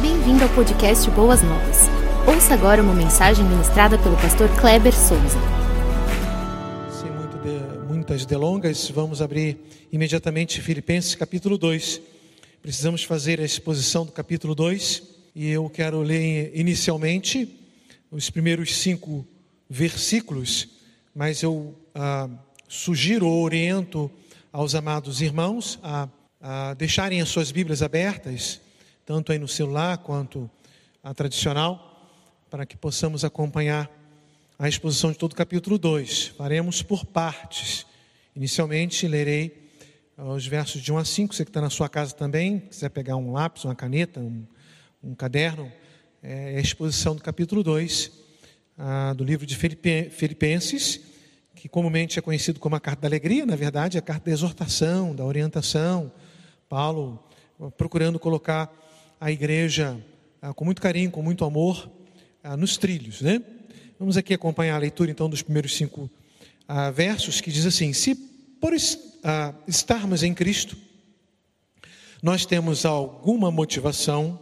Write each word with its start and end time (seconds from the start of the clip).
Bem-vindo 0.00 0.44
ao 0.44 0.50
podcast 0.50 1.10
Boas 1.10 1.42
Novas. 1.42 1.78
Ouça 2.26 2.54
agora 2.54 2.82
uma 2.82 2.94
mensagem 2.94 3.44
ministrada 3.44 3.98
pelo 3.98 4.16
pastor 4.16 4.48
Kleber 4.60 4.92
Souza. 4.94 5.38
Sem 6.90 7.10
de- 7.10 7.92
muitas 7.92 8.24
delongas, 8.24 8.88
vamos 8.90 9.20
abrir 9.20 9.58
imediatamente 9.90 10.60
Filipenses 10.60 11.14
capítulo 11.14 11.58
2. 11.58 12.00
Precisamos 12.62 13.02
fazer 13.02 13.40
a 13.40 13.44
exposição 13.44 14.06
do 14.06 14.12
capítulo 14.12 14.54
2 14.54 15.02
e 15.34 15.48
eu 15.50 15.68
quero 15.68 16.00
ler 16.02 16.52
inicialmente 16.54 17.48
os 18.10 18.30
primeiros 18.30 18.76
cinco 18.76 19.26
versículos, 19.68 20.68
mas 21.14 21.42
eu 21.42 21.74
ah, 21.94 22.28
sugiro 22.68 23.26
ou 23.26 23.42
oriento 23.42 24.10
aos 24.52 24.74
amados 24.74 25.20
irmãos 25.20 25.78
a, 25.82 26.08
a 26.40 26.74
deixarem 26.74 27.20
as 27.20 27.28
suas 27.28 27.50
Bíblias 27.50 27.82
abertas, 27.82 28.60
tanto 29.08 29.32
aí 29.32 29.38
no 29.38 29.48
celular 29.48 29.96
quanto 29.96 30.50
a 31.02 31.14
tradicional, 31.14 32.12
para 32.50 32.66
que 32.66 32.76
possamos 32.76 33.24
acompanhar 33.24 33.90
a 34.58 34.68
exposição 34.68 35.10
de 35.10 35.16
todo 35.16 35.32
o 35.32 35.34
capítulo 35.34 35.78
2. 35.78 36.26
Faremos 36.36 36.82
por 36.82 37.06
partes. 37.06 37.86
Inicialmente, 38.36 39.08
lerei 39.08 39.70
os 40.14 40.46
versos 40.46 40.82
de 40.82 40.92
1 40.92 40.98
a 40.98 41.04
5. 41.06 41.34
Você 41.34 41.42
que 41.42 41.48
está 41.48 41.62
na 41.62 41.70
sua 41.70 41.88
casa 41.88 42.14
também, 42.14 42.58
quiser 42.58 42.90
pegar 42.90 43.16
um 43.16 43.32
lápis, 43.32 43.64
uma 43.64 43.74
caneta, 43.74 44.20
um, 44.20 44.46
um 45.02 45.14
caderno, 45.14 45.72
é 46.22 46.58
a 46.58 46.60
exposição 46.60 47.16
do 47.16 47.22
capítulo 47.22 47.62
2 47.62 48.12
ah, 48.76 49.14
do 49.16 49.24
livro 49.24 49.46
de 49.46 49.56
Filipe- 49.56 50.10
Filipenses, 50.10 51.00
que 51.54 51.66
comumente 51.66 52.18
é 52.18 52.20
conhecido 52.20 52.60
como 52.60 52.76
a 52.76 52.80
carta 52.80 53.00
da 53.00 53.08
alegria, 53.08 53.46
na 53.46 53.56
verdade, 53.56 53.96
é 53.96 54.00
a 54.00 54.02
carta 54.02 54.26
da 54.26 54.32
exortação, 54.32 55.16
da 55.16 55.24
orientação. 55.24 56.12
Paulo 56.68 57.18
ah, 57.58 57.70
procurando 57.70 58.18
colocar 58.18 58.70
a 59.20 59.30
igreja 59.30 59.98
ah, 60.40 60.54
com 60.54 60.64
muito 60.64 60.80
carinho, 60.80 61.10
com 61.10 61.22
muito 61.22 61.44
amor, 61.44 61.90
ah, 62.42 62.56
nos 62.56 62.76
trilhos, 62.76 63.20
né? 63.20 63.42
Vamos 63.98 64.16
aqui 64.16 64.32
acompanhar 64.32 64.76
a 64.76 64.78
leitura 64.78 65.10
então 65.10 65.28
dos 65.28 65.42
primeiros 65.42 65.76
cinco 65.76 66.08
ah, 66.66 66.90
versos 66.90 67.40
que 67.40 67.50
diz 67.50 67.66
assim: 67.66 67.92
Se 67.92 68.14
por 68.60 68.72
es- 68.72 68.98
estarmos 69.66 70.22
em 70.22 70.32
Cristo, 70.32 70.76
nós 72.22 72.46
temos 72.46 72.84
alguma 72.84 73.50
motivação, 73.50 74.38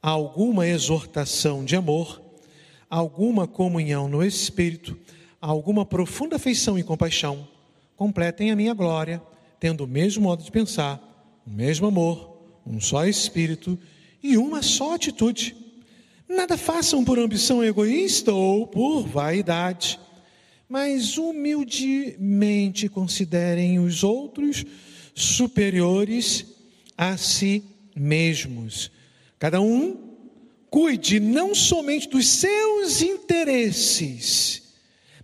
alguma 0.00 0.66
exortação 0.66 1.64
de 1.64 1.74
amor, 1.74 2.22
alguma 2.88 3.46
comunhão 3.48 4.08
no 4.08 4.24
Espírito, 4.24 4.96
alguma 5.40 5.84
profunda 5.84 6.36
afeição 6.36 6.78
e 6.78 6.84
compaixão, 6.84 7.48
completem 7.96 8.50
a 8.52 8.56
minha 8.56 8.74
glória, 8.74 9.20
tendo 9.58 9.84
o 9.84 9.88
mesmo 9.88 10.22
modo 10.24 10.44
de 10.44 10.50
pensar, 10.50 11.00
o 11.44 11.50
mesmo 11.50 11.88
amor, 11.88 12.36
um 12.64 12.80
só 12.80 13.04
Espírito 13.06 13.78
e 14.22 14.36
uma 14.36 14.62
só 14.62 14.94
atitude. 14.94 15.56
Nada 16.28 16.56
façam 16.56 17.04
por 17.04 17.18
ambição 17.18 17.62
egoísta 17.62 18.32
ou 18.32 18.66
por 18.66 19.06
vaidade, 19.06 19.98
mas 20.68 21.16
humildemente 21.16 22.88
considerem 22.88 23.78
os 23.78 24.02
outros 24.02 24.64
superiores 25.14 26.44
a 26.98 27.16
si 27.16 27.62
mesmos. 27.94 28.90
Cada 29.38 29.60
um 29.60 29.96
cuide 30.68 31.20
não 31.20 31.54
somente 31.54 32.08
dos 32.08 32.26
seus 32.26 33.02
interesses, 33.02 34.74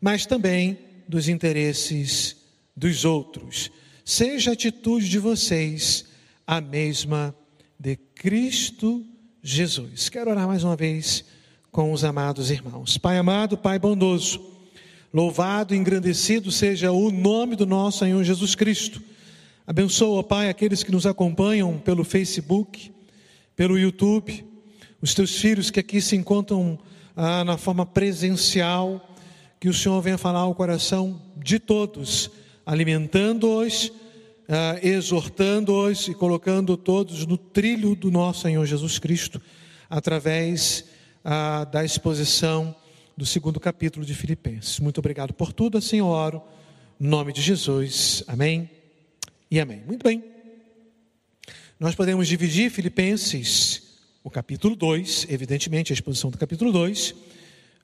mas 0.00 0.24
também 0.24 0.78
dos 1.08 1.28
interesses 1.28 2.36
dos 2.76 3.04
outros. 3.04 3.70
Seja 4.04 4.50
a 4.50 4.54
atitude 4.54 5.08
de 5.08 5.18
vocês 5.18 6.06
a 6.46 6.60
mesma 6.60 7.34
de 7.82 7.96
Cristo 8.14 9.04
Jesus. 9.42 10.08
Quero 10.08 10.30
orar 10.30 10.46
mais 10.46 10.62
uma 10.62 10.76
vez 10.76 11.24
com 11.72 11.92
os 11.92 12.04
amados 12.04 12.48
irmãos. 12.48 12.96
Pai 12.96 13.18
amado, 13.18 13.58
Pai 13.58 13.76
bondoso, 13.76 14.40
louvado 15.12 15.74
e 15.74 15.76
engrandecido 15.76 16.52
seja 16.52 16.92
o 16.92 17.10
nome 17.10 17.56
do 17.56 17.66
nosso 17.66 17.98
Senhor 17.98 18.22
Jesus 18.22 18.54
Cristo. 18.54 19.02
Abençoa, 19.66 20.22
Pai, 20.22 20.48
aqueles 20.48 20.84
que 20.84 20.92
nos 20.92 21.06
acompanham 21.06 21.76
pelo 21.76 22.04
Facebook, 22.04 22.92
pelo 23.56 23.76
YouTube, 23.76 24.44
os 25.00 25.12
teus 25.12 25.34
filhos 25.34 25.68
que 25.68 25.80
aqui 25.80 26.00
se 26.00 26.14
encontram 26.14 26.78
ah, 27.16 27.42
na 27.42 27.58
forma 27.58 27.84
presencial, 27.84 29.12
que 29.58 29.68
o 29.68 29.74
Senhor 29.74 30.00
venha 30.00 30.16
falar 30.16 30.42
ao 30.42 30.54
coração 30.54 31.20
de 31.36 31.58
todos, 31.58 32.30
alimentando-os, 32.64 33.92
ah, 34.48 34.78
exortando-os 34.82 36.08
e 36.08 36.14
colocando 36.14 36.76
todos 36.76 37.26
no 37.26 37.36
trilho 37.36 37.94
do 37.94 38.10
nosso 38.10 38.42
Senhor 38.42 38.64
Jesus 38.66 38.98
Cristo, 38.98 39.40
através 39.88 40.84
ah, 41.24 41.64
da 41.64 41.84
exposição 41.84 42.74
do 43.16 43.26
segundo 43.26 43.60
capítulo 43.60 44.04
de 44.04 44.14
Filipenses. 44.14 44.80
Muito 44.80 44.98
obrigado 44.98 45.32
por 45.32 45.52
tudo, 45.52 45.78
assim 45.78 45.98
eu 45.98 46.06
oro, 46.06 46.42
em 47.00 47.06
nome 47.06 47.32
de 47.32 47.40
Jesus. 47.40 48.24
Amém 48.26 48.70
e 49.50 49.60
amém. 49.60 49.82
Muito 49.86 50.02
bem. 50.02 50.24
Nós 51.78 51.94
podemos 51.94 52.28
dividir 52.28 52.70
Filipenses, 52.70 53.82
o 54.22 54.30
capítulo 54.30 54.76
2, 54.76 55.26
evidentemente 55.28 55.92
a 55.92 55.94
exposição 55.94 56.30
do 56.30 56.38
capítulo 56.38 56.72
2, 56.72 57.14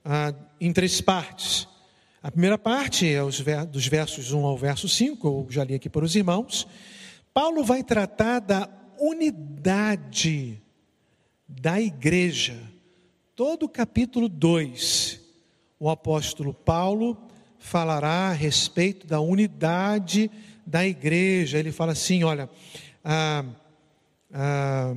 ah, 0.04 0.34
em 0.60 0.72
três 0.72 1.00
partes. 1.00 1.66
A 2.20 2.32
primeira 2.32 2.58
parte 2.58 3.06
é 3.06 3.20
dos 3.64 3.86
versos 3.86 4.32
1 4.32 4.44
ao 4.44 4.58
verso 4.58 4.88
5, 4.88 5.24
eu 5.24 5.46
já 5.50 5.62
li 5.62 5.74
aqui 5.74 5.88
para 5.88 6.04
os 6.04 6.16
irmãos. 6.16 6.66
Paulo 7.32 7.62
vai 7.62 7.84
tratar 7.84 8.40
da 8.40 8.68
unidade 8.98 10.60
da 11.46 11.80
igreja. 11.80 12.60
Todo 13.36 13.66
o 13.66 13.68
capítulo 13.68 14.28
2, 14.28 15.20
o 15.78 15.88
apóstolo 15.88 16.52
Paulo 16.52 17.16
falará 17.56 18.30
a 18.30 18.32
respeito 18.32 19.06
da 19.06 19.20
unidade 19.20 20.28
da 20.66 20.84
igreja. 20.84 21.56
Ele 21.56 21.70
fala 21.70 21.92
assim: 21.92 22.24
olha, 22.24 22.50
ah, 23.04 23.44
ah, 24.34 24.92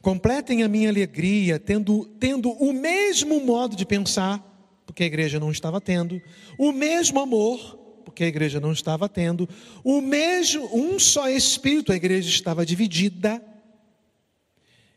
completem 0.00 0.64
a 0.64 0.68
minha 0.68 0.88
alegria, 0.88 1.60
tendo, 1.60 2.06
tendo 2.18 2.50
o 2.50 2.72
mesmo 2.72 3.38
modo 3.38 3.76
de 3.76 3.86
pensar, 3.86 4.51
porque 4.86 5.02
a 5.02 5.06
igreja 5.06 5.40
não 5.40 5.50
estava 5.50 5.80
tendo, 5.80 6.20
o 6.58 6.72
mesmo 6.72 7.20
amor, 7.20 7.78
porque 8.04 8.24
a 8.24 8.28
igreja 8.28 8.60
não 8.60 8.72
estava 8.72 9.08
tendo, 9.08 9.48
o 9.82 10.00
mesmo, 10.00 10.68
um 10.74 10.98
só 10.98 11.28
espírito, 11.28 11.92
a 11.92 11.96
igreja 11.96 12.28
estava 12.28 12.66
dividida, 12.66 13.42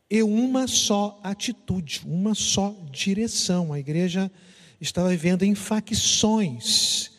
e 0.09 0.21
uma 0.21 0.67
só 0.67 1.19
atitude, 1.23 2.01
uma 2.05 2.35
só 2.35 2.75
direção. 2.91 3.73
A 3.73 3.79
igreja 3.79 4.31
estava 4.79 5.09
vivendo 5.09 5.43
em 5.43 5.55
facções. 5.55 7.11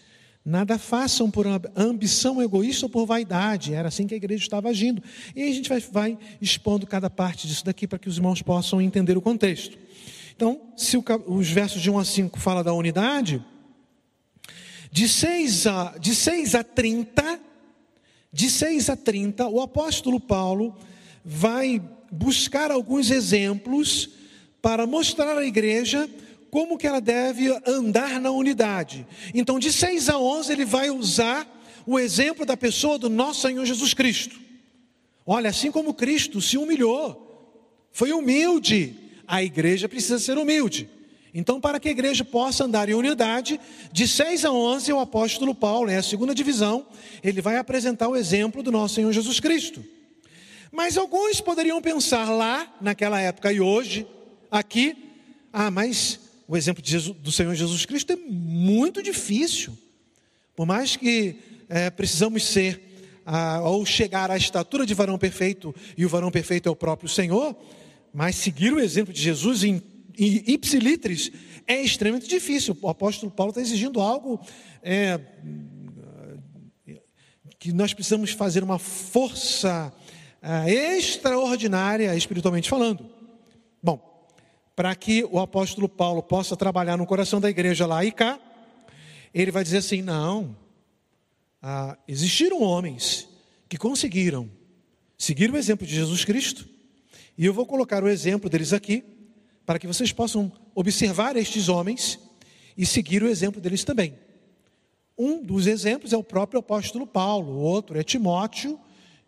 Nada 0.45 0.79
façam 0.79 1.29
por 1.29 1.47
amb- 1.47 1.67
ambição 1.75 2.41
egoísta 2.41 2.87
ou 2.87 2.91
por 2.91 3.05
vaidade. 3.05 3.75
Era 3.75 3.89
assim 3.89 4.07
que 4.07 4.15
a 4.15 4.17
igreja 4.17 4.45
estava 4.45 4.69
agindo. 4.69 5.03
E 5.35 5.43
a 5.43 5.53
gente 5.53 5.69
vai, 5.69 5.81
vai 5.81 6.19
expondo 6.41 6.87
cada 6.87 7.11
parte 7.11 7.49
disso 7.49 7.65
daqui 7.65 7.89
para 7.89 7.99
que 7.99 8.09
os 8.09 8.19
irmãos 8.19 8.41
possam 8.41 8.81
entender 8.81 9.17
o 9.17 9.21
contexto. 9.21 9.77
Então, 10.37 10.61
se 10.77 10.99
o 10.99 11.05
os 11.27 11.49
versos 11.49 11.81
de 11.81 11.91
1 11.91 11.99
a 11.99 12.05
5 12.05 12.39
falam 12.39 12.63
da 12.63 12.75
unidade, 12.75 13.43
de 14.93 15.09
6 15.09 15.67
a, 15.67 15.95
de 15.99 16.15
6 16.15 16.55
a 16.55 16.63
30, 16.63 17.41
de 18.31 18.51
6 18.51 18.91
a 18.91 18.97
30, 18.97 19.49
o 19.49 19.63
apóstolo 19.63 20.21
Paulo 20.21 20.77
vai 21.25 21.83
buscar 22.13 22.71
alguns 22.71 23.11
exemplos 23.11 24.11
para 24.61 24.87
mostrar 24.87 25.39
à 25.39 25.45
igreja 25.45 26.09
como 26.51 26.77
que 26.77 26.87
ela 26.87 27.01
deve 27.01 27.49
andar 27.67 28.21
na 28.21 28.31
unidade. 28.31 29.07
Então, 29.33 29.59
de 29.59 29.73
6 29.73 30.11
a 30.11 30.19
11, 30.19 30.53
ele 30.53 30.65
vai 30.67 30.91
usar 30.91 31.51
o 31.87 31.99
exemplo 31.99 32.45
da 32.45 32.59
pessoa 32.59 32.99
do 32.99 33.09
nosso 33.09 33.41
Senhor 33.41 33.65
Jesus 33.65 33.95
Cristo. 33.95 34.39
Olha, 35.25 35.49
assim 35.49 35.71
como 35.71 35.95
Cristo 35.95 36.43
se 36.43 36.59
humilhou, 36.59 37.89
foi 37.91 38.13
humilde, 38.13 39.06
a 39.27 39.43
igreja 39.43 39.89
precisa 39.89 40.19
ser 40.19 40.39
humilde. 40.39 40.89
Então, 41.35 41.61
para 41.61 41.79
que 41.79 41.89
a 41.89 41.91
igreja 41.91 42.25
possa 42.25 42.65
andar 42.65 42.89
em 42.89 42.95
unidade, 42.95 43.61
de 43.93 44.09
6 44.09 44.47
a 44.47 44.51
11, 44.51 44.93
o 44.93 45.01
apóstolo 45.01 45.55
Paulo, 45.55 45.91
é 45.91 45.97
a 45.97 46.03
segunda 46.03 46.35
divisão, 46.35 46.87
ele 47.23 47.43
vai 47.43 47.59
apresentar 47.59 48.09
o 48.09 48.17
exemplo 48.17 48.63
do 48.63 48.73
nosso 48.73 48.95
Senhor 48.95 49.13
Jesus 49.13 49.39
Cristo. 49.39 49.85
Mas 50.73 50.97
alguns 50.97 51.41
poderiam 51.41 51.81
pensar 51.83 52.31
lá, 52.31 52.75
naquela 52.81 53.21
época 53.21 53.53
e 53.53 53.61
hoje, 53.61 54.07
aqui, 54.51 54.97
ah, 55.53 55.71
mas 55.71 56.21
o 56.49 56.57
exemplo 56.57 56.83
Jesus- 56.85 57.17
do 57.19 57.31
Senhor 57.31 57.55
Jesus 57.55 57.85
Cristo 57.85 58.13
é 58.13 58.17
muito 58.17 59.03
difícil. 59.03 59.77
Por 60.55 60.67
mais 60.67 60.97
que 60.97 61.37
eh, 61.69 61.91
precisamos 61.91 62.45
ser, 62.45 62.81
ah, 63.27 63.61
ou 63.63 63.85
chegar 63.85 64.31
à 64.31 64.37
estatura 64.37 64.87
de 64.87 64.95
varão 64.95 65.19
perfeito, 65.19 65.75
e 65.99 66.07
o 66.07 66.09
varão 66.09 66.31
perfeito 66.31 66.69
é 66.69 66.73
o 66.73 66.77
próprio 66.77 67.09
Senhor, 67.09 67.55
mas 68.17 68.37
seguir 68.37 68.73
o 68.73 68.81
exemplo 68.81 69.13
de 69.13 69.21
Jesus 69.21 69.63
em, 69.63 69.83
em 70.19 70.59
é 71.67 71.83
extremamente 71.83 72.27
difícil. 72.27 72.75
O 72.81 72.89
apóstolo 72.89 73.31
Paulo 73.31 73.51
está 73.51 73.61
exigindo 73.61 74.01
algo 74.01 74.41
eh, 74.83 75.21
que 77.59 77.75
nós 77.75 77.93
precisamos 77.93 78.31
fazer 78.31 78.65
uma 78.65 78.79
força 78.79 79.93
ah, 80.41 80.67
extraordinária, 80.71 82.17
espiritualmente 82.17 82.71
falando. 82.71 83.07
Bom, 83.83 84.01
para 84.75 84.95
que 84.97 85.23
o 85.25 85.39
apóstolo 85.39 85.87
Paulo 85.87 86.23
possa 86.23 86.57
trabalhar 86.57 86.97
no 86.97 87.05
coração 87.05 87.39
da 87.39 87.51
igreja 87.51 87.85
lá 87.85 88.03
e 88.03 88.11
cá, 88.11 88.41
ele 89.35 89.51
vai 89.51 89.63
dizer 89.63 89.77
assim: 89.77 90.01
não, 90.01 90.57
ah, 91.61 91.99
existiram 92.09 92.63
homens 92.63 93.29
que 93.69 93.77
conseguiram 93.77 94.49
seguir 95.19 95.51
o 95.51 95.57
exemplo 95.59 95.87
de 95.87 95.95
Jesus 95.95 96.25
Cristo, 96.25 96.76
e 97.37 97.45
eu 97.45 97.53
vou 97.53 97.67
colocar 97.67 98.03
o 98.03 98.09
exemplo 98.09 98.49
deles 98.49 98.73
aqui, 98.73 99.05
para 99.65 99.79
que 99.79 99.87
vocês 99.87 100.13
possam 100.13 100.51
observar 100.75 101.37
estes 101.37 101.69
homens 101.69 102.19
e 102.77 102.87
seguir 102.87 103.23
o 103.23 103.29
exemplo 103.29 103.61
deles 103.61 103.85
também. 103.85 104.15
Um 105.19 105.43
dos 105.43 105.67
exemplos 105.67 106.13
é 106.13 106.17
o 106.17 106.23
próprio 106.23 106.61
apóstolo 106.61 107.07
Paulo, 107.07 107.53
o 107.53 107.61
outro 107.61 107.99
é 107.99 108.03
Timóteo, 108.03 108.79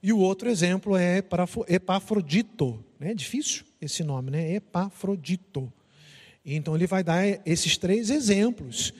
e 0.02 0.12
o 0.12 0.18
outro 0.18 0.48
exemplo 0.48 0.96
é 0.96 1.22
Epafrodito. 1.68 2.84
É 3.00 3.12
difícil 3.12 3.64
esse 3.80 4.04
nome, 4.04 4.30
né? 4.30 4.54
Epafrodito. 4.54 5.72
Então 6.44 6.74
ele 6.74 6.86
vai 6.86 7.02
dar 7.02 7.24
esses 7.44 7.76
três 7.76 8.10
exemplos 8.10 8.92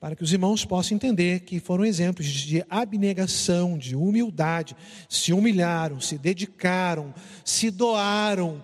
para 0.00 0.14
que 0.14 0.22
os 0.22 0.32
irmãos 0.32 0.64
possam 0.64 0.94
entender 0.94 1.40
que 1.40 1.58
foram 1.58 1.84
exemplos 1.84 2.26
de 2.26 2.64
abnegação, 2.68 3.78
de 3.78 3.96
humildade, 3.96 4.76
se 5.08 5.32
humilharam, 5.32 6.00
se 6.00 6.18
dedicaram, 6.18 7.14
se 7.44 7.70
doaram 7.70 8.62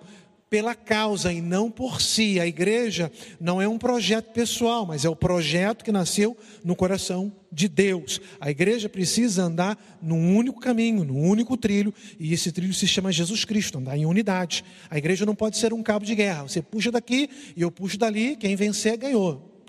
pela 0.53 0.75
causa 0.75 1.33
e 1.33 1.41
não 1.41 1.71
por 1.71 2.03
si. 2.03 2.39
A 2.39 2.47
igreja 2.47 3.11
não 3.41 3.63
é 3.63 3.67
um 3.67 3.79
projeto 3.79 4.33
pessoal, 4.33 4.85
mas 4.85 5.03
é 5.03 5.09
o 5.09 5.17
projeto 5.17 5.83
que 5.83 5.91
nasceu 5.91 6.37
no 6.63 6.77
coração 6.77 7.33
de 7.51 7.69
Deus. 7.69 8.21
A 8.39 8.51
igreja 8.51 8.87
precisa 8.87 9.45
andar 9.45 9.83
num 10.03 10.37
único 10.37 10.61
caminho, 10.61 11.05
num 11.05 11.27
único 11.27 11.57
trilho, 11.57 11.95
e 12.21 12.35
esse 12.35 12.53
trilho 12.53 12.75
se 12.75 12.87
chama 12.87 13.11
Jesus 13.11 13.47
Cristo, 13.47 13.79
andar 13.79 13.97
em 13.97 14.05
unidade. 14.05 14.63
A 14.91 14.99
igreja 14.99 15.25
não 15.25 15.35
pode 15.35 15.57
ser 15.57 15.73
um 15.73 15.83
cabo 15.83 16.05
de 16.05 16.15
guerra. 16.15 16.43
Você 16.43 16.61
puxa 16.61 16.93
daqui 16.93 17.31
e 17.57 17.63
eu 17.63 17.71
puxo 17.71 17.97
dali, 17.97 18.37
quem 18.37 18.55
vencer 18.55 18.99
ganhou. 18.99 19.67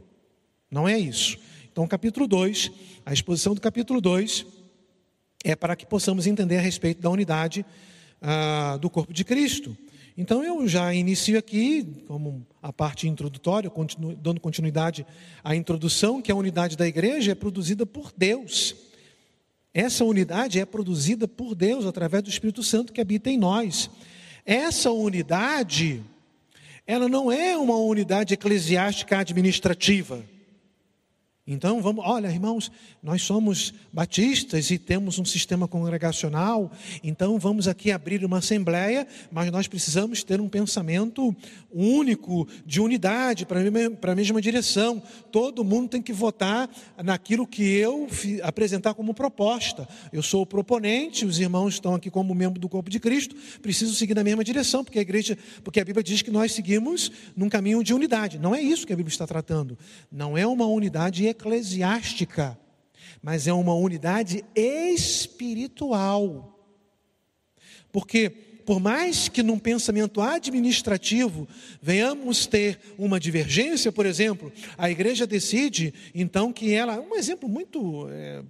Não 0.70 0.86
é 0.86 1.00
isso. 1.00 1.38
Então, 1.74 1.88
capítulo 1.88 2.28
2, 2.28 2.72
a 3.04 3.12
exposição 3.12 3.56
do 3.56 3.60
capítulo 3.60 4.00
2 4.00 4.46
é 5.44 5.56
para 5.56 5.76
que 5.76 5.88
possamos 5.88 6.28
entender 6.28 6.58
a 6.58 6.62
respeito 6.62 7.02
da 7.02 7.10
unidade 7.10 7.66
ah, 8.22 8.78
do 8.80 8.92
corpo 8.92 9.12
de 9.12 9.24
Cristo. 9.24 9.76
Então 10.16 10.44
eu 10.44 10.68
já 10.68 10.94
inicio 10.94 11.36
aqui, 11.36 11.84
como 12.08 12.46
a 12.62 12.72
parte 12.72 13.08
introdutória, 13.08 13.72
dando 14.22 14.40
continuidade 14.40 15.04
à 15.44 15.56
introdução, 15.56 16.22
que 16.22 16.32
a 16.32 16.36
unidade 16.36 16.78
da 16.78 16.88
igreja 16.88 17.32
é 17.32 17.36
produzida 17.36 17.88
por 17.88 18.14
Deus. 18.16 18.76
Essa 19.74 20.06
unidade 20.06 20.60
é 20.60 20.66
produzida 20.68 21.28
por 21.28 21.56
Deus 21.56 21.88
através 21.88 22.22
do 22.22 22.30
Espírito 22.30 22.62
Santo 22.62 22.94
que 22.94 23.02
habita 23.02 23.32
em 23.32 23.38
nós. 23.40 23.90
Essa 24.46 24.92
unidade, 24.92 26.04
ela 26.86 27.10
não 27.10 27.32
é 27.32 27.58
uma 27.58 27.78
unidade 27.78 28.36
eclesiástica 28.36 29.18
administrativa. 29.18 30.24
Então, 31.46 31.82
vamos, 31.82 32.06
olha, 32.08 32.30
irmãos, 32.30 32.72
nós 33.02 33.22
somos 33.22 33.74
batistas 33.92 34.72
e 34.72 34.78
temos 34.78 35.20
um 35.20 35.26
sistema 35.26 35.68
congregacional, 35.68 36.72
então 37.04 37.38
vamos 37.38 37.68
aqui 37.68 37.92
abrir 37.92 38.24
uma 38.24 38.38
assembleia, 38.38 39.06
mas 39.30 39.52
nós 39.52 39.68
precisamos 39.68 40.24
ter 40.24 40.40
um 40.40 40.48
pensamento 40.48 41.36
único, 41.70 42.48
de 42.66 42.80
unidade, 42.80 43.46
para 43.46 43.60
a 44.12 44.16
mesma 44.16 44.42
direção. 44.42 45.04
Todo 45.34 45.66
mundo 45.66 45.90
tem 45.90 46.02
que 46.02 46.14
votar 46.14 46.70
naquilo 47.04 47.46
que 47.46 47.62
eu 47.62 48.08
apresentar 48.42 48.94
como 48.94 49.14
proposta. 49.14 49.86
Eu 50.14 50.24
sou 50.24 50.44
o 50.44 50.46
proponente, 50.46 51.26
os 51.26 51.40
irmãos 51.40 51.74
estão 51.74 51.94
aqui 51.94 52.10
como 52.10 52.34
membro 52.34 52.58
do 52.58 52.70
corpo 52.70 52.90
de 52.90 53.02
Cristo, 53.02 53.36
preciso 53.62 53.94
seguir 53.96 54.14
na 54.14 54.24
mesma 54.24 54.46
direção, 54.46 54.82
porque 54.82 55.00
a 55.00 55.02
igreja, 55.02 55.38
porque 55.62 55.82
a 55.82 55.84
Bíblia 55.84 56.04
diz 56.04 56.22
que 56.22 56.32
nós 56.32 56.54
seguimos 56.54 57.12
num 57.36 57.50
caminho 57.50 57.84
de 57.84 57.94
unidade. 57.94 58.40
Não 58.40 58.56
é 58.56 58.62
isso 58.62 58.88
que 58.88 58.94
a 58.94 58.96
Bíblia 58.96 59.12
está 59.12 59.28
tratando. 59.28 59.78
Não 60.10 60.38
é 60.38 60.48
uma 60.48 60.66
unidade 60.66 61.33
eclesiástica, 61.34 62.58
mas 63.22 63.48
é 63.48 63.54
uma 63.54 63.74
unidade 63.74 64.46
espiritual. 64.56 66.50
Porque, 67.92 68.30
por 68.66 68.80
mais 68.80 69.28
que 69.28 69.44
num 69.44 69.60
pensamento 69.60 70.22
administrativo 70.22 71.48
venhamos 71.82 72.46
ter 72.48 72.80
uma 72.98 73.20
divergência, 73.20 73.92
por 73.92 74.06
exemplo, 74.06 74.52
a 74.78 74.90
igreja 74.90 75.28
decide 75.28 75.94
então 76.14 76.54
que 76.54 76.72
ela. 76.74 77.00
Um 77.00 77.16
exemplo 77.16 77.50
muito 77.50 78.08
é, 78.10 78.42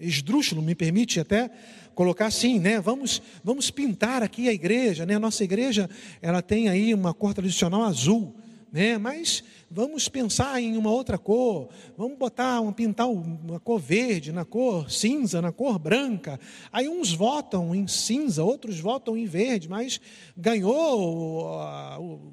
esdrúxulo, 0.00 0.62
me 0.62 0.74
permite 0.74 1.18
até 1.20 1.50
colocar 1.94 2.26
assim, 2.26 2.58
né? 2.58 2.80
Vamos, 2.80 3.20
vamos 3.42 3.70
pintar 3.70 4.22
aqui 4.22 4.48
a 4.48 4.52
igreja, 4.52 5.04
né? 5.06 5.14
A 5.14 5.20
nossa 5.20 5.44
igreja, 5.44 5.88
ela 6.20 6.42
tem 6.42 6.68
aí 6.68 6.92
uma 6.94 7.14
cor 7.14 7.34
tradicional 7.34 7.82
azul 7.82 8.34
né? 8.74 8.98
Mas 8.98 9.44
vamos 9.70 10.08
pensar 10.08 10.60
em 10.60 10.76
uma 10.76 10.90
outra 10.90 11.18
cor, 11.18 11.68
vamos 11.96 12.18
botar, 12.18 12.60
um, 12.60 12.72
pintar 12.72 13.08
uma 13.08 13.58
cor 13.60 13.80
verde, 13.80 14.32
na 14.32 14.44
cor 14.44 14.90
cinza, 14.90 15.40
na 15.42 15.52
cor 15.52 15.78
branca. 15.78 16.38
Aí 16.72 16.88
uns 16.88 17.12
votam 17.12 17.74
em 17.74 17.86
cinza, 17.86 18.44
outros 18.44 18.78
votam 18.80 19.16
em 19.16 19.26
verde, 19.26 19.68
mas 19.68 20.00
ganhou 20.36 21.50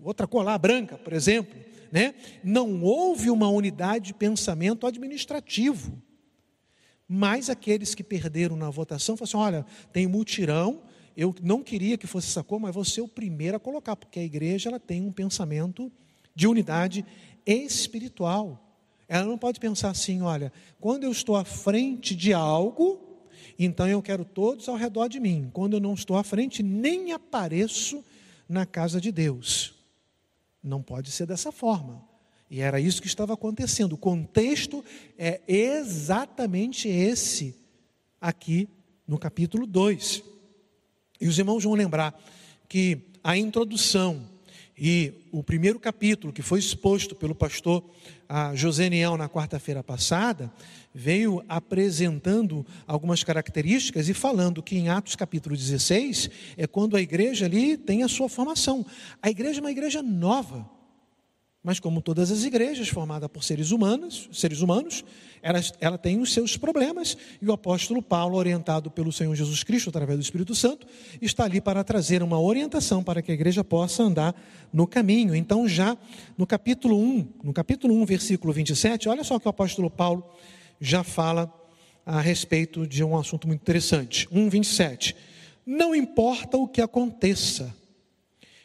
outra 0.03 0.27
cor 0.27 0.43
lá, 0.43 0.57
branca, 0.57 0.97
por 0.97 1.13
exemplo. 1.13 1.59
Né? 1.91 2.15
Não 2.43 2.83
houve 2.83 3.29
uma 3.29 3.49
unidade 3.49 4.07
de 4.07 4.13
pensamento 4.13 4.87
administrativo. 4.87 6.01
Mas 7.07 7.49
aqueles 7.49 7.93
que 7.93 8.05
perderam 8.05 8.55
na 8.55 8.69
votação 8.69 9.17
falaram 9.17 9.29
assim: 9.29 9.55
olha, 9.55 9.65
tem 9.91 10.07
mutirão, 10.07 10.81
eu 11.15 11.35
não 11.43 11.61
queria 11.61 11.97
que 11.97 12.07
fosse 12.07 12.27
essa 12.29 12.43
cor, 12.43 12.59
mas 12.59 12.73
vou 12.73 12.85
ser 12.85 13.01
o 13.01 13.07
primeiro 13.07 13.57
a 13.57 13.59
colocar, 13.59 13.95
porque 13.95 14.19
a 14.19 14.23
igreja 14.23 14.69
ela 14.69 14.79
tem 14.79 15.01
um 15.01 15.11
pensamento 15.11 15.91
de 16.35 16.47
unidade 16.47 17.05
espiritual. 17.45 18.71
Ela 19.07 19.25
não 19.25 19.37
pode 19.37 19.59
pensar 19.59 19.89
assim: 19.89 20.21
olha, 20.21 20.51
quando 20.79 21.03
eu 21.03 21.11
estou 21.11 21.35
à 21.35 21.43
frente 21.43 22.15
de 22.15 22.33
algo, 22.33 22.99
então 23.59 23.87
eu 23.87 24.01
quero 24.01 24.23
todos 24.23 24.69
ao 24.69 24.75
redor 24.75 25.07
de 25.07 25.19
mim. 25.19 25.49
Quando 25.53 25.73
eu 25.73 25.79
não 25.79 25.93
estou 25.93 26.17
à 26.17 26.23
frente, 26.23 26.63
nem 26.63 27.11
apareço 27.11 28.03
na 28.47 28.65
casa 28.65 28.99
de 28.99 29.11
Deus. 29.11 29.73
Não 30.63 30.81
pode 30.81 31.11
ser 31.11 31.25
dessa 31.25 31.51
forma. 31.51 32.03
E 32.49 32.59
era 32.59 32.79
isso 32.79 33.01
que 33.01 33.07
estava 33.07 33.33
acontecendo. 33.33 33.93
O 33.93 33.97
contexto 33.97 34.83
é 35.17 35.41
exatamente 35.47 36.87
esse 36.87 37.55
aqui 38.19 38.67
no 39.07 39.17
capítulo 39.17 39.65
2. 39.65 40.23
E 41.19 41.27
os 41.27 41.37
irmãos 41.39 41.63
vão 41.63 41.73
lembrar 41.73 42.19
que 42.67 42.99
a 43.23 43.37
introdução 43.37 44.27
e 44.83 45.13
o 45.31 45.43
primeiro 45.43 45.79
capítulo, 45.79 46.33
que 46.33 46.41
foi 46.41 46.57
exposto 46.57 47.13
pelo 47.13 47.35
pastor 47.35 47.87
José 48.55 48.89
Niel 48.89 49.15
na 49.15 49.29
quarta-feira 49.29 49.83
passada, 49.83 50.51
veio 50.91 51.45
apresentando 51.47 52.65
algumas 52.87 53.23
características 53.23 54.09
e 54.09 54.13
falando 54.15 54.63
que 54.63 54.75
em 54.75 54.89
Atos 54.89 55.15
capítulo 55.15 55.55
16 55.55 56.31
é 56.57 56.65
quando 56.65 56.97
a 56.97 57.01
igreja 57.01 57.45
ali 57.45 57.77
tem 57.77 58.01
a 58.01 58.07
sua 58.07 58.27
formação. 58.27 58.83
A 59.21 59.29
igreja 59.29 59.59
é 59.59 59.61
uma 59.61 59.69
igreja 59.69 60.01
nova. 60.01 60.67
Mas 61.63 61.79
como 61.79 62.01
todas 62.01 62.31
as 62.31 62.43
igrejas 62.43 62.87
formadas 62.87 63.29
por 63.29 63.43
seres 63.43 63.69
humanos, 63.69 64.27
seres 64.31 64.61
humanos, 64.61 65.05
ela, 65.43 65.59
ela 65.79 65.97
tem 65.97 66.19
os 66.19 66.33
seus 66.33 66.57
problemas 66.57 67.15
e 67.39 67.47
o 67.47 67.53
apóstolo 67.53 68.01
Paulo, 68.01 68.35
orientado 68.35 68.89
pelo 68.89 69.11
Senhor 69.11 69.35
Jesus 69.35 69.63
Cristo 69.63 69.89
através 69.89 70.17
do 70.17 70.23
Espírito 70.23 70.55
Santo, 70.55 70.87
está 71.21 71.43
ali 71.43 71.61
para 71.61 71.83
trazer 71.83 72.23
uma 72.23 72.39
orientação 72.39 73.03
para 73.03 73.21
que 73.21 73.31
a 73.31 73.35
igreja 73.35 73.63
possa 73.63 74.01
andar 74.01 74.35
no 74.73 74.87
caminho. 74.87 75.35
Então, 75.35 75.67
já 75.67 75.95
no 76.35 76.47
capítulo 76.47 76.97
1, 76.97 77.27
no 77.43 77.53
capítulo 77.53 77.93
1, 78.01 78.05
versículo 78.05 78.51
27, 78.51 79.07
olha 79.07 79.23
só 79.23 79.37
que 79.37 79.47
o 79.47 79.49
apóstolo 79.49 79.89
Paulo 79.89 80.25
já 80.79 81.03
fala 81.03 81.53
a 82.03 82.19
respeito 82.19 82.87
de 82.87 83.03
um 83.03 83.15
assunto 83.15 83.47
muito 83.47 83.61
interessante. 83.61 84.27
1, 84.31 84.49
27. 84.49 85.15
Não 85.63 85.93
importa 85.93 86.57
o 86.57 86.67
que 86.67 86.81
aconteça, 86.81 87.73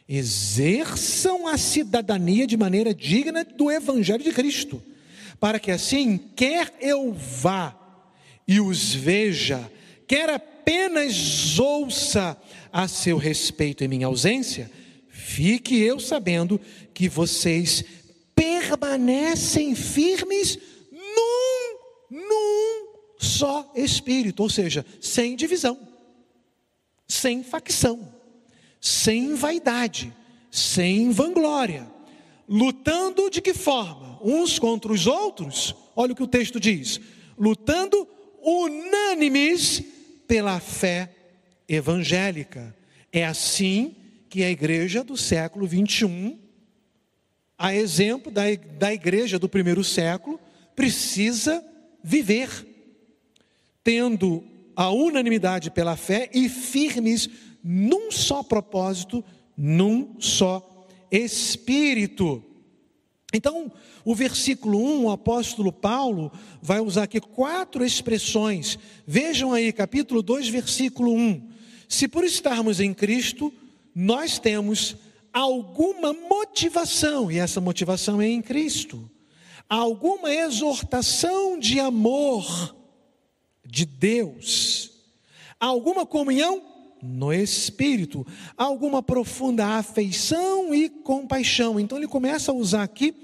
exerçam 0.08 1.46
a 1.48 1.58
cidadania 1.58 2.46
de 2.46 2.56
maneira 2.56 2.94
digna 2.94 3.44
do 3.44 3.70
Evangelho 3.70 4.22
de 4.22 4.32
Cristo, 4.32 4.82
para 5.40 5.58
que 5.58 5.70
assim, 5.70 6.18
quer 6.36 6.72
eu 6.80 7.12
vá 7.12 7.76
e 8.46 8.60
os 8.60 8.94
veja, 8.94 9.70
quer 10.06 10.30
apenas 10.30 11.58
ouça 11.58 12.40
a 12.72 12.86
seu 12.86 13.16
respeito 13.16 13.82
em 13.82 13.88
minha 13.88 14.06
ausência, 14.06 14.70
fique 15.08 15.80
eu 15.80 15.98
sabendo 15.98 16.60
que 16.94 17.08
vocês 17.08 17.84
permanecem 18.34 19.74
firmes 19.74 20.58
num, 20.92 21.78
num 22.10 22.86
só 23.18 23.72
espírito, 23.74 24.42
ou 24.42 24.48
seja, 24.48 24.86
sem 25.00 25.34
divisão, 25.34 25.78
sem 27.08 27.42
facção 27.42 28.15
sem 28.86 29.34
vaidade, 29.34 30.14
sem 30.48 31.10
vanglória, 31.10 31.90
lutando 32.48 33.28
de 33.28 33.42
que 33.42 33.52
forma? 33.52 34.16
Uns 34.22 34.60
contra 34.60 34.92
os 34.92 35.08
outros? 35.08 35.74
Olha 35.96 36.12
o 36.12 36.14
que 36.14 36.22
o 36.22 36.28
texto 36.28 36.60
diz: 36.60 37.00
lutando 37.36 38.06
unânimes 38.40 39.82
pela 40.28 40.60
fé 40.60 41.12
evangélica. 41.68 42.76
É 43.12 43.24
assim 43.24 43.96
que 44.28 44.44
a 44.44 44.50
igreja 44.50 45.02
do 45.02 45.16
século 45.16 45.66
21, 45.66 46.38
a 47.58 47.74
exemplo 47.74 48.30
da, 48.30 48.42
da 48.78 48.94
igreja 48.94 49.36
do 49.36 49.48
primeiro 49.48 49.82
século, 49.82 50.38
precisa 50.76 51.64
viver, 52.04 52.48
tendo 53.82 54.44
a 54.76 54.90
unanimidade 54.90 55.72
pela 55.72 55.96
fé 55.96 56.30
e 56.32 56.48
firmes 56.48 57.28
num 57.68 58.12
só 58.12 58.44
propósito, 58.44 59.24
num 59.56 60.14
só 60.20 60.86
espírito. 61.10 62.40
Então, 63.34 63.72
o 64.04 64.14
versículo 64.14 64.78
1, 64.78 65.04
o 65.06 65.10
apóstolo 65.10 65.72
Paulo 65.72 66.30
vai 66.62 66.78
usar 66.78 67.02
aqui 67.02 67.20
quatro 67.20 67.84
expressões. 67.84 68.78
Vejam 69.04 69.52
aí, 69.52 69.72
capítulo 69.72 70.22
2, 70.22 70.48
versículo 70.48 71.12
1. 71.12 71.48
Se 71.88 72.06
por 72.06 72.22
estarmos 72.22 72.78
em 72.78 72.94
Cristo, 72.94 73.52
nós 73.92 74.38
temos 74.38 74.94
alguma 75.32 76.12
motivação, 76.12 77.32
e 77.32 77.38
essa 77.38 77.60
motivação 77.60 78.22
é 78.22 78.28
em 78.28 78.40
Cristo, 78.40 79.10
alguma 79.68 80.32
exortação 80.32 81.58
de 81.58 81.80
amor 81.80 82.76
de 83.64 83.84
Deus, 83.84 84.92
alguma 85.58 86.06
comunhão 86.06 86.75
no 87.02 87.32
Espírito, 87.32 88.26
alguma 88.56 89.02
profunda 89.02 89.66
afeição 89.66 90.74
e 90.74 90.88
compaixão. 90.88 91.78
Então 91.78 91.98
ele 91.98 92.08
começa 92.08 92.52
a 92.52 92.54
usar 92.54 92.82
aqui 92.82 93.14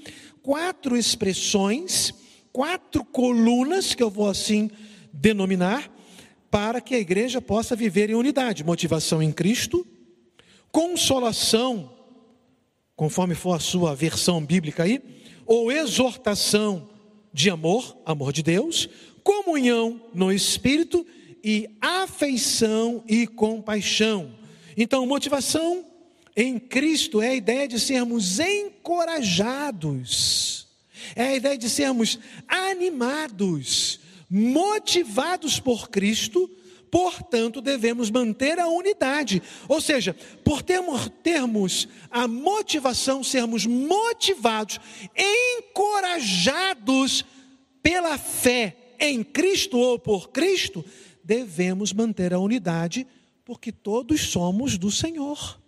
quatro 0.42 0.96
expressões, 0.96 2.12
quatro 2.52 3.04
colunas, 3.04 3.94
que 3.94 4.02
eu 4.02 4.10
vou 4.10 4.28
assim 4.28 4.70
denominar, 5.12 5.90
para 6.50 6.80
que 6.80 6.94
a 6.94 6.98
igreja 6.98 7.40
possa 7.40 7.74
viver 7.74 8.10
em 8.10 8.14
unidade: 8.14 8.64
motivação 8.64 9.22
em 9.22 9.32
Cristo, 9.32 9.86
consolação, 10.70 11.92
conforme 12.94 13.34
for 13.34 13.54
a 13.54 13.60
sua 13.60 13.94
versão 13.94 14.44
bíblica 14.44 14.82
aí, 14.82 15.02
ou 15.46 15.72
exortação 15.72 16.88
de 17.32 17.48
amor, 17.48 17.96
amor 18.04 18.32
de 18.32 18.42
Deus, 18.42 18.88
comunhão 19.24 20.00
no 20.12 20.30
Espírito 20.32 21.06
e 21.42 21.70
afeição 21.80 23.02
e 23.08 23.26
compaixão. 23.26 24.34
Então, 24.76 25.06
motivação 25.06 25.86
em 26.36 26.58
Cristo 26.58 27.20
é 27.20 27.28
a 27.28 27.34
ideia 27.34 27.68
de 27.68 27.78
sermos 27.78 28.40
encorajados, 28.40 30.66
é 31.14 31.24
a 31.24 31.36
ideia 31.36 31.58
de 31.58 31.68
sermos 31.68 32.18
animados, 32.48 34.00
motivados 34.30 35.60
por 35.60 35.90
Cristo, 35.90 36.50
portanto, 36.90 37.60
devemos 37.60 38.10
manter 38.10 38.58
a 38.58 38.66
unidade. 38.68 39.42
Ou 39.68 39.78
seja, 39.80 40.16
por 40.44 40.62
termos, 40.62 41.10
termos 41.22 41.88
a 42.10 42.26
motivação, 42.28 43.22
sermos 43.22 43.66
motivados, 43.66 44.80
encorajados 45.58 47.26
pela 47.82 48.16
fé 48.16 48.76
em 48.98 49.22
Cristo 49.24 49.78
ou 49.78 49.98
por 49.98 50.30
Cristo, 50.30 50.82
devemos 51.24 51.92
manter 51.92 52.32
a 52.32 52.38
unidade, 52.38 53.06
porque 53.44 53.72
todos 53.72 54.20
somos 54.28 54.78
do 54.78 54.90
Senhor. 54.90 55.60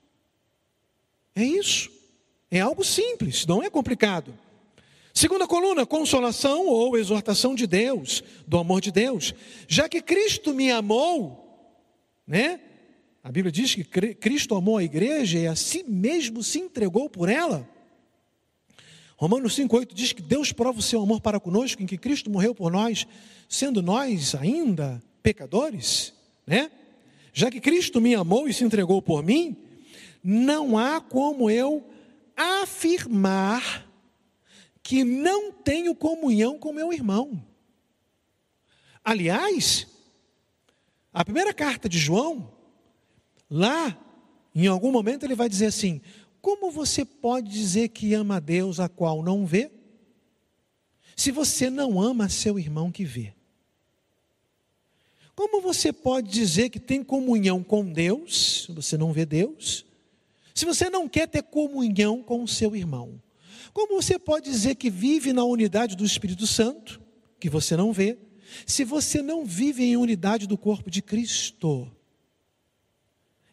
É 1.34 1.44
isso. 1.44 1.90
É 2.50 2.60
algo 2.60 2.84
simples, 2.84 3.46
não 3.46 3.62
é 3.62 3.68
complicado. 3.68 4.38
Segunda 5.12 5.46
coluna, 5.46 5.86
consolação 5.86 6.66
ou 6.66 6.96
exortação 6.96 7.54
de 7.54 7.66
Deus, 7.66 8.22
do 8.46 8.58
amor 8.58 8.80
de 8.80 8.90
Deus. 8.90 9.32
Já 9.68 9.88
que 9.88 10.02
Cristo 10.02 10.52
me 10.52 10.70
amou, 10.70 11.44
né? 12.26 12.60
A 13.22 13.30
Bíblia 13.30 13.50
diz 13.50 13.74
que 13.74 13.84
Cristo 13.84 14.54
amou 14.54 14.76
a 14.76 14.84
igreja 14.84 15.38
e 15.38 15.46
a 15.46 15.56
si 15.56 15.82
mesmo 15.84 16.42
se 16.42 16.58
entregou 16.58 17.08
por 17.08 17.28
ela. 17.28 17.68
Romanos 19.16 19.56
5,8 19.56 19.94
diz 19.94 20.12
que 20.12 20.20
Deus 20.20 20.52
prova 20.52 20.80
o 20.80 20.82
seu 20.82 21.00
amor 21.00 21.20
para 21.20 21.40
conosco, 21.40 21.82
em 21.82 21.86
que 21.86 21.96
Cristo 21.96 22.28
morreu 22.28 22.54
por 22.54 22.70
nós, 22.70 23.06
sendo 23.48 23.80
nós 23.80 24.34
ainda 24.34 25.02
pecadores, 25.24 26.12
né? 26.46 26.70
Já 27.32 27.50
que 27.50 27.58
Cristo 27.58 27.98
me 28.00 28.14
amou 28.14 28.46
e 28.46 28.52
se 28.52 28.62
entregou 28.62 29.00
por 29.00 29.24
mim, 29.24 29.56
não 30.22 30.76
há 30.78 31.00
como 31.00 31.50
eu 31.50 31.82
afirmar 32.36 33.90
que 34.82 35.02
não 35.02 35.50
tenho 35.50 35.94
comunhão 35.94 36.58
com 36.58 36.74
meu 36.74 36.92
irmão. 36.92 37.42
Aliás, 39.02 39.86
a 41.12 41.24
primeira 41.24 41.54
carta 41.54 41.88
de 41.88 41.98
João, 41.98 42.52
lá, 43.50 43.98
em 44.54 44.66
algum 44.66 44.92
momento, 44.92 45.24
ele 45.24 45.34
vai 45.34 45.48
dizer 45.48 45.66
assim: 45.66 46.02
Como 46.42 46.70
você 46.70 47.02
pode 47.02 47.50
dizer 47.50 47.88
que 47.88 48.12
ama 48.12 48.36
a 48.36 48.40
Deus 48.40 48.78
a 48.78 48.90
qual 48.90 49.22
não 49.22 49.46
vê, 49.46 49.70
se 51.16 51.30
você 51.30 51.70
não 51.70 51.98
ama 52.00 52.28
seu 52.28 52.58
irmão 52.58 52.92
que 52.92 53.04
vê? 53.04 53.32
Como 55.34 55.60
você 55.60 55.92
pode 55.92 56.30
dizer 56.30 56.70
que 56.70 56.78
tem 56.78 57.02
comunhão 57.02 57.62
com 57.62 57.84
Deus, 57.84 58.64
se 58.66 58.72
você 58.72 58.96
não 58.96 59.12
vê 59.12 59.26
Deus, 59.26 59.84
se 60.54 60.64
você 60.64 60.88
não 60.88 61.08
quer 61.08 61.26
ter 61.26 61.42
comunhão 61.42 62.22
com 62.22 62.42
o 62.42 62.48
seu 62.48 62.76
irmão, 62.76 63.20
como 63.72 64.00
você 64.00 64.18
pode 64.18 64.48
dizer 64.48 64.76
que 64.76 64.88
vive 64.88 65.32
na 65.32 65.44
unidade 65.44 65.96
do 65.96 66.04
Espírito 66.04 66.46
Santo, 66.46 67.00
que 67.40 67.50
você 67.50 67.76
não 67.76 67.92
vê, 67.92 68.16
se 68.64 68.84
você 68.84 69.20
não 69.20 69.44
vive 69.44 69.82
em 69.82 69.96
unidade 69.96 70.46
do 70.46 70.56
corpo 70.56 70.88
de 70.88 71.02
Cristo? 71.02 71.90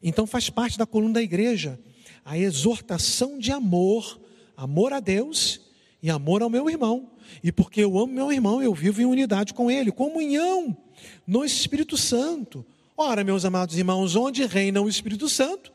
Então 0.03 0.27
faz 0.27 0.49
parte 0.49 0.77
da 0.77 0.85
coluna 0.85 1.15
da 1.15 1.21
igreja 1.23 1.79
a 2.23 2.37
exortação 2.37 3.39
de 3.39 3.51
amor, 3.51 4.21
amor 4.55 4.93
a 4.93 4.99
Deus 4.99 5.61
e 6.03 6.09
amor 6.11 6.43
ao 6.43 6.49
meu 6.51 6.69
irmão. 6.69 7.11
E 7.43 7.51
porque 7.51 7.81
eu 7.81 7.97
amo 7.97 8.13
meu 8.13 8.31
irmão, 8.31 8.61
eu 8.61 8.73
vivo 8.75 9.01
em 9.01 9.05
unidade 9.05 9.55
com 9.55 9.71
ele, 9.71 9.91
comunhão 9.91 10.77
no 11.25 11.43
Espírito 11.45 11.97
Santo. 11.97 12.65
Ora, 12.95 13.23
meus 13.23 13.45
amados 13.45 13.77
irmãos, 13.77 14.15
onde 14.15 14.45
reina 14.45 14.81
o 14.81 14.89
Espírito 14.89 15.27
Santo, 15.27 15.71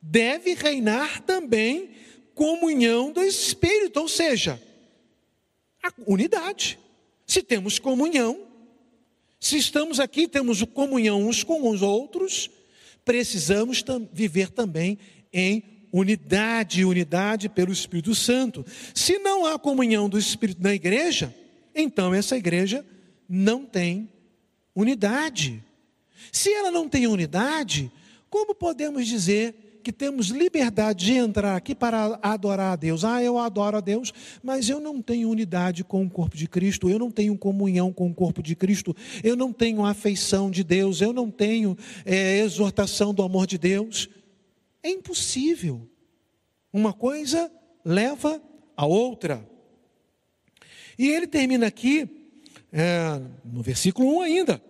deve 0.00 0.54
reinar 0.54 1.22
também 1.22 1.90
comunhão 2.34 3.10
do 3.12 3.22
Espírito, 3.22 4.00
ou 4.00 4.08
seja, 4.08 4.60
a 5.82 5.92
unidade. 6.06 6.78
Se 7.26 7.42
temos 7.42 7.78
comunhão, 7.78 8.46
se 9.40 9.56
estamos 9.56 9.98
aqui, 9.98 10.28
temos 10.28 10.62
comunhão 10.62 11.26
uns 11.26 11.42
com 11.42 11.68
os 11.70 11.82
outros, 11.82 12.50
precisamos 13.04 13.82
viver 14.12 14.50
também 14.50 14.98
em 15.32 15.62
unidade, 15.92 16.84
unidade 16.84 17.48
pelo 17.48 17.72
Espírito 17.72 18.14
Santo. 18.14 18.64
Se 18.94 19.18
não 19.18 19.46
há 19.46 19.58
comunhão 19.58 20.08
do 20.08 20.18
Espírito 20.18 20.62
na 20.62 20.74
igreja, 20.74 21.34
então 21.74 22.12
essa 22.12 22.36
igreja 22.36 22.84
não 23.28 23.64
tem 23.64 24.08
unidade. 24.76 25.64
Se 26.30 26.52
ela 26.52 26.70
não 26.70 26.88
tem 26.88 27.06
unidade, 27.06 27.90
como 28.30 28.54
podemos 28.54 29.06
dizer 29.06 29.80
que 29.82 29.92
temos 29.92 30.30
liberdade 30.30 31.06
de 31.06 31.12
entrar 31.12 31.54
aqui 31.54 31.72
para 31.72 32.18
adorar 32.20 32.72
a 32.72 32.76
Deus. 32.76 33.04
Ah, 33.04 33.22
eu 33.22 33.38
adoro 33.38 33.76
a 33.76 33.80
Deus, 33.80 34.12
mas 34.42 34.68
eu 34.68 34.80
não 34.80 35.00
tenho 35.00 35.30
unidade 35.30 35.84
com 35.84 36.04
o 36.04 36.10
corpo 36.10 36.36
de 36.36 36.48
Cristo, 36.48 36.90
eu 36.90 36.98
não 36.98 37.08
tenho 37.08 37.38
comunhão 37.38 37.92
com 37.92 38.10
o 38.10 38.14
corpo 38.14 38.42
de 38.42 38.56
Cristo, 38.56 38.96
eu 39.22 39.36
não 39.36 39.52
tenho 39.52 39.84
afeição 39.84 40.50
de 40.50 40.64
Deus, 40.64 41.00
eu 41.00 41.12
não 41.12 41.30
tenho 41.30 41.78
é, 42.04 42.40
exortação 42.40 43.14
do 43.14 43.22
amor 43.22 43.46
de 43.46 43.58
Deus. 43.58 44.08
É 44.82 44.90
impossível. 44.90 45.88
Uma 46.72 46.92
coisa 46.92 47.48
leva 47.84 48.42
a 48.76 48.86
outra. 48.86 49.48
E 50.98 51.06
ele 51.08 51.28
termina 51.28 51.68
aqui, 51.68 52.25
é, 52.72 53.20
no 53.44 53.62
versículo 53.62 54.18
1 54.18 54.20
ainda. 54.20 54.62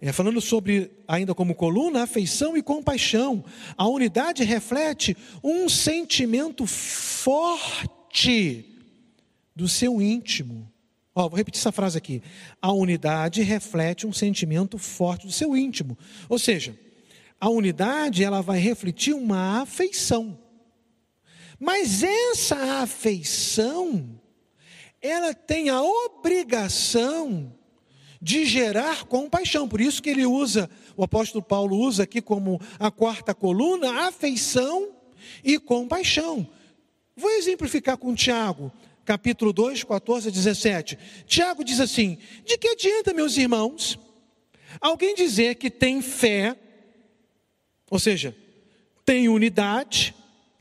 É, 0.00 0.12
falando 0.12 0.40
sobre, 0.40 0.90
ainda 1.08 1.34
como 1.34 1.54
coluna, 1.54 2.02
afeição 2.02 2.56
e 2.56 2.62
compaixão. 2.62 3.44
A 3.76 3.88
unidade 3.88 4.44
reflete 4.44 5.16
um 5.42 5.68
sentimento 5.68 6.66
forte 6.66 8.66
do 9.56 9.66
seu 9.66 10.02
íntimo. 10.02 10.70
Ó, 11.14 11.28
vou 11.28 11.36
repetir 11.36 11.60
essa 11.60 11.72
frase 11.72 11.96
aqui. 11.96 12.22
A 12.60 12.72
unidade 12.72 13.40
reflete 13.42 14.06
um 14.06 14.12
sentimento 14.12 14.78
forte 14.78 15.26
do 15.26 15.32
seu 15.32 15.56
íntimo. 15.56 15.96
Ou 16.28 16.38
seja, 16.38 16.78
a 17.40 17.48
unidade 17.48 18.24
ela 18.24 18.42
vai 18.42 18.58
refletir 18.58 19.14
uma 19.14 19.62
afeição. 19.62 20.38
Mas 21.58 22.02
essa 22.02 22.82
afeição, 22.82 24.20
ela 25.06 25.34
tem 25.34 25.68
a 25.68 25.82
obrigação 25.82 27.52
de 28.22 28.46
gerar 28.46 29.04
compaixão. 29.04 29.68
Por 29.68 29.78
isso 29.78 30.02
que 30.02 30.08
ele 30.08 30.24
usa, 30.24 30.70
o 30.96 31.04
apóstolo 31.04 31.44
Paulo 31.44 31.76
usa 31.76 32.04
aqui 32.04 32.22
como 32.22 32.58
a 32.78 32.90
quarta 32.90 33.34
coluna, 33.34 34.06
afeição 34.08 34.88
e 35.44 35.58
compaixão. 35.58 36.48
Vou 37.14 37.30
exemplificar 37.32 37.98
com 37.98 38.14
Tiago, 38.14 38.72
capítulo 39.04 39.52
2, 39.52 39.84
14 39.84 40.28
a 40.28 40.30
17. 40.30 40.98
Tiago 41.26 41.62
diz 41.62 41.80
assim: 41.80 42.16
De 42.46 42.56
que 42.56 42.68
adianta, 42.68 43.12
meus 43.12 43.36
irmãos, 43.36 43.98
alguém 44.80 45.14
dizer 45.14 45.56
que 45.56 45.70
tem 45.70 46.00
fé, 46.00 46.56
ou 47.90 47.98
seja, 47.98 48.34
tem 49.04 49.28
unidade, 49.28 50.14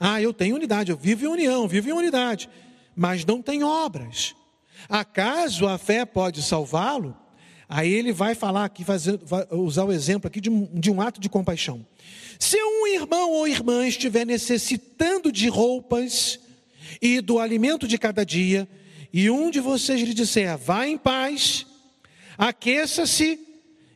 Ah, 0.06 0.22
eu 0.22 0.34
tenho 0.34 0.58
unidade, 0.58 0.92
eu 0.92 0.98
vivo 0.98 1.24
em 1.24 1.30
união, 1.30 1.66
vivo 1.66 1.88
em 1.88 1.94
unidade, 1.94 2.50
mas 2.96 3.26
não 3.26 3.42
tem 3.42 3.64
obras. 3.64 4.36
Acaso 4.90 5.68
a 5.68 5.78
fé 5.78 6.06
pode 6.06 6.42
salvá-lo? 6.42 7.18
Aí 7.68 7.92
ele 7.92 8.12
vai 8.12 8.36
falar 8.36 8.66
aqui, 8.66 8.84
fazer, 8.84 9.18
vai 9.18 9.48
usar 9.52 9.86
o 9.86 9.92
exemplo 9.92 10.28
aqui 10.28 10.40
de 10.40 10.50
um, 10.50 10.66
de 10.74 10.92
um 10.92 11.02
ato 11.02 11.20
de 11.20 11.30
compaixão. 11.30 11.86
Se 12.40 12.58
um 12.58 12.88
irmão 12.88 13.32
ou 13.32 13.48
irmã 13.48 13.88
estiver 13.88 14.26
necessitando 14.26 15.32
de 15.32 15.48
roupas 15.48 16.40
e 17.02 17.22
do 17.22 17.40
alimento 17.40 17.88
de 17.88 17.98
cada 17.98 18.26
dia, 18.26 18.68
e 19.12 19.30
um 19.30 19.52
de 19.52 19.60
vocês 19.60 20.02
lhe 20.02 20.14
disser, 20.14 20.58
vá 20.58 20.88
em 20.88 20.98
paz, 20.98 21.66
aqueça-se 22.38 23.40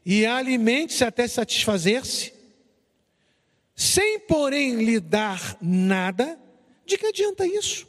e 0.06 0.25
alimente-se 0.25 1.04
até 1.04 1.27
satisfazer-se, 1.27 2.34
sem 3.75 4.20
porém 4.20 4.75
lhe 4.75 5.00
dar 5.00 5.58
nada, 5.62 6.39
de 6.86 6.98
que 6.98 7.08
adianta 7.08 7.46
isso? 7.46 7.87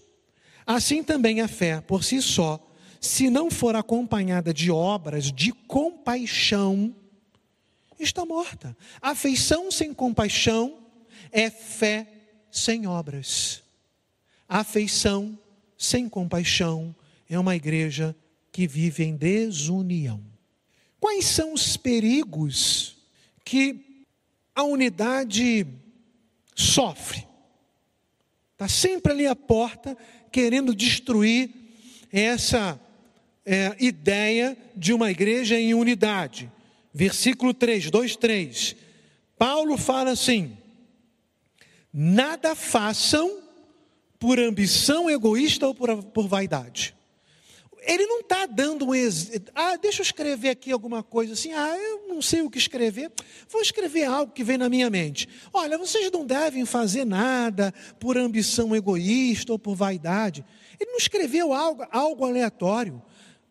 Assim 0.69 1.03
também 1.03 1.41
a 1.41 1.49
fé, 1.49 1.81
por 1.81 2.05
si 2.05 2.21
só, 2.21 2.63
se 3.01 3.31
não 3.31 3.51
for 3.51 3.75
acompanhada 3.75 4.53
de 4.53 4.71
obras 4.71 5.33
de 5.33 5.51
compaixão, 5.51 6.95
está 7.99 8.27
morta. 8.27 8.77
Afeição 9.01 9.71
sem 9.71 9.95
compaixão 9.95 10.79
é 11.33 11.49
fé 11.49 12.07
sem 12.51 12.87
obras. 12.87 13.63
Afeição 14.47 15.39
sem 15.79 16.07
compaixão 16.07 16.95
é 17.31 17.39
uma 17.39 17.57
igreja 17.57 18.15
que 18.53 18.69
vive 18.69 19.05
em 19.05 19.17
desunião. 19.17 20.23
Quais 21.01 21.25
são 21.25 21.55
os 21.55 21.79
perigos 21.79 22.99
que 23.43 24.05
a 24.55 24.65
unidade 24.65 25.67
sofre? 26.55 27.27
Está 28.53 28.69
sempre 28.69 29.13
ali 29.13 29.25
à 29.25 29.37
porta, 29.37 29.97
querendo 30.39 30.73
destruir 30.73 31.51
essa 32.13 32.81
é, 33.45 33.75
ideia 33.81 34.57
de 34.77 34.93
uma 34.93 35.11
igreja 35.11 35.59
em 35.59 35.75
unidade. 35.75 36.49
Versículo 36.95 37.53
3, 37.53 37.91
2, 37.91 38.15
3. 38.15 38.77
Paulo 39.37 39.77
fala 39.77 40.13
assim: 40.13 40.57
nada 41.93 42.55
façam 42.55 43.41
por 44.17 44.39
ambição 44.39 45.11
egoísta 45.11 45.67
ou 45.67 45.75
por, 45.75 46.05
por 46.05 46.29
vaidade. 46.29 46.95
Ele 47.89 48.07
não 48.07 48.21
está 48.21 48.45
dando 48.45 48.85
um 48.85 48.95
exemplo. 48.95 49.51
Ah, 49.55 49.77
deixa 49.77 50.03
eu 50.03 50.05
escrever 50.05 50.51
aqui 50.51 50.71
alguma 50.71 51.03
coisa 51.03 51.33
assim. 51.33 51.53
Ah, 51.55 51.75
eu 51.75 52.07
não 52.07 52.21
sei 52.21 52.43
o 52.43 52.51
que 52.51 52.59
escrever. 52.59 53.11
Vou 53.49 53.63
escrever 53.63 54.05
algo 54.05 54.31
que 54.31 54.45
vem 54.45 54.59
na 54.59 54.69
minha 54.69 54.91
mente. 54.91 55.27
Olha, 55.55 55.79
vocês 55.79 56.11
não 56.11 56.27
devem 56.27 56.67
fazer 56.67 57.07
nada 57.07 57.73
por 57.99 58.19
ambição 58.19 58.77
egoísta 58.77 59.53
ou 59.53 59.59
por 59.59 59.75
vaidade. 59.75 60.45
Ele 60.79 60.91
não 60.91 60.99
escreveu 60.99 61.55
algo, 61.55 61.87
algo 61.91 62.27
aleatório. 62.27 63.03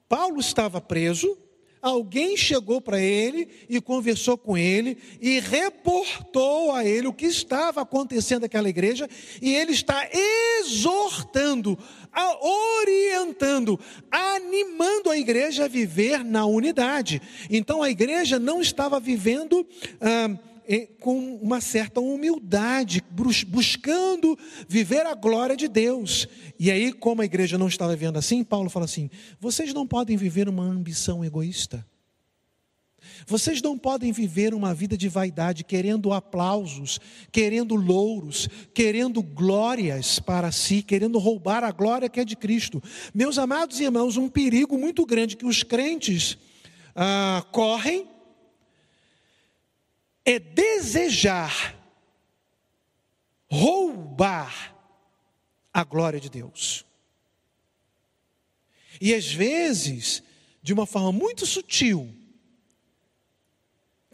Paulo 0.08 0.40
estava 0.40 0.80
preso, 0.80 1.36
alguém 1.82 2.38
chegou 2.38 2.80
para 2.80 3.00
ele 3.00 3.50
e 3.68 3.82
conversou 3.82 4.38
com 4.38 4.58
ele 4.58 4.98
e 5.20 5.40
reportou 5.40 6.72
a 6.72 6.86
ele 6.86 7.08
o 7.08 7.14
que 7.14 7.26
estava 7.26 7.82
acontecendo 7.82 8.42
naquela 8.44 8.70
igreja, 8.70 9.10
e 9.42 9.54
ele 9.54 9.72
está 9.72 10.08
exortando, 10.62 11.78
orientando, 12.42 13.80
animando 14.12 15.10
a 15.10 15.18
igreja 15.18 15.66
a 15.66 15.68
viver 15.68 16.24
na 16.24 16.46
unidade. 16.46 17.22
Então 17.50 17.84
a 17.84 17.90
igreja 17.90 18.40
não 18.40 18.62
estava 18.62 19.00
vivendo. 19.00 19.68
Ah, 20.02 20.38
com 21.00 21.36
uma 21.36 21.62
certa 21.62 22.02
humildade, 22.02 23.02
buscando 23.48 24.38
viver 24.68 25.06
a 25.06 25.14
glória 25.14 25.56
de 25.56 25.68
Deus. 25.68 26.28
E 26.60 26.70
aí, 26.70 26.92
como 26.92 27.22
a 27.22 27.26
igreja 27.26 27.58
não 27.58 27.70
estava 27.70 27.96
vivendo 27.96 28.18
assim, 28.18 28.44
Paulo 28.44 28.70
fala 28.70 28.84
assim: 28.84 29.10
vocês 29.40 29.74
não 29.74 29.88
podem 29.88 30.18
viver 30.18 30.50
uma 30.50 30.64
ambição 30.64 31.24
egoísta. 31.24 31.86
Vocês 33.26 33.62
não 33.62 33.78
podem 33.78 34.12
viver 34.12 34.54
uma 34.54 34.74
vida 34.74 34.98
de 34.98 35.10
vaidade, 35.10 35.64
querendo 35.64 36.14
aplausos, 36.14 37.00
querendo 37.32 37.76
louros, 37.76 38.48
querendo 38.74 39.22
glórias 39.22 40.20
para 40.20 40.52
si, 40.52 40.84
querendo 40.84 41.18
roubar 41.18 41.64
a 41.64 41.72
glória 41.72 42.10
que 42.10 42.20
é 42.20 42.26
de 42.26 42.36
Cristo. 42.36 42.82
Meus 43.14 43.38
amados 43.38 43.80
irmãos, 43.80 44.18
um 44.18 44.30
perigo 44.30 44.78
muito 44.78 45.06
grande 45.06 45.38
que 45.38 45.46
os 45.46 45.64
crentes 45.64 46.38
ah, 46.96 47.46
correm 47.52 48.08
é 50.26 50.40
desejar 50.40 51.76
roubar 53.50 54.76
a 55.74 55.84
glória 55.84 56.20
de 56.20 56.30
Deus. 56.30 56.86
E 59.00 59.14
às 59.14 59.32
vezes, 59.32 60.24
de 60.62 60.74
uma 60.74 60.86
forma 60.86 61.12
muito 61.12 61.46
sutil, 61.46 62.17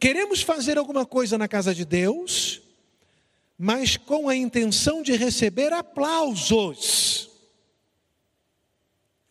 queremos 0.04 0.42
fazer 0.42 0.78
alguma 0.78 1.06
coisa 1.06 1.38
na 1.38 1.48
casa 1.48 1.74
de 1.74 1.86
Deus, 1.86 2.62
mas 3.58 3.96
com 3.96 4.28
a 4.28 4.36
intenção 4.36 5.02
de 5.02 5.16
receber 5.16 5.72
aplausos. 5.72 7.30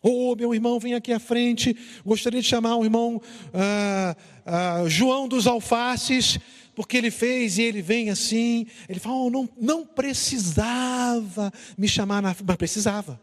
Oh, 0.01 0.35
meu 0.35 0.51
irmão, 0.51 0.79
vem 0.79 0.95
aqui 0.95 1.13
à 1.13 1.19
frente. 1.19 1.77
Gostaria 2.03 2.41
de 2.41 2.47
chamar 2.47 2.77
o 2.77 2.83
irmão 2.83 3.21
ah, 3.53 4.17
ah, 4.43 4.83
João 4.87 5.27
dos 5.27 5.45
Alfaces 5.45 6.39
porque 6.73 6.97
ele 6.97 7.11
fez 7.11 7.59
e 7.59 7.61
ele 7.61 7.83
vem 7.83 8.09
assim. 8.09 8.65
Ele 8.89 8.99
fala: 8.99 9.15
oh, 9.17 9.29
não, 9.29 9.47
não 9.55 9.85
precisava 9.85 11.53
me 11.77 11.87
chamar, 11.87 12.19
na... 12.19 12.35
mas 12.43 12.57
precisava. 12.57 13.21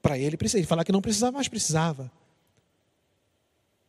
Para 0.00 0.16
ele, 0.18 0.38
ele 0.40 0.64
falar 0.64 0.86
que 0.86 0.92
não 0.92 1.02
precisava, 1.02 1.36
mas 1.36 1.48
precisava. 1.48 2.10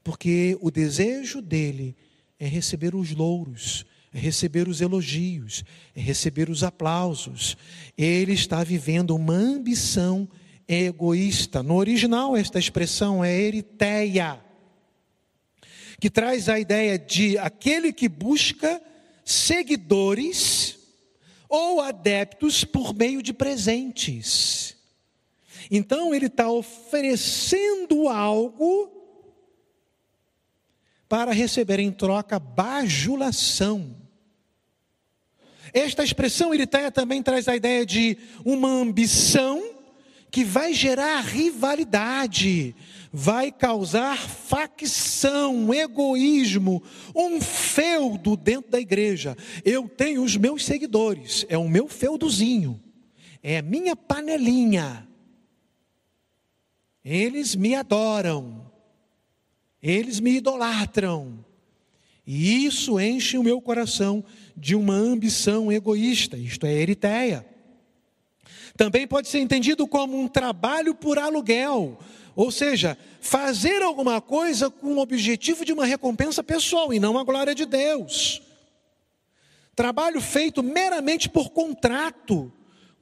Porque 0.03 0.57
o 0.59 0.69
desejo 0.69 1.41
dele 1.41 1.95
é 2.39 2.47
receber 2.47 2.95
os 2.95 3.11
louros, 3.11 3.85
é 4.13 4.19
receber 4.19 4.67
os 4.67 4.81
elogios, 4.81 5.63
é 5.95 5.99
receber 5.99 6.49
os 6.49 6.63
aplausos. 6.63 7.57
Ele 7.97 8.33
está 8.33 8.63
vivendo 8.63 9.15
uma 9.15 9.33
ambição 9.33 10.27
egoísta. 10.67 11.61
No 11.61 11.75
original, 11.75 12.37
esta 12.37 12.57
expressão 12.57 13.23
é 13.23 13.35
eritéia, 13.39 14.39
que 15.99 16.09
traz 16.09 16.47
a 16.47 16.59
ideia 16.59 16.97
de 16.97 17.37
aquele 17.37 17.91
que 17.91 18.07
busca 18.07 18.81
seguidores 19.25 20.79
ou 21.49 21.81
adeptos 21.81 22.63
por 22.63 22.95
meio 22.95 23.21
de 23.21 23.33
presentes. 23.33 24.77
Então 25.69 26.15
ele 26.15 26.27
está 26.27 26.49
oferecendo 26.49 28.07
algo 28.07 28.98
para 31.09 31.33
receber 31.33 31.79
em 31.79 31.91
troca 31.91 32.37
bajulação. 32.39 33.97
Esta 35.73 36.03
expressão 36.03 36.53
iriteia 36.53 36.91
também 36.91 37.21
traz 37.21 37.47
a 37.47 37.55
ideia 37.55 37.85
de 37.85 38.15
uma 38.45 38.69
ambição 38.69 39.61
que 40.31 40.43
vai 40.43 40.73
gerar 40.73 41.21
rivalidade, 41.21 42.75
vai 43.11 43.51
causar 43.51 44.17
facção, 44.17 45.73
egoísmo, 45.73 46.83
um 47.15 47.41
feudo 47.41 48.37
dentro 48.37 48.69
da 48.69 48.79
igreja. 48.79 49.35
Eu 49.65 49.89
tenho 49.89 50.23
os 50.23 50.37
meus 50.37 50.63
seguidores, 50.63 51.45
é 51.49 51.57
o 51.57 51.67
meu 51.67 51.87
feudozinho, 51.87 52.79
é 53.41 53.57
a 53.57 53.63
minha 53.63 53.95
panelinha. 53.95 55.07
Eles 57.03 57.55
me 57.55 57.73
adoram, 57.73 58.68
eles 59.81 60.19
me 60.19 60.37
idolatram. 60.37 61.43
E 62.25 62.65
isso 62.65 62.99
enche 62.99 63.37
o 63.37 63.43
meu 63.43 63.59
coração 63.59 64.23
de 64.55 64.75
uma 64.75 64.93
ambição 64.93 65.71
egoísta, 65.71 66.37
isto 66.37 66.65
é 66.65 66.73
eritéia. 66.73 67.45
Também 68.77 69.07
pode 69.07 69.27
ser 69.27 69.39
entendido 69.39 69.87
como 69.87 70.19
um 70.19 70.27
trabalho 70.27 70.93
por 70.93 71.17
aluguel, 71.17 71.97
ou 72.35 72.51
seja, 72.51 72.97
fazer 73.19 73.81
alguma 73.81 74.21
coisa 74.21 74.69
com 74.69 74.93
o 74.93 74.99
objetivo 74.99 75.65
de 75.65 75.73
uma 75.73 75.85
recompensa 75.85 76.43
pessoal 76.43 76.93
e 76.93 76.99
não 76.99 77.17
a 77.17 77.23
glória 77.23 77.55
de 77.55 77.65
Deus. 77.65 78.41
Trabalho 79.75 80.21
feito 80.21 80.61
meramente 80.61 81.27
por 81.27 81.49
contrato, 81.49 82.51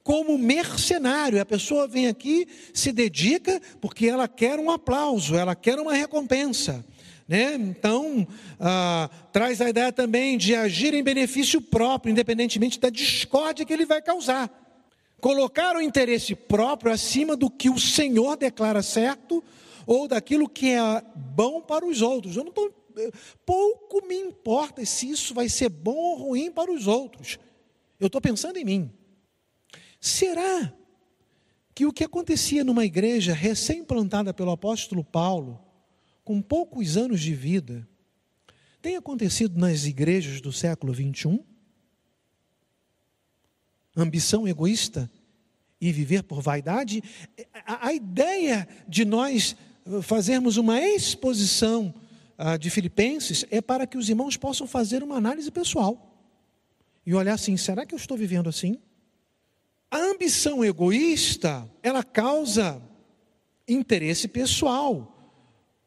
como 0.08 0.38
mercenário. 0.38 1.38
A 1.38 1.44
pessoa 1.44 1.86
vem 1.86 2.06
aqui, 2.06 2.48
se 2.72 2.92
dedica 2.92 3.60
porque 3.78 4.06
ela 4.06 4.26
quer 4.26 4.58
um 4.58 4.70
aplauso, 4.70 5.36
ela 5.36 5.54
quer 5.54 5.78
uma 5.78 5.92
recompensa. 5.92 6.82
Né? 7.28 7.52
Então, 7.56 8.26
ah, 8.58 9.10
traz 9.30 9.60
a 9.60 9.68
ideia 9.68 9.92
também 9.92 10.38
de 10.38 10.54
agir 10.54 10.94
em 10.94 11.02
benefício 11.02 11.60
próprio, 11.60 12.10
independentemente 12.10 12.80
da 12.80 12.88
discórdia 12.88 13.66
que 13.66 13.72
ele 13.72 13.84
vai 13.84 14.00
causar. 14.00 14.50
Colocar 15.20 15.76
o 15.76 15.82
interesse 15.82 16.34
próprio 16.34 16.90
acima 16.90 17.36
do 17.36 17.50
que 17.50 17.68
o 17.68 17.78
Senhor 17.78 18.34
declara 18.38 18.82
certo 18.82 19.44
ou 19.86 20.08
daquilo 20.08 20.48
que 20.48 20.70
é 20.70 21.02
bom 21.14 21.60
para 21.60 21.84
os 21.84 22.00
outros. 22.00 22.34
Eu 22.34 22.44
não 22.44 22.52
tô, 22.52 22.72
pouco 23.44 24.06
me 24.06 24.16
importa 24.16 24.82
se 24.86 25.10
isso 25.10 25.34
vai 25.34 25.50
ser 25.50 25.68
bom 25.68 25.94
ou 25.94 26.16
ruim 26.16 26.50
para 26.50 26.72
os 26.72 26.86
outros. 26.86 27.38
Eu 28.00 28.06
estou 28.06 28.22
pensando 28.22 28.56
em 28.56 28.64
mim. 28.64 28.97
Será 30.00 30.72
que 31.74 31.86
o 31.86 31.92
que 31.92 32.04
acontecia 32.04 32.64
numa 32.64 32.84
igreja 32.84 33.32
recém-plantada 33.32 34.32
pelo 34.34 34.50
apóstolo 34.50 35.04
Paulo, 35.04 35.60
com 36.24 36.42
poucos 36.42 36.96
anos 36.96 37.20
de 37.20 37.34
vida, 37.34 37.88
tem 38.80 38.96
acontecido 38.96 39.58
nas 39.58 39.84
igrejas 39.84 40.40
do 40.40 40.52
século 40.52 40.92
21? 40.92 41.44
Ambição 43.96 44.46
egoísta 44.46 45.10
e 45.80 45.92
viver 45.92 46.22
por 46.22 46.40
vaidade? 46.40 47.02
A, 47.66 47.88
a 47.88 47.92
ideia 47.92 48.68
de 48.86 49.04
nós 49.04 49.56
fazermos 50.02 50.56
uma 50.56 50.80
exposição 50.80 51.94
uh, 52.38 52.58
de 52.58 52.70
Filipenses 52.70 53.44
é 53.50 53.60
para 53.60 53.86
que 53.86 53.96
os 53.96 54.08
irmãos 54.08 54.36
possam 54.36 54.66
fazer 54.66 55.02
uma 55.02 55.16
análise 55.16 55.50
pessoal 55.50 56.08
e 57.06 57.14
olhar 57.14 57.34
assim: 57.34 57.56
será 57.56 57.86
que 57.86 57.94
eu 57.94 57.98
estou 57.98 58.16
vivendo 58.16 58.48
assim? 58.48 58.78
A 59.90 59.96
ambição 59.96 60.64
egoísta, 60.64 61.68
ela 61.82 62.04
causa 62.04 62.82
interesse 63.66 64.28
pessoal. 64.28 65.14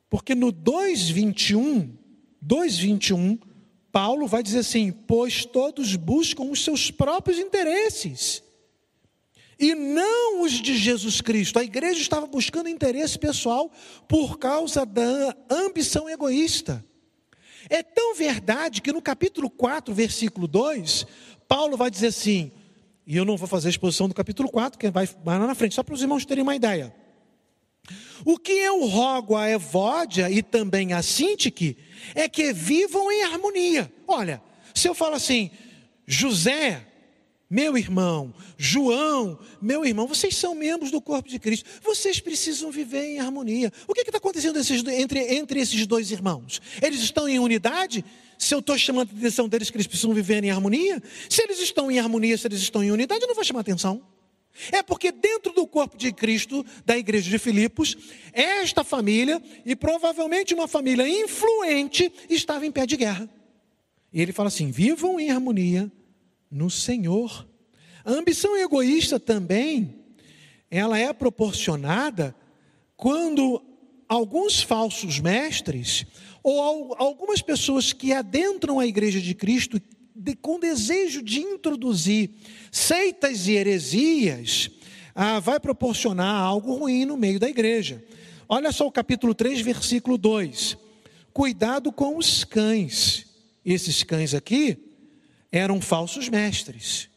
Porque 0.09 0.35
no 0.35 0.51
2:21, 0.51 1.91
2:21, 2.41 3.39
Paulo 3.91 4.27
vai 4.27 4.41
dizer 4.41 4.59
assim: 4.59 4.91
"Pois 4.91 5.45
todos 5.45 5.95
buscam 5.95 6.43
os 6.43 6.63
seus 6.63 6.89
próprios 6.89 7.39
interesses, 7.39 8.43
e 9.59 9.75
não 9.75 10.41
os 10.41 10.53
de 10.53 10.75
Jesus 10.75 11.21
Cristo". 11.21 11.59
A 11.59 11.63
igreja 11.63 12.01
estava 12.01 12.25
buscando 12.25 12.67
interesse 12.67 13.17
pessoal 13.19 13.71
por 14.07 14.39
causa 14.39 14.85
da 14.85 15.35
ambição 15.49 16.09
egoísta. 16.09 16.83
É 17.69 17.83
tão 17.83 18.15
verdade 18.15 18.81
que 18.81 18.91
no 18.91 19.01
capítulo 19.01 19.49
4, 19.49 19.93
versículo 19.93 20.47
2, 20.47 21.05
Paulo 21.47 21.77
vai 21.77 21.91
dizer 21.91 22.07
assim: 22.07 22.51
e 23.05 23.17
eu 23.17 23.25
não 23.25 23.37
vou 23.37 23.47
fazer 23.47 23.67
a 23.67 23.71
exposição 23.71 24.07
do 24.07 24.13
capítulo 24.13 24.49
4, 24.49 24.77
que 24.77 24.89
vai 24.89 25.07
lá 25.25 25.39
na 25.39 25.55
frente, 25.55 25.75
só 25.75 25.83
para 25.83 25.95
os 25.95 26.01
irmãos 26.01 26.25
terem 26.25 26.43
uma 26.43 26.55
ideia. 26.55 26.93
O 28.23 28.37
que 28.37 28.51
eu 28.51 28.85
rogo 28.85 29.35
a 29.35 29.49
Evódia 29.49 30.29
e 30.29 30.43
também 30.43 30.93
a 30.93 31.01
Sintique 31.01 31.77
é 32.13 32.29
que 32.29 32.53
vivam 32.53 33.11
em 33.11 33.23
harmonia. 33.23 33.91
Olha, 34.07 34.41
se 34.75 34.87
eu 34.87 34.93
falo 34.93 35.15
assim, 35.15 35.49
José, 36.05 36.85
meu 37.49 37.77
irmão, 37.77 38.33
João, 38.57 39.39
meu 39.61 39.83
irmão, 39.85 40.07
vocês 40.07 40.37
são 40.37 40.55
membros 40.55 40.91
do 40.91 41.01
corpo 41.01 41.27
de 41.27 41.39
Cristo, 41.39 41.69
vocês 41.83 42.19
precisam 42.19 42.71
viver 42.71 43.03
em 43.03 43.19
harmonia. 43.19 43.73
O 43.87 43.93
que 43.93 44.01
está 44.01 44.19
acontecendo 44.19 44.57
entre, 44.89 45.19
entre 45.35 45.59
esses 45.59 45.85
dois 45.87 46.11
irmãos? 46.11 46.61
Eles 46.81 47.01
estão 47.01 47.27
em 47.27 47.39
unidade? 47.39 48.05
Se 48.41 48.56
eu 48.56 48.60
estou 48.60 48.75
chamando 48.75 49.12
a 49.13 49.19
atenção 49.19 49.47
deles 49.47 49.69
que 49.69 49.77
eles 49.77 49.86
precisam 49.86 50.15
viver 50.15 50.43
em 50.43 50.49
harmonia, 50.49 50.99
se 51.30 51.43
eles 51.43 51.60
estão 51.60 51.91
em 51.91 51.99
harmonia, 51.99 52.36
se 52.36 52.47
eles 52.47 52.60
estão 52.60 52.84
em 52.84 52.89
unidade, 52.89 53.21
eu 53.21 53.27
não 53.27 53.36
vou 53.36 53.43
chamar 53.43 53.60
atenção. 53.60 54.01
É 54.71 54.82
porque 54.82 55.12
dentro 55.12 55.54
do 55.54 55.67
corpo 55.67 55.95
de 55.95 56.12
Cristo, 56.12 56.65
da 56.84 56.97
igreja 56.97 57.30
de 57.30 57.38
Filipos, 57.38 57.95
esta 58.34 58.84
família, 58.84 59.39
e 59.63 59.75
provavelmente 59.75 60.56
uma 60.56 60.67
família 60.67 61.08
influente, 61.08 62.12
estava 62.27 62.65
em 62.65 62.71
pé 62.71 62.88
de 62.88 62.97
guerra. 62.97 63.30
E 64.12 64.19
ele 64.19 64.34
fala 64.34 64.47
assim: 64.47 64.71
vivam 64.71 65.19
em 65.19 65.30
harmonia 65.30 65.91
no 66.49 66.67
Senhor. 66.67 67.47
A 68.04 68.12
ambição 68.12 68.58
egoísta 68.58 69.19
também, 69.19 69.99
ela 70.71 70.97
é 70.97 71.13
proporcionada 71.13 72.36
quando 72.97 73.63
alguns 74.10 74.63
falsos 74.63 75.19
mestres 75.19 76.08
ou 76.43 76.95
algumas 76.97 77.41
pessoas 77.41 77.93
que 77.93 78.13
adentram 78.13 78.80
a 78.80 78.86
igreja 78.86 79.19
de 79.19 79.34
Cristo 79.34 79.82
de, 80.15 80.36
com 80.36 80.60
desejo 80.60 81.21
de 81.21 81.39
introduzir 81.39 82.32
seitas 82.71 83.47
e 83.47 83.54
heresias, 83.54 84.69
ah, 85.15 85.39
vai 85.39 85.60
proporcionar 85.60 86.36
algo 86.36 86.75
ruim 86.75 87.06
no 87.06 87.17
meio 87.17 87.39
da 87.39 87.49
igreja. 87.49 88.04
Olha 88.47 88.71
só 88.71 88.88
o 88.88 88.91
capítulo 88.91 89.34
3, 89.34 89.62
versículo 89.62 90.17
2. 90.17 90.77
Cuidado 91.34 91.91
com 91.91 92.17
os 92.17 92.43
cães. 92.43 93.25
Esses 93.63 94.04
cães 94.04 94.34
aqui 94.34 94.77
eram 95.51 95.80
falsos 95.80 96.30
mestres, 96.30 97.10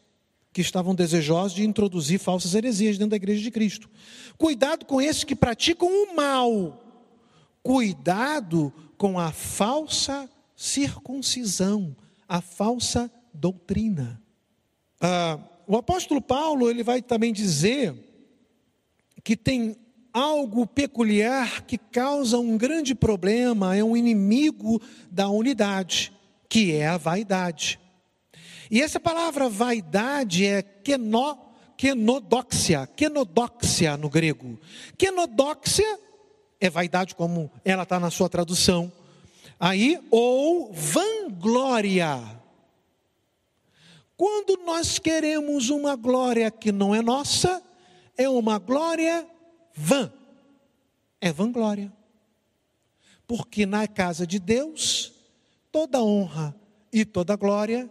que 0.53 0.61
estavam 0.61 0.93
desejosos 0.93 1.55
de 1.55 1.63
introduzir 1.63 2.19
falsas 2.19 2.53
heresias 2.53 2.97
dentro 2.97 3.11
da 3.11 3.15
igreja 3.15 3.41
de 3.41 3.51
Cristo. 3.51 3.89
Cuidado 4.37 4.85
com 4.85 5.01
esses 5.01 5.23
que 5.23 5.35
praticam 5.35 5.87
o 5.87 6.15
mal. 6.15 6.81
Cuidado 7.63 8.71
com 8.97 9.19
a 9.19 9.31
falsa 9.31 10.29
circuncisão, 10.55 11.95
a 12.27 12.41
falsa 12.41 13.11
doutrina. 13.33 14.21
Ah, 14.99 15.39
o 15.67 15.77
apóstolo 15.77 16.21
Paulo 16.21 16.69
ele 16.69 16.83
vai 16.83 17.01
também 17.01 17.33
dizer 17.33 17.93
que 19.23 19.35
tem 19.35 19.75
algo 20.13 20.65
peculiar 20.65 21.63
que 21.63 21.77
causa 21.77 22.39
um 22.39 22.57
grande 22.57 22.95
problema, 22.95 23.75
é 23.75 23.83
um 23.83 23.97
inimigo 23.97 24.81
da 25.11 25.27
unidade, 25.27 26.13
que 26.47 26.73
é 26.73 26.87
a 26.87 26.97
vaidade. 26.97 27.79
E 28.71 28.81
essa 28.81 28.99
palavra 28.99 29.49
vaidade 29.49 30.45
é 30.45 30.61
keno, 30.61 31.37
kenodoxia, 31.75 32.87
kenodoxia 32.87 33.97
no 33.97 34.09
grego. 34.09 34.59
Kenodoxia 34.97 35.99
é 36.65 36.69
vaidade 36.69 37.15
como 37.15 37.51
ela 37.63 37.83
está 37.83 37.99
na 37.99 38.09
sua 38.09 38.29
tradução. 38.29 38.91
Aí, 39.59 39.99
ou 40.11 40.73
vanglória. 40.73 42.19
Quando 44.17 44.57
nós 44.65 44.97
queremos 44.97 45.69
uma 45.69 45.95
glória 45.95 46.49
que 46.49 46.71
não 46.71 46.95
é 46.95 47.01
nossa, 47.01 47.61
é 48.17 48.27
uma 48.29 48.57
glória 48.57 49.25
vã. 49.73 50.11
É 51.19 51.31
vanglória. 51.31 51.91
Porque 53.27 53.65
na 53.65 53.87
casa 53.87 54.25
de 54.25 54.39
Deus, 54.39 55.13
toda 55.71 56.01
honra 56.01 56.55
e 56.91 57.03
toda 57.03 57.35
glória 57.35 57.89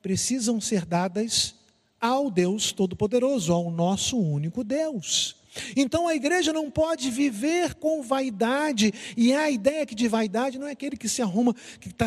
precisam 0.00 0.60
ser 0.60 0.84
dadas 0.84 1.54
ao 2.00 2.30
Deus 2.30 2.72
Todo-Poderoso, 2.72 3.52
ao 3.52 3.70
nosso 3.70 4.18
único 4.18 4.62
Deus. 4.62 5.36
Então 5.76 6.08
a 6.08 6.14
igreja 6.14 6.52
não 6.52 6.70
pode 6.70 7.10
viver 7.10 7.74
com 7.74 8.02
vaidade, 8.02 8.92
e 9.16 9.32
a 9.32 9.50
ideia 9.50 9.86
que 9.86 9.94
de 9.94 10.08
vaidade 10.08 10.58
não 10.58 10.66
é 10.66 10.72
aquele 10.72 10.96
que 10.96 11.08
se 11.08 11.22
arruma, 11.22 11.54
que 11.80 11.88
está 11.88 12.06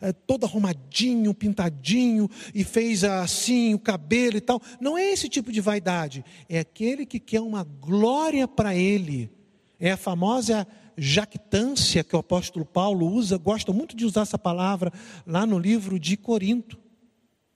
é, 0.00 0.12
todo 0.12 0.44
arrumadinho, 0.44 1.34
pintadinho 1.34 2.28
e 2.54 2.64
fez 2.64 3.04
assim 3.04 3.74
o 3.74 3.78
cabelo 3.78 4.36
e 4.36 4.40
tal. 4.40 4.60
Não 4.80 4.96
é 4.96 5.10
esse 5.10 5.28
tipo 5.28 5.50
de 5.50 5.60
vaidade, 5.60 6.24
é 6.48 6.60
aquele 6.60 7.04
que 7.04 7.18
quer 7.18 7.40
uma 7.40 7.64
glória 7.64 8.46
para 8.46 8.74
ele. 8.74 9.30
É 9.78 9.92
a 9.92 9.96
famosa 9.96 10.66
jactância 10.96 12.04
que 12.04 12.14
o 12.14 12.18
apóstolo 12.18 12.64
Paulo 12.64 13.06
usa, 13.06 13.36
gosta 13.36 13.72
muito 13.72 13.96
de 13.96 14.04
usar 14.04 14.22
essa 14.22 14.38
palavra 14.38 14.92
lá 15.26 15.44
no 15.44 15.58
livro 15.58 15.98
de 15.98 16.16
Corinto. 16.16 16.78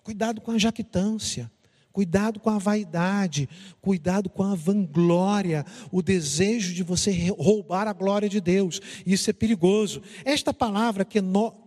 Cuidado 0.03 0.41
com 0.41 0.51
a 0.53 0.59
jactância. 0.59 1.51
Cuidado 1.97 2.39
com 2.39 2.51
a 2.51 2.59
vaidade, 2.59 3.49
cuidado 3.81 4.29
com 4.29 4.43
a 4.43 4.55
vanglória, 4.55 5.65
o 5.91 6.03
desejo 6.03 6.75
de 6.75 6.83
você 6.83 7.11
roubar 7.39 7.89
a 7.89 7.95
glória 7.95 8.29
de 8.29 8.39
Deus. 8.39 8.83
Isso 9.07 9.31
é 9.31 9.33
perigoso. 9.33 10.03
Esta 10.23 10.53
palavra, 10.53 11.07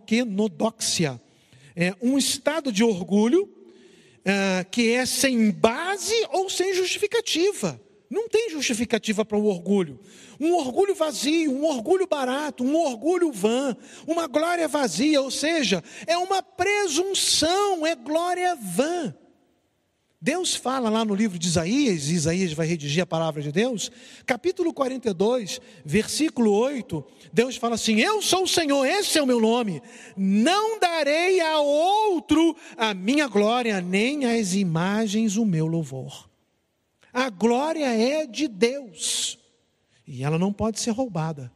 quenodóxia, 0.06 1.20
é 1.74 1.96
um 2.00 2.16
estado 2.16 2.70
de 2.70 2.84
orgulho 2.84 3.52
é, 4.24 4.64
que 4.70 4.92
é 4.92 5.04
sem 5.04 5.50
base 5.50 6.14
ou 6.30 6.48
sem 6.48 6.74
justificativa. 6.74 7.80
Não 8.08 8.28
tem 8.28 8.50
justificativa 8.50 9.24
para 9.24 9.36
o 9.36 9.46
orgulho. 9.46 9.98
Um 10.38 10.54
orgulho 10.54 10.94
vazio, 10.94 11.50
um 11.50 11.64
orgulho 11.64 12.06
barato, 12.06 12.62
um 12.62 12.76
orgulho 12.76 13.32
vã, 13.32 13.76
uma 14.06 14.28
glória 14.28 14.68
vazia, 14.68 15.20
ou 15.20 15.30
seja, 15.32 15.82
é 16.06 16.16
uma 16.16 16.40
presunção, 16.40 17.84
é 17.84 17.96
glória 17.96 18.54
vã. 18.54 19.12
Deus 20.22 20.54
fala 20.54 20.90
lá 20.90 21.02
no 21.02 21.14
livro 21.14 21.38
de 21.38 21.48
Isaías, 21.48 22.08
e 22.08 22.14
Isaías 22.14 22.52
vai 22.52 22.66
redigir 22.66 23.02
a 23.02 23.06
palavra 23.06 23.40
de 23.40 23.50
Deus, 23.50 23.90
capítulo 24.26 24.70
42, 24.74 25.62
versículo 25.82 26.52
8, 26.52 27.02
Deus 27.32 27.56
fala 27.56 27.76
assim: 27.76 28.00
Eu 28.00 28.20
sou 28.20 28.42
o 28.42 28.48
Senhor, 28.48 28.84
esse 28.84 29.16
é 29.16 29.22
o 29.22 29.26
meu 29.26 29.40
nome, 29.40 29.82
não 30.14 30.78
darei 30.78 31.40
a 31.40 31.58
outro 31.60 32.54
a 32.76 32.92
minha 32.92 33.28
glória, 33.28 33.80
nem 33.80 34.26
as 34.26 34.52
imagens 34.52 35.38
o 35.38 35.46
meu 35.46 35.66
louvor. 35.66 36.28
A 37.10 37.30
glória 37.30 37.86
é 37.86 38.26
de 38.26 38.46
Deus, 38.46 39.38
e 40.06 40.22
ela 40.22 40.38
não 40.38 40.52
pode 40.52 40.80
ser 40.80 40.90
roubada. 40.90 41.50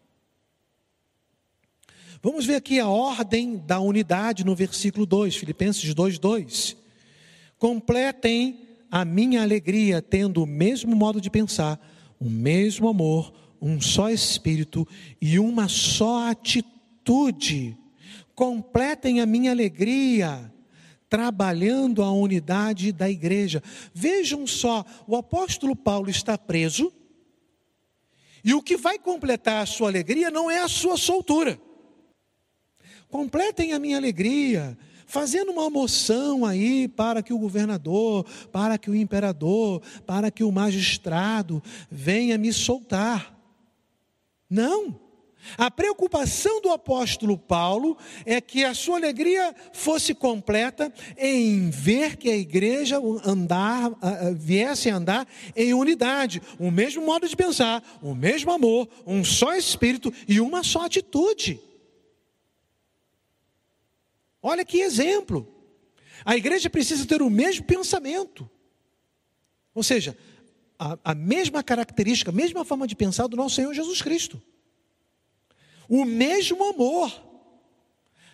Vamos 2.23 2.47
ver 2.47 2.55
aqui 2.55 2.81
a 2.81 2.89
ordem 2.89 3.59
da 3.59 3.79
unidade 3.79 4.43
no 4.43 4.57
versículo 4.57 5.05
2, 5.05 5.37
Filipenses 5.37 5.93
2, 5.93 6.19
2. 6.19 6.84
Completem 7.65 8.77
a 8.91 9.07
minha 9.07 9.41
alegria 9.41 10.03
tendo 10.03 10.43
o 10.43 10.47
mesmo 10.47 10.95
modo 10.95 11.19
de 11.19 11.31
pensar, 11.31 11.81
o 12.21 12.29
mesmo 12.29 12.87
amor, 12.89 13.33
um 13.59 13.81
só 13.81 14.11
espírito 14.11 14.87
e 15.19 15.39
uma 15.39 15.67
só 15.67 16.29
atitude. 16.29 17.75
Completem 18.35 19.19
a 19.23 19.25
minha 19.25 19.51
alegria, 19.51 20.53
trabalhando 21.09 22.03
a 22.03 22.13
unidade 22.13 22.93
da 22.93 23.09
igreja. 23.09 23.63
Vejam 23.95 24.47
só, 24.47 24.85
o 25.07 25.17
apóstolo 25.17 25.75
Paulo 25.75 26.11
está 26.11 26.37
preso, 26.37 26.93
e 28.45 28.53
o 28.53 28.61
que 28.61 28.77
vai 28.77 28.99
completar 28.99 29.63
a 29.63 29.67
sua 29.67 29.89
alegria 29.89 30.31
não 30.31 30.51
é 30.51 30.61
a 30.61 30.69
sua 30.69 30.99
soltura. 30.99 31.59
Completem 33.09 33.73
a 33.73 33.79
minha 33.79 33.97
alegria, 33.97 34.77
fazendo 35.07 35.53
uma 35.53 35.71
moção 35.71 36.45
aí 36.45 36.89
para 36.89 37.23
que 37.23 37.33
o 37.33 37.39
governador, 37.39 38.25
para 38.53 38.79
que 38.79 38.91
o 38.91 38.95
imperador, 38.95 39.83
para 40.07 40.31
que 40.31 40.45
o 40.45 40.53
magistrado 40.53 41.63
venha 41.91 42.39
me 42.39 42.53
soltar. 42.53 43.35
Não. 44.49 45.05
A 45.59 45.71
preocupação 45.71 46.61
do 46.61 46.71
apóstolo 46.71 47.37
Paulo 47.37 47.97
é 48.25 48.41
que 48.41 48.65
a 48.65 48.75
sua 48.75 48.97
alegria 48.97 49.55
fosse 49.73 50.15
completa 50.15 50.93
em 51.19 51.69
ver 51.71 52.17
que 52.17 52.31
a 52.31 52.37
igreja 52.37 52.99
andar, 53.25 53.91
viesse 54.35 54.89
a 54.89 54.97
andar 54.97 55.29
em 55.55 55.75
unidade, 55.75 56.41
o 56.59 56.71
mesmo 56.71 57.05
modo 57.05 57.29
de 57.29 57.37
pensar, 57.37 57.83
o 58.03 58.15
mesmo 58.15 58.51
amor, 58.51 58.89
um 59.07 59.23
só 59.23 59.55
espírito 59.55 60.13
e 60.27 60.41
uma 60.41 60.63
só 60.63 60.87
atitude. 60.87 61.61
Olha 64.45 64.65
que 64.65 64.81
exemplo. 64.81 65.53
A 66.25 66.37
igreja 66.37 66.71
precisa 66.71 67.05
ter 67.05 67.21
o 67.21 67.29
mesmo 67.31 67.65
pensamento. 67.65 68.49
Ou 69.75 69.83
seja, 69.83 70.17
a, 70.79 70.97
a 71.03 71.15
mesma 71.15 71.65
característica, 71.65 72.31
a 72.31 72.35
mesma 72.35 72.65
forma 72.65 72.87
de 72.87 72.95
pensar 72.95 73.27
do 73.27 73.37
nosso 73.37 73.57
Senhor 73.57 73.75
Jesus 73.75 74.01
Cristo 74.01 74.41
o 75.89 76.05
mesmo 76.05 76.65
amor, 76.65 77.13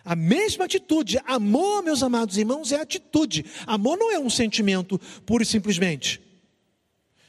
a 0.03 0.15
mesma 0.15 0.65
atitude. 0.65 1.19
Amor, 1.25 1.83
meus 1.83 2.01
amados 2.01 2.37
irmãos, 2.37 2.71
é 2.71 2.81
atitude. 2.81 3.45
Amor 3.65 3.97
não 3.97 4.11
é 4.11 4.19
um 4.19 4.29
sentimento 4.29 4.99
puro 5.25 5.43
e 5.43 5.45
simplesmente. 5.45 6.21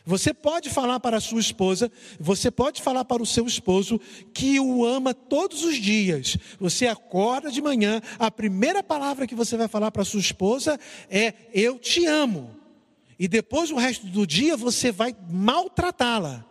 Você 0.05 0.35
pode 0.35 0.69
falar 0.69 0.99
para 0.99 1.19
a 1.19 1.21
sua 1.21 1.39
esposa, 1.39 1.91
você 2.19 2.51
pode 2.51 2.83
falar 2.83 3.05
para 3.05 3.23
o 3.23 3.27
seu 3.27 3.47
esposo 3.47 4.01
que 4.35 4.59
o 4.59 4.85
ama 4.85 5.15
todos 5.15 5.63
os 5.63 5.77
dias. 5.77 6.37
Você 6.59 6.89
acorda 6.89 7.51
de 7.51 7.63
manhã, 7.63 8.01
a 8.19 8.31
primeira 8.31 8.83
palavra 8.83 9.27
que 9.27 9.35
você 9.35 9.57
vai 9.57 9.69
falar 9.69 9.93
para 9.93 10.03
a 10.03 10.05
sua 10.05 10.21
esposa 10.21 10.79
é: 11.09 11.35
Eu 11.55 11.79
te 11.79 12.05
amo. 12.05 12.57
E 13.17 13.29
depois, 13.29 13.71
o 13.71 13.77
resto 13.77 14.07
do 14.07 14.27
dia, 14.27 14.57
você 14.57 14.91
vai 14.91 15.15
maltratá-la. 15.31 16.45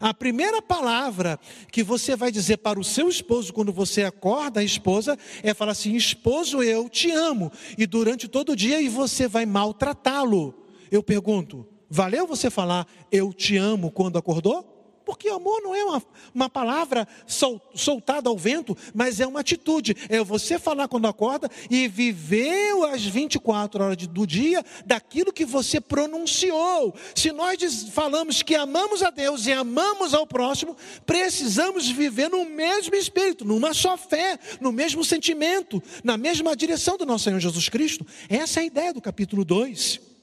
A 0.00 0.12
primeira 0.12 0.60
palavra 0.60 1.38
que 1.70 1.82
você 1.82 2.16
vai 2.16 2.30
dizer 2.32 2.58
para 2.58 2.80
o 2.80 2.84
seu 2.84 3.08
esposo 3.08 3.52
quando 3.52 3.72
você 3.72 4.02
acorda 4.02 4.60
a 4.60 4.64
esposa 4.64 5.16
é 5.42 5.54
falar 5.54 5.72
assim: 5.72 5.94
esposo, 5.94 6.62
eu 6.64 6.88
te 6.88 7.12
amo. 7.12 7.52
E 7.78 7.86
durante 7.86 8.26
todo 8.26 8.52
o 8.52 8.56
dia 8.56 8.80
e 8.80 8.88
você 8.88 9.28
vai 9.28 9.46
maltratá-lo. 9.46 10.52
Eu 10.90 11.02
pergunto: 11.02 11.64
valeu 11.88 12.26
você 12.26 12.50
falar 12.50 12.86
eu 13.10 13.32
te 13.32 13.56
amo 13.56 13.90
quando 13.90 14.18
acordou? 14.18 14.78
Porque 15.08 15.30
amor 15.30 15.62
não 15.62 15.74
é 15.74 15.82
uma, 15.82 16.02
uma 16.34 16.50
palavra 16.50 17.08
sol, 17.26 17.58
soltada 17.74 18.28
ao 18.28 18.36
vento, 18.36 18.76
mas 18.94 19.20
é 19.20 19.26
uma 19.26 19.40
atitude. 19.40 19.96
É 20.06 20.22
você 20.22 20.58
falar 20.58 20.86
quando 20.86 21.06
acorda 21.06 21.50
e 21.70 21.88
viver 21.88 22.74
as 22.92 23.06
24 23.06 23.82
horas 23.82 24.06
do 24.06 24.26
dia 24.26 24.62
daquilo 24.84 25.32
que 25.32 25.46
você 25.46 25.80
pronunciou. 25.80 26.94
Se 27.14 27.32
nós 27.32 27.88
falamos 27.90 28.42
que 28.42 28.54
amamos 28.54 29.02
a 29.02 29.08
Deus 29.08 29.46
e 29.46 29.52
amamos 29.52 30.12
ao 30.12 30.26
próximo, 30.26 30.76
precisamos 31.06 31.88
viver 31.88 32.28
no 32.28 32.44
mesmo 32.44 32.94
espírito, 32.94 33.46
numa 33.46 33.72
só 33.72 33.96
fé, 33.96 34.38
no 34.60 34.70
mesmo 34.70 35.02
sentimento, 35.02 35.82
na 36.04 36.18
mesma 36.18 36.54
direção 36.54 36.98
do 36.98 37.06
nosso 37.06 37.24
Senhor 37.24 37.40
Jesus 37.40 37.70
Cristo. 37.70 38.06
Essa 38.28 38.60
é 38.60 38.64
a 38.64 38.66
ideia 38.66 38.92
do 38.92 39.00
capítulo 39.00 39.42
2. 39.42 40.17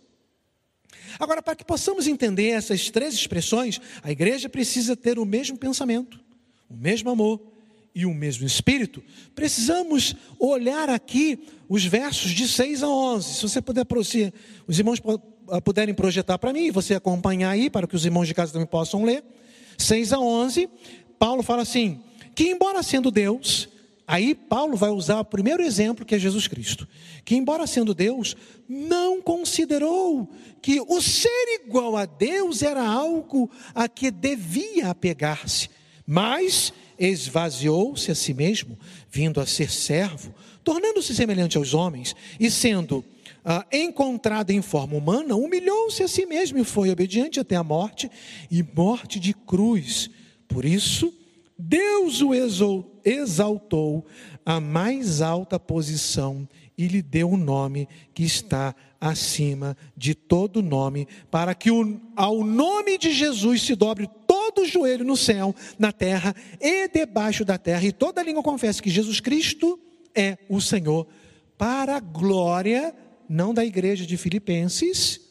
Agora, 1.19 1.41
para 1.41 1.55
que 1.55 1.63
possamos 1.63 2.07
entender 2.07 2.49
essas 2.49 2.89
três 2.89 3.13
expressões, 3.13 3.79
a 4.03 4.11
igreja 4.11 4.49
precisa 4.49 4.95
ter 4.95 5.17
o 5.17 5.25
mesmo 5.25 5.57
pensamento, 5.57 6.19
o 6.69 6.75
mesmo 6.75 7.09
amor 7.09 7.41
e 7.93 8.05
o 8.05 8.13
mesmo 8.13 8.45
espírito. 8.45 9.01
Precisamos 9.33 10.15
olhar 10.37 10.89
aqui 10.89 11.39
os 11.69 11.85
versos 11.85 12.31
de 12.31 12.47
6 12.47 12.83
a 12.83 12.89
11. 12.89 13.33
Se 13.35 13.41
você 13.41 13.61
puder, 13.61 13.85
se 14.03 14.33
os 14.67 14.77
irmãos 14.77 15.01
ah, 15.49 15.61
puderem 15.61 15.93
projetar 15.93 16.37
para 16.37 16.51
mim, 16.51 16.71
você 16.71 16.95
acompanhar 16.95 17.51
aí, 17.51 17.69
para 17.69 17.87
que 17.87 17.95
os 17.95 18.05
irmãos 18.05 18.27
de 18.27 18.33
casa 18.33 18.51
também 18.51 18.67
possam 18.67 19.03
ler. 19.03 19.23
6 19.77 20.13
a 20.13 20.19
11, 20.19 20.69
Paulo 21.17 21.41
fala 21.41 21.61
assim: 21.61 22.01
que 22.35 22.49
embora 22.49 22.83
sendo 22.83 23.09
Deus, 23.09 23.69
Aí 24.07 24.35
Paulo 24.35 24.77
vai 24.77 24.91
usar 24.91 25.19
o 25.19 25.25
primeiro 25.25 25.63
exemplo 25.63 26.05
que 26.05 26.13
é 26.13 26.19
Jesus 26.19 26.47
Cristo, 26.47 26.87
que 27.23 27.35
embora 27.35 27.65
sendo 27.65 27.93
Deus, 27.93 28.35
não 28.69 29.19
considerou 29.21 30.29
que 30.61 30.79
o 30.79 31.01
ser 31.01 31.61
igual 31.63 31.97
a 31.97 32.05
Deus 32.05 32.61
era 32.61 32.87
algo 32.87 33.49
a 33.73 33.87
que 33.87 34.11
devia 34.11 34.89
apegar-se, 34.89 35.69
mas 36.05 36.71
esvaziou-se 36.99 38.11
a 38.11 38.15
si 38.15 38.33
mesmo, 38.33 38.77
vindo 39.09 39.41
a 39.41 39.45
ser 39.45 39.71
servo, 39.71 40.33
tornando-se 40.63 41.15
semelhante 41.15 41.57
aos 41.57 41.73
homens 41.73 42.15
e 42.39 42.49
sendo 42.49 43.03
ah, 43.43 43.65
encontrado 43.71 44.51
em 44.51 44.61
forma 44.61 44.95
humana, 44.95 45.35
humilhou-se 45.35 46.01
a 46.03 46.07
si 46.07 46.25
mesmo 46.25 46.59
e 46.59 46.63
foi 46.63 46.91
obediente 46.91 47.39
até 47.39 47.55
a 47.55 47.63
morte 47.63 48.09
e 48.51 48.63
morte 48.63 49.19
de 49.19 49.33
cruz. 49.33 50.09
Por 50.47 50.63
isso, 50.63 51.13
Deus 51.57 52.21
o 52.21 52.33
exaltou 53.03 54.05
à 54.45 54.59
mais 54.59 55.21
alta 55.21 55.59
posição 55.59 56.47
e 56.77 56.87
lhe 56.87 57.01
deu 57.01 57.29
o 57.29 57.33
um 57.33 57.37
nome 57.37 57.87
que 58.13 58.23
está 58.23 58.75
acima 58.99 59.77
de 59.95 60.13
todo 60.13 60.61
nome, 60.61 61.07
para 61.31 61.55
que 61.55 61.69
ao 62.15 62.43
nome 62.43 62.97
de 62.97 63.13
Jesus 63.13 63.61
se 63.61 63.75
dobre 63.75 64.09
todo 64.27 64.61
o 64.63 64.67
joelho 64.67 65.05
no 65.05 65.15
céu, 65.15 65.55
na 65.79 65.91
terra 65.91 66.35
e 66.59 66.87
debaixo 66.89 67.45
da 67.45 67.57
terra, 67.57 67.85
e 67.85 67.91
toda 67.91 68.23
língua 68.23 68.43
confesse 68.43 68.81
que 68.81 68.89
Jesus 68.89 69.19
Cristo 69.19 69.79
é 70.13 70.37
o 70.49 70.59
Senhor, 70.59 71.07
para 71.57 71.97
a 71.97 71.99
glória, 71.99 72.93
não 73.29 73.53
da 73.53 73.63
igreja 73.63 74.05
de 74.05 74.17
Filipenses, 74.17 75.21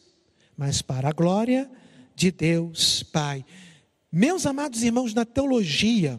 mas 0.57 0.81
para 0.81 1.09
a 1.09 1.13
glória 1.13 1.69
de 2.15 2.31
Deus 2.31 3.03
Pai. 3.03 3.45
Meus 4.17 4.45
amados 4.45 4.81
irmãos, 4.81 5.13
na 5.13 5.25
teologia, 5.25 6.17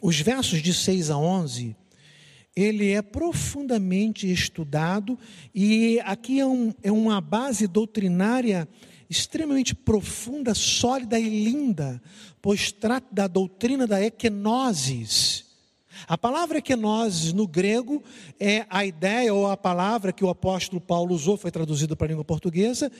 os 0.00 0.18
versos 0.18 0.62
de 0.62 0.72
6 0.72 1.10
a 1.10 1.18
11, 1.18 1.76
ele 2.56 2.90
é 2.90 3.02
profundamente 3.02 4.32
estudado 4.32 5.18
e 5.54 6.00
aqui 6.06 6.40
é, 6.40 6.46
um, 6.46 6.72
é 6.82 6.90
uma 6.90 7.20
base 7.20 7.66
doutrinária 7.66 8.66
extremamente 9.10 9.74
profunda, 9.74 10.54
sólida 10.54 11.20
e 11.20 11.44
linda, 11.44 12.00
pois 12.40 12.72
trata 12.72 13.08
da 13.12 13.26
doutrina 13.26 13.86
da 13.86 14.02
equenosis, 14.02 15.44
a 16.08 16.16
palavra 16.16 16.62
nós 16.76 17.32
no 17.32 17.46
grego 17.46 18.02
é 18.38 18.64
a 18.70 18.86
ideia 18.86 19.34
ou 19.34 19.50
a 19.50 19.56
palavra 19.56 20.12
que 20.12 20.24
o 20.24 20.28
apóstolo 20.28 20.80
Paulo 20.80 21.12
usou, 21.14 21.36
foi 21.36 21.50
traduzido 21.50 21.96
para 21.96 22.06
a 22.06 22.10
língua 22.10 22.24
portuguesa, 22.24 22.92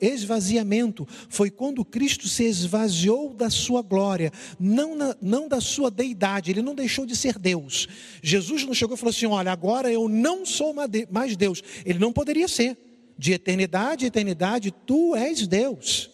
esvaziamento. 0.00 1.06
Foi 1.28 1.50
quando 1.50 1.84
Cristo 1.84 2.28
se 2.28 2.44
esvaziou 2.44 3.34
da 3.34 3.50
sua 3.50 3.82
glória, 3.82 4.32
não, 4.58 4.96
na, 4.96 5.16
não 5.20 5.48
da 5.48 5.60
sua 5.60 5.90
deidade, 5.90 6.50
ele 6.50 6.62
não 6.62 6.74
deixou 6.74 7.04
de 7.04 7.14
ser 7.14 7.38
Deus. 7.38 7.86
Jesus 8.22 8.64
não 8.64 8.72
chegou 8.72 8.96
e 8.96 8.98
falou 8.98 9.10
assim: 9.10 9.26
Olha, 9.26 9.52
agora 9.52 9.92
eu 9.92 10.08
não 10.08 10.46
sou 10.46 10.74
mais 11.10 11.36
Deus. 11.36 11.62
Ele 11.84 11.98
não 11.98 12.12
poderia 12.12 12.48
ser. 12.48 12.76
De 13.18 13.32
eternidade 13.32 14.06
a 14.06 14.08
eternidade, 14.08 14.72
tu 14.86 15.14
és 15.14 15.46
Deus. 15.46 16.10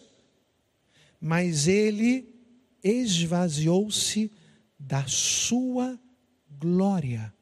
Mas 1.20 1.68
ele 1.68 2.28
esvaziou-se 2.82 4.30
da 4.88 5.04
sua 5.06 6.00
glória, 6.58 7.32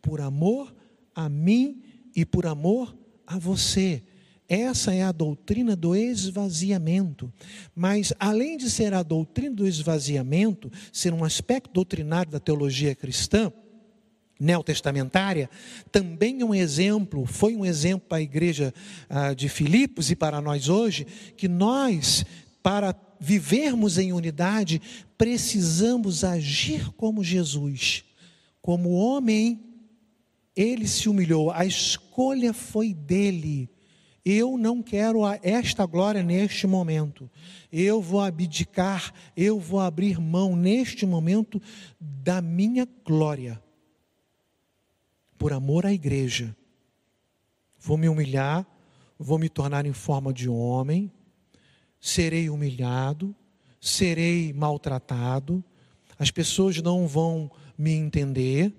por 0.00 0.20
amor 0.20 0.72
a 1.12 1.28
mim 1.28 1.82
e 2.14 2.24
por 2.24 2.46
amor 2.46 2.96
a 3.26 3.36
você. 3.36 4.00
Essa 4.48 4.94
é 4.94 5.02
a 5.02 5.10
doutrina 5.10 5.74
do 5.74 5.96
esvaziamento. 5.96 7.32
Mas, 7.74 8.12
além 8.20 8.56
de 8.56 8.70
ser 8.70 8.94
a 8.94 9.02
doutrina 9.02 9.56
do 9.56 9.66
esvaziamento, 9.66 10.70
ser 10.92 11.12
um 11.12 11.24
aspecto 11.24 11.72
doutrinário 11.72 12.30
da 12.30 12.38
teologia 12.38 12.94
cristã, 12.94 13.52
neotestamentária, 14.38 15.50
também 15.90 16.42
é 16.42 16.44
um 16.44 16.54
exemplo, 16.54 17.26
foi 17.26 17.56
um 17.56 17.64
exemplo 17.64 18.06
para 18.08 18.18
a 18.18 18.22
igreja 18.22 18.72
ah, 19.08 19.34
de 19.34 19.48
Filipos 19.48 20.10
e 20.10 20.16
para 20.16 20.40
nós 20.40 20.68
hoje, 20.68 21.06
que 21.36 21.48
nós, 21.48 22.24
para 22.64 22.96
vivermos 23.20 23.98
em 23.98 24.14
unidade, 24.14 24.80
precisamos 25.18 26.24
agir 26.24 26.90
como 26.94 27.22
Jesus. 27.22 28.06
Como 28.62 28.92
homem, 28.92 29.62
ele 30.56 30.88
se 30.88 31.06
humilhou, 31.10 31.50
a 31.50 31.66
escolha 31.66 32.54
foi 32.54 32.94
dele. 32.94 33.68
Eu 34.24 34.56
não 34.56 34.82
quero 34.82 35.20
esta 35.42 35.84
glória 35.84 36.22
neste 36.22 36.66
momento. 36.66 37.30
Eu 37.70 38.00
vou 38.00 38.22
abdicar, 38.22 39.12
eu 39.36 39.60
vou 39.60 39.80
abrir 39.80 40.18
mão 40.18 40.56
neste 40.56 41.04
momento 41.04 41.60
da 42.00 42.40
minha 42.40 42.88
glória, 43.04 43.62
por 45.36 45.52
amor 45.52 45.84
à 45.84 45.92
igreja. 45.92 46.56
vou 47.78 47.98
me 47.98 48.08
humilhar, 48.08 48.66
vou 49.18 49.38
me 49.38 49.50
tornar 49.50 49.84
em 49.84 49.92
forma 49.92 50.32
de 50.32 50.48
homem, 50.48 51.12
serei 52.04 52.50
humilhado, 52.50 53.34
serei 53.80 54.52
maltratado, 54.52 55.64
as 56.18 56.30
pessoas 56.30 56.76
não 56.82 57.08
vão 57.08 57.50
me 57.78 57.92
entender. 57.92 58.74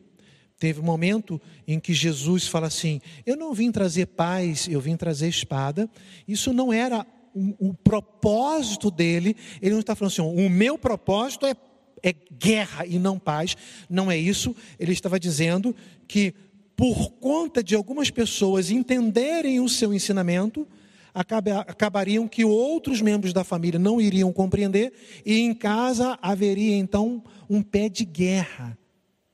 Teve 0.60 0.80
um 0.80 0.84
momento 0.84 1.42
em 1.68 1.80
que 1.80 1.92
Jesus 1.92 2.46
fala 2.46 2.68
assim: 2.68 3.02
Eu 3.26 3.36
não 3.36 3.52
vim 3.52 3.72
trazer 3.72 4.06
paz, 4.06 4.68
eu 4.70 4.80
vim 4.80 4.96
trazer 4.96 5.28
espada. 5.28 5.90
Isso 6.28 6.54
não 6.54 6.72
era 6.72 7.04
o, 7.34 7.70
o 7.70 7.74
propósito 7.74 8.92
dele. 8.92 9.36
Ele 9.60 9.72
não 9.72 9.80
está 9.80 9.96
falando 9.96 10.12
assim: 10.12 10.46
O 10.46 10.48
meu 10.48 10.78
propósito 10.78 11.48
é, 11.48 11.56
é 12.04 12.14
guerra 12.14 12.86
e 12.86 13.00
não 13.00 13.18
paz. 13.18 13.58
Não 13.90 14.12
é 14.12 14.18
isso. 14.18 14.56
Ele 14.80 14.94
estava 14.94 15.20
dizendo 15.20 15.76
que, 16.08 16.32
por 16.76 17.14
conta 17.14 17.64
de 17.64 17.74
algumas 17.74 18.12
pessoas 18.12 18.70
entenderem 18.70 19.60
o 19.60 19.68
seu 19.68 19.92
ensinamento, 19.96 20.68
acabariam 21.16 22.28
que 22.28 22.44
outros 22.44 23.02
membros 23.02 23.32
da 23.32 23.44
família 23.44 23.80
não 23.80 24.02
iriam 24.02 24.34
compreender 24.34 24.92
e 25.26 25.40
em 25.40 25.54
casa 25.54 26.20
haveria 26.22 26.76
então 26.76 27.24
um 27.50 27.62
pé 27.62 27.88
de 27.88 28.04
guerra 28.04 28.78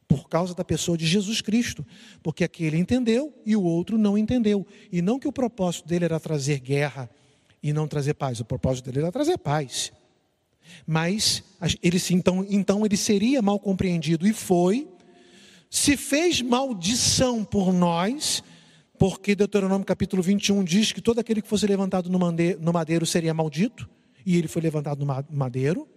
por 0.07 0.29
causa 0.29 0.53
da 0.53 0.63
pessoa 0.63 0.97
de 0.97 1.07
Jesus 1.07 1.39
Cristo, 1.39 1.85
porque 2.21 2.43
aquele 2.43 2.77
entendeu 2.77 3.33
e 3.45 3.55
o 3.55 3.63
outro 3.63 3.97
não 3.97 4.17
entendeu. 4.17 4.67
E 4.91 5.01
não 5.01 5.17
que 5.17 5.27
o 5.27 5.31
propósito 5.31 5.87
dele 5.87 6.05
era 6.05 6.19
trazer 6.19 6.59
guerra 6.59 7.09
e 7.63 7.71
não 7.71 7.87
trazer 7.87 8.13
paz, 8.13 8.39
o 8.39 8.45
propósito 8.45 8.85
dele 8.85 8.99
era 8.99 9.11
trazer 9.11 9.37
paz. 9.37 9.91
Mas 10.85 11.43
ele 11.81 11.97
então, 12.11 12.45
então 12.49 12.85
ele 12.85 12.97
seria 12.97 13.41
mal 13.41 13.59
compreendido 13.59 14.27
e 14.27 14.33
foi, 14.33 14.87
se 15.69 15.95
fez 15.95 16.41
maldição 16.41 17.45
por 17.45 17.73
nós, 17.73 18.43
porque 19.01 19.33
Deuteronômio 19.33 19.83
capítulo 19.83 20.21
21 20.21 20.63
diz 20.63 20.91
que 20.91 21.01
todo 21.01 21.17
aquele 21.17 21.41
que 21.41 21.47
fosse 21.47 21.65
levantado 21.65 22.07
no 22.07 22.71
madeiro 22.71 23.03
seria 23.03 23.33
maldito, 23.33 23.89
e 24.23 24.37
ele 24.37 24.47
foi 24.47 24.61
levantado 24.61 25.03
no 25.03 25.25
madeiro, 25.31 25.87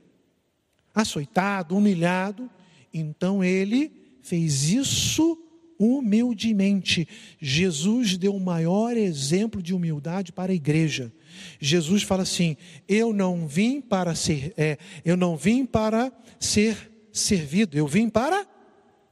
açoitado, 0.94 1.76
humilhado, 1.76 2.48
então 2.94 3.44
ele 3.44 3.92
fez 4.22 4.70
isso 4.70 5.38
humildemente. 5.78 7.06
Jesus 7.38 8.16
deu 8.16 8.34
o 8.34 8.40
maior 8.40 8.96
exemplo 8.96 9.62
de 9.62 9.74
humildade 9.74 10.32
para 10.32 10.52
a 10.52 10.54
igreja. 10.54 11.12
Jesus 11.60 12.02
fala 12.02 12.22
assim: 12.22 12.56
Eu 12.88 13.12
não 13.12 13.46
vim 13.46 13.82
para 13.82 14.14
ser, 14.14 14.54
é, 14.56 14.78
eu 15.04 15.14
não 15.14 15.36
vim 15.36 15.66
para 15.66 16.10
ser 16.40 16.90
servido, 17.12 17.76
eu 17.76 17.86
vim 17.86 18.08
para 18.08 18.53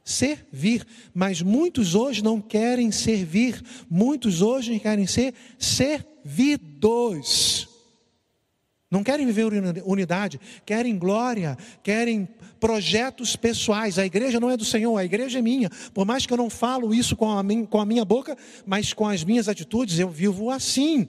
servir. 0.03 0.85
Mas 1.13 1.41
muitos 1.41 1.95
hoje 1.95 2.23
não 2.23 2.41
querem 2.41 2.91
servir, 2.91 3.61
muitos 3.89 4.41
hoje 4.41 4.79
querem 4.79 5.07
ser 5.07 5.33
servidos. 5.57 6.93
Não 8.91 9.03
querem 9.03 9.25
viver 9.25 9.47
unidade, 9.85 10.39
querem 10.63 10.97
glória, 10.99 11.57
querem 11.81 12.29
projetos 12.59 13.35
pessoais. 13.35 13.97
A 13.97 14.05
igreja 14.05 14.39
não 14.39 14.51
é 14.51 14.55
do 14.55 14.63
Senhor, 14.63 14.95
a 14.95 15.03
igreja 15.03 15.39
é 15.39 15.41
minha. 15.41 15.69
Por 15.93 16.05
mais 16.05 16.27
que 16.27 16.33
eu 16.33 16.37
não 16.37 16.49
falo 16.49 16.93
isso 16.93 17.15
com 17.15 17.29
a 17.29 17.41
minha, 17.41 17.65
com 17.65 17.81
a 17.81 17.85
minha 17.85 18.05
boca, 18.05 18.37
mas 18.65 18.93
com 18.93 19.07
as 19.07 19.23
minhas 19.23 19.49
atitudes, 19.49 19.97
eu 19.97 20.09
vivo 20.09 20.51
assim. 20.51 21.07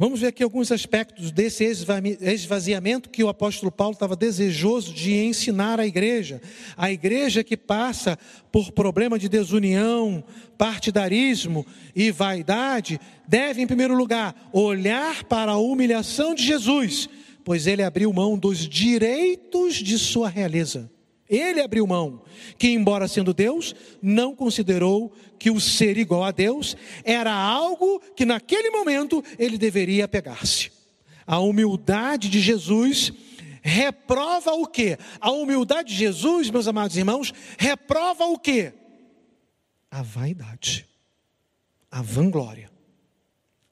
Vamos 0.00 0.20
ver 0.20 0.28
aqui 0.28 0.42
alguns 0.42 0.72
aspectos 0.72 1.30
desse 1.30 1.62
esvaziamento 1.62 3.10
que 3.10 3.22
o 3.22 3.28
apóstolo 3.28 3.70
Paulo 3.70 3.92
estava 3.92 4.16
desejoso 4.16 4.94
de 4.94 5.12
ensinar 5.12 5.78
à 5.78 5.86
igreja. 5.86 6.40
A 6.74 6.90
igreja 6.90 7.44
que 7.44 7.54
passa 7.54 8.18
por 8.50 8.72
problema 8.72 9.18
de 9.18 9.28
desunião, 9.28 10.24
partidarismo 10.56 11.66
e 11.94 12.10
vaidade, 12.10 12.98
deve, 13.28 13.60
em 13.60 13.66
primeiro 13.66 13.94
lugar, 13.94 14.48
olhar 14.54 15.22
para 15.24 15.52
a 15.52 15.58
humilhação 15.58 16.34
de 16.34 16.44
Jesus, 16.44 17.06
pois 17.44 17.66
ele 17.66 17.82
abriu 17.82 18.10
mão 18.10 18.38
dos 18.38 18.66
direitos 18.66 19.74
de 19.74 19.98
sua 19.98 20.30
realeza. 20.30 20.90
Ele 21.28 21.60
abriu 21.60 21.86
mão, 21.86 22.22
que, 22.58 22.70
embora 22.70 23.06
sendo 23.06 23.34
Deus, 23.34 23.72
não 24.02 24.34
considerou 24.34 25.12
que 25.40 25.50
o 25.50 25.58
ser 25.58 25.98
igual 25.98 26.22
a 26.22 26.30
Deus 26.30 26.76
era 27.02 27.32
algo 27.32 27.98
que 28.14 28.24
naquele 28.24 28.70
momento 28.70 29.24
ele 29.38 29.58
deveria 29.58 30.06
pegar-se. 30.06 30.70
A 31.26 31.40
humildade 31.40 32.28
de 32.28 32.38
Jesus 32.38 33.12
reprova 33.62 34.52
o 34.52 34.66
quê? 34.66 34.96
A 35.18 35.32
humildade 35.32 35.88
de 35.88 35.98
Jesus, 35.98 36.48
meus 36.50 36.68
amados 36.68 36.96
irmãos, 36.96 37.32
reprova 37.58 38.26
o 38.26 38.38
quê? 38.38 38.72
A 39.90 40.02
vaidade, 40.02 40.86
a 41.90 42.02
vanglória, 42.02 42.70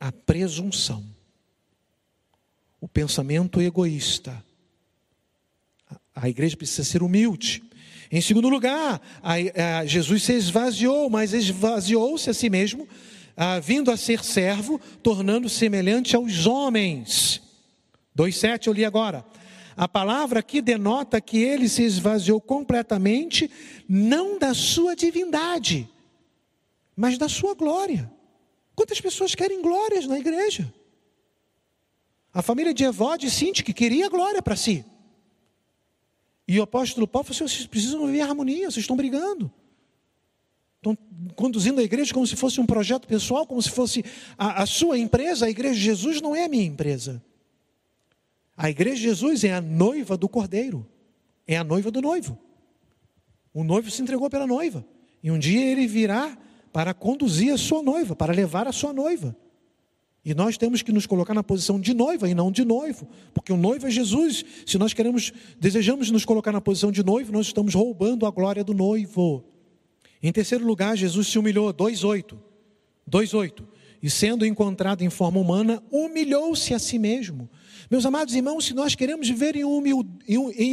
a 0.00 0.10
presunção, 0.10 1.04
o 2.80 2.88
pensamento 2.88 3.60
egoísta 3.60 4.42
a 6.20 6.28
igreja 6.28 6.56
precisa 6.56 6.82
ser 6.84 7.02
humilde. 7.02 7.62
Em 8.10 8.20
segundo 8.20 8.48
lugar, 8.48 9.00
a, 9.22 9.80
a, 9.80 9.86
Jesus 9.86 10.22
se 10.22 10.32
esvaziou, 10.32 11.10
mas 11.10 11.32
esvaziou-se 11.32 12.30
a 12.30 12.34
si 12.34 12.48
mesmo, 12.48 12.88
a, 13.36 13.60
vindo 13.60 13.90
a 13.90 13.96
ser 13.96 14.24
servo, 14.24 14.80
tornando-se 15.02 15.56
semelhante 15.56 16.16
aos 16.16 16.46
homens. 16.46 17.42
2,7 18.16 18.66
eu 18.66 18.72
li 18.72 18.84
agora. 18.84 19.24
A 19.76 19.86
palavra 19.86 20.40
aqui 20.40 20.60
denota 20.60 21.20
que 21.20 21.38
ele 21.38 21.68
se 21.68 21.82
esvaziou 21.82 22.40
completamente, 22.40 23.48
não 23.88 24.38
da 24.38 24.52
sua 24.54 24.96
divindade, 24.96 25.88
mas 26.96 27.16
da 27.16 27.28
sua 27.28 27.54
glória. 27.54 28.10
Quantas 28.74 29.00
pessoas 29.00 29.34
querem 29.34 29.62
glórias 29.62 30.06
na 30.06 30.18
igreja? 30.18 30.72
A 32.32 32.42
família 32.42 32.74
de 32.74 32.84
Evode 32.84 33.26
e 33.26 33.52
que 33.62 33.72
queria 33.72 34.08
glória 34.08 34.42
para 34.42 34.56
si. 34.56 34.84
E 36.48 36.58
o 36.58 36.62
apóstolo 36.62 37.06
Paulo 37.06 37.26
falou 37.26 37.44
assim: 37.44 37.54
vocês 37.54 37.66
precisam 37.66 38.06
viver 38.06 38.22
harmonia, 38.22 38.70
vocês 38.70 38.78
estão 38.78 38.96
brigando. 38.96 39.52
Estão 40.76 40.96
conduzindo 41.34 41.80
a 41.80 41.84
igreja 41.84 42.14
como 42.14 42.26
se 42.26 42.36
fosse 42.36 42.58
um 42.58 42.64
projeto 42.64 43.06
pessoal, 43.06 43.46
como 43.46 43.60
se 43.60 43.70
fosse 43.70 44.02
a, 44.38 44.62
a 44.62 44.66
sua 44.66 44.98
empresa. 44.98 45.44
A 45.44 45.50
igreja 45.50 45.74
de 45.74 45.80
Jesus 45.80 46.22
não 46.22 46.34
é 46.34 46.46
a 46.46 46.48
minha 46.48 46.64
empresa. 46.64 47.22
A 48.56 48.70
igreja 48.70 48.96
de 48.96 49.02
Jesus 49.02 49.44
é 49.44 49.52
a 49.52 49.60
noiva 49.60 50.16
do 50.16 50.28
cordeiro, 50.28 50.88
é 51.46 51.58
a 51.58 51.62
noiva 51.62 51.90
do 51.90 52.00
noivo. 52.00 52.38
O 53.52 53.62
noivo 53.62 53.90
se 53.90 54.00
entregou 54.00 54.30
pela 54.30 54.46
noiva. 54.46 54.84
E 55.22 55.30
um 55.30 55.38
dia 55.38 55.64
ele 55.66 55.86
virá 55.86 56.38
para 56.72 56.94
conduzir 56.94 57.52
a 57.52 57.58
sua 57.58 57.82
noiva, 57.82 58.16
para 58.16 58.32
levar 58.32 58.66
a 58.66 58.72
sua 58.72 58.92
noiva. 58.92 59.36
E 60.28 60.34
nós 60.34 60.58
temos 60.58 60.82
que 60.82 60.92
nos 60.92 61.06
colocar 61.06 61.32
na 61.32 61.42
posição 61.42 61.80
de 61.80 61.94
noiva 61.94 62.28
e 62.28 62.34
não 62.34 62.52
de 62.52 62.62
noivo, 62.62 63.08
porque 63.32 63.50
o 63.50 63.56
noivo 63.56 63.86
é 63.86 63.90
Jesus. 63.90 64.44
Se 64.66 64.76
nós 64.76 64.92
queremos, 64.92 65.32
desejamos 65.58 66.10
nos 66.10 66.26
colocar 66.26 66.52
na 66.52 66.60
posição 66.60 66.92
de 66.92 67.02
noivo, 67.02 67.32
nós 67.32 67.46
estamos 67.46 67.72
roubando 67.72 68.26
a 68.26 68.30
glória 68.30 68.62
do 68.62 68.74
noivo. 68.74 69.42
Em 70.22 70.30
terceiro 70.30 70.66
lugar, 70.66 70.98
Jesus 70.98 71.28
se 71.28 71.38
humilhou, 71.38 71.72
2:8. 71.72 72.38
2:8. 73.10 73.66
E 74.02 74.10
sendo 74.10 74.44
encontrado 74.44 75.00
em 75.00 75.08
forma 75.08 75.40
humana, 75.40 75.82
humilhou-se 75.90 76.74
a 76.74 76.78
si 76.78 76.98
mesmo. 76.98 77.48
Meus 77.90 78.04
amados 78.04 78.34
irmãos, 78.34 78.66
se 78.66 78.74
nós 78.74 78.94
queremos 78.94 79.26
viver 79.30 79.56
em 79.56 79.64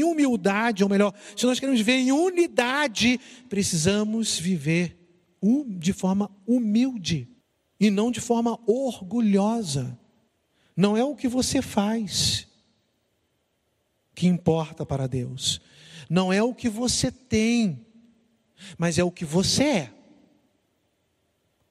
humildade, 0.03 0.83
ou 0.83 0.89
melhor, 0.89 1.13
se 1.33 1.45
nós 1.45 1.61
queremos 1.61 1.79
viver 1.79 1.99
em 1.99 2.11
unidade, 2.11 3.17
precisamos 3.47 4.37
viver 4.37 4.97
de 5.79 5.93
forma 5.93 6.29
humilde 6.45 7.29
e 7.79 7.89
não 7.89 8.11
de 8.11 8.21
forma 8.21 8.59
orgulhosa. 8.65 9.97
Não 10.75 10.95
é 10.97 11.03
o 11.03 11.15
que 11.15 11.27
você 11.27 11.61
faz 11.61 12.47
que 14.13 14.27
importa 14.27 14.85
para 14.85 15.07
Deus, 15.07 15.59
não 16.09 16.31
é 16.31 16.41
o 16.41 16.53
que 16.53 16.69
você 16.69 17.11
tem, 17.11 17.85
mas 18.77 18.97
é 18.97 19.03
o 19.03 19.11
que 19.11 19.25
você 19.25 19.63
é. 19.63 19.91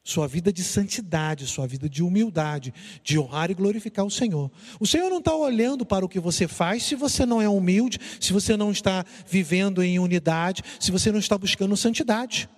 Sua 0.06 0.28
vida 0.28 0.52
de 0.52 0.62
santidade, 0.62 1.46
sua 1.46 1.66
vida 1.66 1.88
de 1.88 2.02
humildade, 2.02 2.74
de 3.02 3.18
honrar 3.18 3.50
e 3.50 3.54
glorificar 3.54 4.04
o 4.04 4.10
Senhor. 4.10 4.50
O 4.78 4.86
Senhor 4.86 5.08
não 5.08 5.18
está 5.18 5.34
olhando 5.34 5.86
para 5.86 6.04
o 6.04 6.08
que 6.08 6.20
você 6.20 6.46
faz 6.46 6.82
se 6.82 6.94
você 6.94 7.24
não 7.24 7.40
é 7.40 7.48
humilde, 7.48 7.98
se 8.20 8.30
você 8.30 8.54
não 8.54 8.70
está 8.70 9.02
vivendo 9.26 9.82
em 9.82 9.98
unidade, 9.98 10.62
se 10.78 10.90
você 10.90 11.10
não 11.10 11.18
está 11.18 11.38
buscando 11.38 11.74
santidade. 11.74 12.50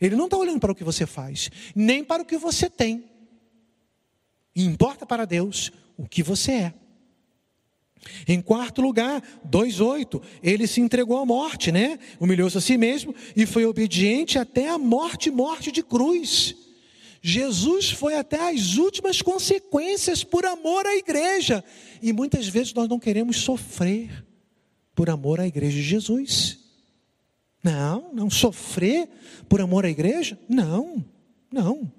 Ele 0.00 0.16
não 0.16 0.24
está 0.24 0.36
olhando 0.36 0.60
para 0.60 0.72
o 0.72 0.74
que 0.74 0.84
você 0.84 1.06
faz, 1.06 1.50
nem 1.74 2.02
para 2.02 2.22
o 2.22 2.26
que 2.26 2.38
você 2.38 2.70
tem. 2.70 3.04
E 4.54 4.64
importa 4.64 5.04
para 5.04 5.24
Deus 5.24 5.70
o 5.96 6.08
que 6.08 6.22
você 6.22 6.52
é. 6.52 6.74
Em 8.26 8.40
quarto 8.40 8.80
lugar, 8.80 9.22
2,8, 9.46 10.22
ele 10.42 10.66
se 10.66 10.80
entregou 10.80 11.18
à 11.18 11.26
morte, 11.26 11.70
né? 11.70 11.98
Humilhou-se 12.18 12.56
a 12.56 12.60
si 12.60 12.78
mesmo 12.78 13.14
e 13.36 13.44
foi 13.44 13.66
obediente 13.66 14.38
até 14.38 14.70
a 14.70 14.78
morte 14.78 15.30
morte 15.30 15.70
de 15.70 15.82
cruz. 15.82 16.54
Jesus 17.22 17.90
foi 17.90 18.14
até 18.14 18.50
as 18.50 18.76
últimas 18.76 19.20
consequências 19.20 20.24
por 20.24 20.46
amor 20.46 20.86
à 20.86 20.96
igreja. 20.96 21.62
E 22.00 22.12
muitas 22.12 22.48
vezes 22.48 22.72
nós 22.72 22.88
não 22.88 22.98
queremos 22.98 23.36
sofrer 23.36 24.24
por 24.94 25.10
amor 25.10 25.38
à 25.38 25.46
igreja 25.46 25.76
de 25.76 25.82
Jesus. 25.82 26.59
Não, 27.62 28.10
não 28.12 28.30
sofrer 28.30 29.08
por 29.48 29.60
amor 29.60 29.84
à 29.84 29.90
igreja? 29.90 30.38
Não, 30.48 31.04
não. 31.52 31.92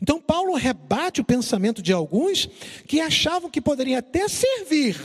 Então, 0.00 0.20
Paulo 0.20 0.54
rebate 0.54 1.20
o 1.20 1.24
pensamento 1.24 1.82
de 1.82 1.92
alguns 1.92 2.48
que 2.86 3.00
achavam 3.00 3.50
que 3.50 3.60
poderia 3.60 3.98
até 3.98 4.28
servir, 4.28 4.96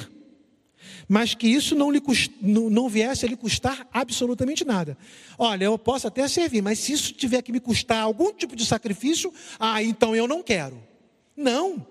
mas 1.08 1.34
que 1.34 1.48
isso 1.48 1.76
não, 1.76 1.90
lhe 1.90 2.00
cust... 2.00 2.32
não 2.42 2.88
viesse 2.88 3.26
a 3.26 3.30
lhe 3.30 3.36
custar 3.36 3.88
absolutamente 3.92 4.64
nada. 4.64 4.98
Olha, 5.38 5.66
eu 5.66 5.78
posso 5.78 6.08
até 6.08 6.28
servir, 6.28 6.62
mas 6.62 6.80
se 6.80 6.94
isso 6.94 7.14
tiver 7.14 7.42
que 7.42 7.52
me 7.52 7.60
custar 7.60 8.04
algum 8.04 8.32
tipo 8.32 8.56
de 8.56 8.66
sacrifício, 8.66 9.34
ah, 9.60 9.82
então 9.82 10.16
eu 10.16 10.28
não 10.28 10.44
quero. 10.44 10.82
Não. 11.36 11.86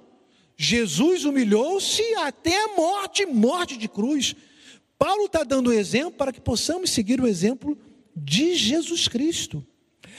Jesus 0.57 1.25
humilhou-se 1.25 2.03
até 2.17 2.65
a 2.65 2.77
morte 2.77 3.27
morte 3.27 3.77
de 3.77 3.89
cruz. 3.89 4.35
Paulo 4.99 5.27
está 5.27 5.45
dando 5.45 5.69
o 5.69 5.73
exemplo 5.73 6.13
para 6.13 6.33
que 6.33 6.41
possamos 6.41 6.91
seguir 6.91 7.21
o 7.21 7.27
exemplo 7.27 7.77
de 8.17 8.55
Jesus 8.55 9.07
Cristo. 9.07 9.65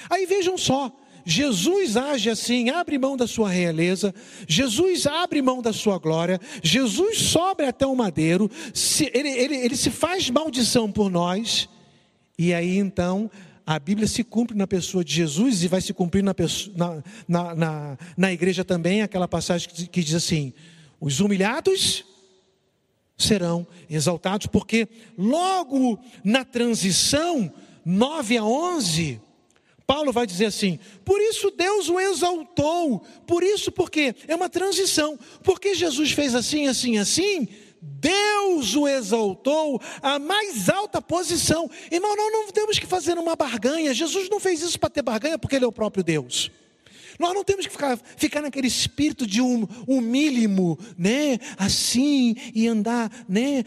Aí 0.10 0.26
vejam 0.28 0.58
só, 0.58 0.96
Jesus 1.26 1.98
age 1.98 2.30
assim, 2.30 2.70
abre 2.70 2.98
mão 2.98 3.18
da 3.18 3.28
sua 3.28 3.50
realeza, 3.50 4.14
Jesus 4.48 5.08
abre 5.08 5.42
mão 5.42 5.62
da 5.62 5.74
sua 5.74 5.98
glória, 5.98 6.40
Jesus 6.64 7.18
sobe 7.18 7.66
até 7.66 7.86
o 7.86 7.96
madeiro, 7.96 8.50
se, 8.74 9.12
ele, 9.14 9.30
ele, 9.30 9.56
ele 9.56 9.76
se 9.76 9.90
faz 9.90 10.30
maldição 10.30 10.92
por 10.92 11.10
nós, 11.10 11.68
e 12.38 12.54
aí 12.54 12.78
então 12.78 13.30
a 13.66 13.78
Bíblia 13.78 14.08
se 14.08 14.24
cumpre 14.24 14.56
na 14.56 14.66
pessoa 14.66 15.04
de 15.04 15.14
Jesus 15.14 15.64
e 15.64 15.68
vai 15.68 15.82
se 15.82 15.94
cumprir 15.94 16.24
na, 16.24 16.34
na, 16.76 17.04
na, 17.28 17.56
na, 17.56 17.98
na 18.16 18.32
igreja 18.32 18.64
também, 18.64 19.02
aquela 19.02 19.28
passagem 19.28 19.68
que, 19.68 19.88
que 19.88 20.04
diz 20.04 20.14
assim: 20.14 20.54
os 21.02 21.20
humilhados 21.20 22.06
serão 23.18 23.68
exaltados, 23.90 24.48
porque 24.48 24.88
logo 25.18 26.00
na 26.24 26.46
transição 26.46 27.52
9 27.90 28.38
a 28.38 28.44
11, 28.44 29.22
Paulo 29.86 30.12
vai 30.12 30.28
dizer 30.28 30.48
assim: 30.48 30.78
por 31.06 31.22
isso 31.22 31.50
Deus 31.50 31.88
o 31.88 31.98
exaltou, 31.98 33.00
por 33.26 33.42
isso 33.42 33.72
porque 33.72 34.14
é 34.28 34.36
uma 34.36 34.50
transição, 34.50 35.18
porque 35.42 35.74
Jesus 35.74 36.12
fez 36.12 36.36
assim, 36.36 36.68
assim, 36.68 36.98
assim, 36.98 37.48
Deus 37.82 38.76
o 38.76 38.90
exaltou 38.90 39.82
à 40.02 40.20
mais 40.20 40.68
alta 40.68 41.02
posição. 41.02 41.72
Irmão, 41.90 42.14
nós 42.14 42.32
não 42.34 42.52
temos 42.52 42.78
que 42.78 42.86
fazer 42.86 43.18
uma 43.18 43.38
barganha. 43.38 43.94
Jesus 43.94 44.30
não 44.30 44.42
fez 44.42 44.62
isso 44.62 44.78
para 44.78 44.90
ter 44.90 45.02
barganha, 45.02 45.40
porque 45.40 45.56
Ele 45.56 45.64
é 45.64 45.68
o 45.68 45.72
próprio 45.72 46.04
Deus. 46.04 46.52
Nós 47.18 47.34
não 47.34 47.44
temos 47.46 47.66
que 47.66 47.72
ficar, 47.72 47.98
ficar 48.18 48.42
naquele 48.42 48.68
espírito 48.68 49.26
de 49.26 49.42
um 49.42 49.66
humílimo, 49.88 50.78
né? 50.98 51.40
Assim, 51.58 52.36
e 52.54 52.68
andar, 52.68 53.10
né? 53.30 53.64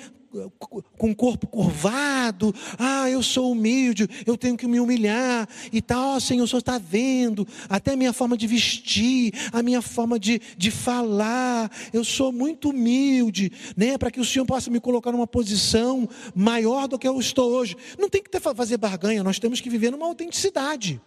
Com 0.96 1.10
o 1.10 1.14
corpo 1.14 1.46
curvado, 1.46 2.54
ah, 2.78 3.10
eu 3.10 3.22
sou 3.22 3.50
humilde, 3.50 4.08
eu 4.24 4.36
tenho 4.36 4.56
que 4.56 4.66
me 4.66 4.78
humilhar 4.78 5.48
e 5.72 5.82
tal, 5.82 6.20
Senhor, 6.20 6.44
o 6.44 6.46
Senhor 6.46 6.60
está 6.60 6.78
vendo, 6.78 7.46
até 7.68 7.92
a 7.92 7.96
minha 7.96 8.12
forma 8.12 8.36
de 8.36 8.46
vestir, 8.46 9.32
a 9.52 9.62
minha 9.62 9.82
forma 9.82 10.18
de, 10.18 10.40
de 10.56 10.70
falar, 10.70 11.70
eu 11.92 12.04
sou 12.04 12.30
muito 12.30 12.70
humilde, 12.70 13.50
né, 13.76 13.98
para 13.98 14.10
que 14.10 14.20
o 14.20 14.24
Senhor 14.24 14.46
possa 14.46 14.70
me 14.70 14.80
colocar 14.80 15.10
numa 15.10 15.26
posição 15.26 16.08
maior 16.34 16.86
do 16.86 16.98
que 16.98 17.08
eu 17.08 17.18
estou 17.18 17.50
hoje. 17.50 17.76
Não 17.98 18.08
tem 18.08 18.22
que 18.22 18.30
ter, 18.30 18.40
fazer 18.40 18.76
barganha, 18.76 19.24
nós 19.24 19.38
temos 19.38 19.60
que 19.60 19.68
viver 19.68 19.90
numa 19.90 20.06
autenticidade. 20.06 21.00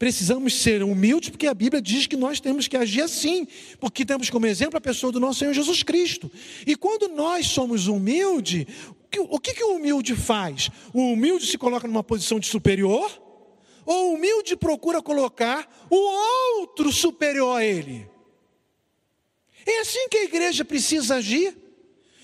Precisamos 0.00 0.54
ser 0.54 0.82
humildes, 0.82 1.28
porque 1.28 1.46
a 1.46 1.52
Bíblia 1.52 1.82
diz 1.82 2.06
que 2.06 2.16
nós 2.16 2.40
temos 2.40 2.66
que 2.66 2.74
agir 2.74 3.02
assim, 3.02 3.46
porque 3.78 4.02
temos 4.02 4.30
como 4.30 4.46
exemplo 4.46 4.78
a 4.78 4.80
pessoa 4.80 5.12
do 5.12 5.20
nosso 5.20 5.40
Senhor 5.40 5.52
Jesus 5.52 5.82
Cristo. 5.82 6.32
E 6.66 6.74
quando 6.74 7.06
nós 7.08 7.48
somos 7.48 7.86
humildes, 7.86 8.64
o 9.28 9.38
que, 9.38 9.52
que 9.52 9.62
o 9.62 9.76
humilde 9.76 10.16
faz? 10.16 10.70
O 10.94 11.12
humilde 11.12 11.44
se 11.44 11.58
coloca 11.58 11.86
numa 11.86 12.02
posição 12.02 12.40
de 12.40 12.46
superior, 12.46 13.12
ou 13.84 14.12
o 14.12 14.14
humilde 14.14 14.56
procura 14.56 15.02
colocar 15.02 15.70
o 15.90 16.60
outro 16.60 16.90
superior 16.90 17.58
a 17.58 17.62
ele? 17.62 18.08
É 19.66 19.80
assim 19.80 20.08
que 20.08 20.16
a 20.16 20.24
igreja 20.24 20.64
precisa 20.64 21.16
agir. 21.16 21.54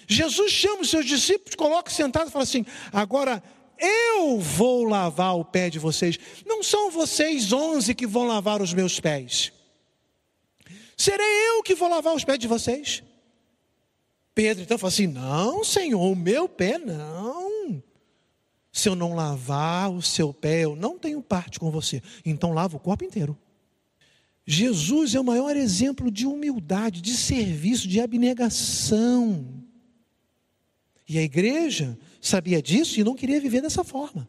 Jesus 0.08 0.50
chama 0.50 0.80
os 0.80 0.88
seus 0.88 1.04
discípulos, 1.04 1.54
coloca 1.54 1.90
sentado 1.90 2.28
e 2.28 2.32
fala 2.32 2.44
assim: 2.44 2.64
agora 2.90 3.42
eu 3.78 4.38
vou 4.38 4.84
lavar 4.84 5.36
o 5.36 5.44
pé 5.44 5.70
de 5.70 5.78
vocês. 5.78 6.18
Não 6.44 6.62
são 6.62 6.90
vocês 6.90 7.52
onze 7.52 7.94
que 7.94 8.06
vão 8.06 8.26
lavar 8.26 8.60
os 8.62 8.72
meus 8.72 8.98
pés. 9.00 9.52
Serei 10.96 11.48
eu 11.48 11.62
que 11.62 11.74
vou 11.74 11.88
lavar 11.88 12.14
os 12.14 12.24
pés 12.24 12.38
de 12.38 12.48
vocês. 12.48 13.02
Pedro 14.34 14.62
então 14.62 14.78
fala 14.78 14.92
assim: 14.92 15.06
Não, 15.06 15.64
Senhor, 15.64 16.00
o 16.00 16.16
meu 16.16 16.48
pé 16.48 16.78
não. 16.78 17.82
Se 18.72 18.88
eu 18.88 18.94
não 18.94 19.14
lavar 19.14 19.90
o 19.90 20.02
seu 20.02 20.34
pé, 20.34 20.64
eu 20.64 20.76
não 20.76 20.98
tenho 20.98 21.22
parte 21.22 21.58
com 21.58 21.70
você. 21.70 22.02
Então 22.24 22.52
lava 22.52 22.76
o 22.76 22.80
corpo 22.80 23.04
inteiro. 23.04 23.36
Jesus 24.46 25.14
é 25.14 25.20
o 25.20 25.24
maior 25.24 25.56
exemplo 25.56 26.10
de 26.10 26.26
humildade, 26.26 27.00
de 27.00 27.16
serviço, 27.16 27.88
de 27.88 28.00
abnegação. 28.00 29.64
E 31.08 31.18
a 31.18 31.22
igreja 31.22 31.98
sabia 32.26 32.62
disso 32.62 33.00
e 33.00 33.04
não 33.04 33.14
queria 33.14 33.40
viver 33.40 33.62
dessa 33.62 33.84
forma. 33.84 34.28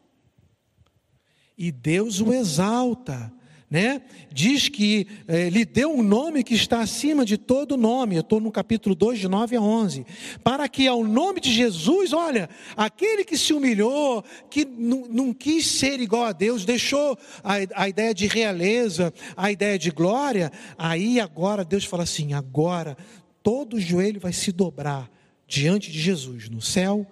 E 1.56 1.72
Deus 1.72 2.20
o 2.20 2.32
exalta, 2.32 3.32
né? 3.70 4.00
Diz 4.32 4.68
que 4.68 5.06
eh, 5.26 5.50
lhe 5.50 5.64
deu 5.64 5.92
um 5.92 6.02
nome 6.02 6.42
que 6.42 6.54
está 6.54 6.80
acima 6.80 7.24
de 7.24 7.36
todo 7.36 7.76
nome. 7.76 8.14
Eu 8.14 8.20
estou 8.20 8.40
no 8.40 8.50
capítulo 8.50 8.94
2, 8.94 9.18
de 9.18 9.28
9 9.28 9.56
a 9.56 9.60
11. 9.60 10.06
Para 10.42 10.68
que 10.68 10.86
ao 10.86 11.04
nome 11.04 11.40
de 11.40 11.52
Jesus, 11.52 12.12
olha, 12.12 12.48
aquele 12.76 13.24
que 13.24 13.36
se 13.36 13.52
humilhou, 13.52 14.24
que 14.48 14.64
não 14.64 15.34
quis 15.34 15.66
ser 15.66 16.00
igual 16.00 16.24
a 16.24 16.32
Deus, 16.32 16.64
deixou 16.64 17.18
a, 17.42 17.82
a 17.82 17.88
ideia 17.88 18.14
de 18.14 18.26
realeza, 18.26 19.12
a 19.36 19.50
ideia 19.52 19.78
de 19.78 19.90
glória, 19.90 20.50
aí 20.78 21.20
agora 21.20 21.64
Deus 21.64 21.84
fala 21.84 22.04
assim: 22.04 22.32
agora 22.32 22.96
todo 23.42 23.80
joelho 23.80 24.20
vai 24.20 24.32
se 24.32 24.50
dobrar 24.52 25.10
diante 25.46 25.90
de 25.90 26.00
Jesus, 26.00 26.48
no 26.48 26.60
céu, 26.60 27.06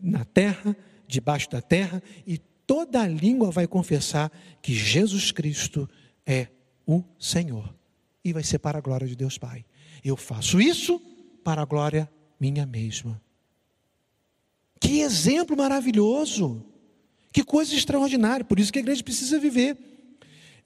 na 0.00 0.24
terra, 0.24 0.76
debaixo 1.06 1.50
da 1.50 1.60
terra, 1.60 2.02
e 2.26 2.38
toda 2.66 3.06
língua 3.06 3.50
vai 3.50 3.66
confessar 3.66 4.30
que 4.60 4.74
Jesus 4.74 5.32
Cristo 5.32 5.88
é 6.26 6.48
o 6.86 7.02
Senhor. 7.18 7.74
E 8.24 8.32
vai 8.32 8.42
ser 8.42 8.58
para 8.58 8.78
a 8.78 8.80
glória 8.80 9.06
de 9.06 9.16
Deus 9.16 9.38
Pai. 9.38 9.64
Eu 10.04 10.16
faço 10.16 10.60
isso 10.60 11.00
para 11.42 11.62
a 11.62 11.64
glória 11.64 12.10
minha 12.38 12.66
mesma. 12.66 13.20
Que 14.80 15.00
exemplo 15.00 15.56
maravilhoso! 15.56 16.64
Que 17.32 17.42
coisa 17.42 17.74
extraordinária! 17.74 18.44
Por 18.44 18.58
isso 18.60 18.72
que 18.72 18.78
a 18.78 18.82
igreja 18.82 19.02
precisa 19.02 19.38
viver 19.38 19.76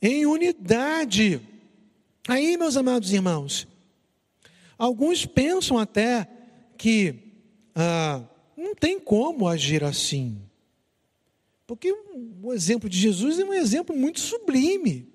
em 0.01 0.27
unidade. 0.27 1.41
Aí, 2.29 2.57
meus 2.57 2.77
amados 2.77 3.13
irmãos, 3.13 3.69
alguns 4.77 5.25
pensam 5.25 5.79
até 5.79 6.29
que 6.77 7.15
ah, 7.75 8.23
não 8.57 8.75
tem 8.75 8.99
como 8.99 9.49
agir 9.49 9.83
assim. 9.85 10.41
Porque 11.67 11.93
o 12.43 12.53
exemplo 12.53 12.89
de 12.89 12.99
Jesus 12.99 13.39
é 13.39 13.45
um 13.45 13.55
exemplo 13.55 13.97
muito 13.97 14.21
sublime. 14.21 15.09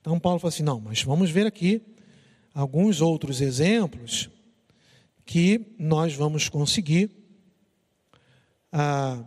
Então 0.00 0.18
Paulo 0.18 0.38
fala 0.38 0.48
assim: 0.48 0.62
não, 0.62 0.80
mas 0.80 1.02
vamos 1.02 1.30
ver 1.30 1.46
aqui 1.46 1.82
alguns 2.54 3.00
outros 3.00 3.40
exemplos 3.40 4.30
que 5.24 5.74
nós 5.78 6.14
vamos 6.14 6.48
conseguir, 6.48 7.10
ah, 8.72 9.24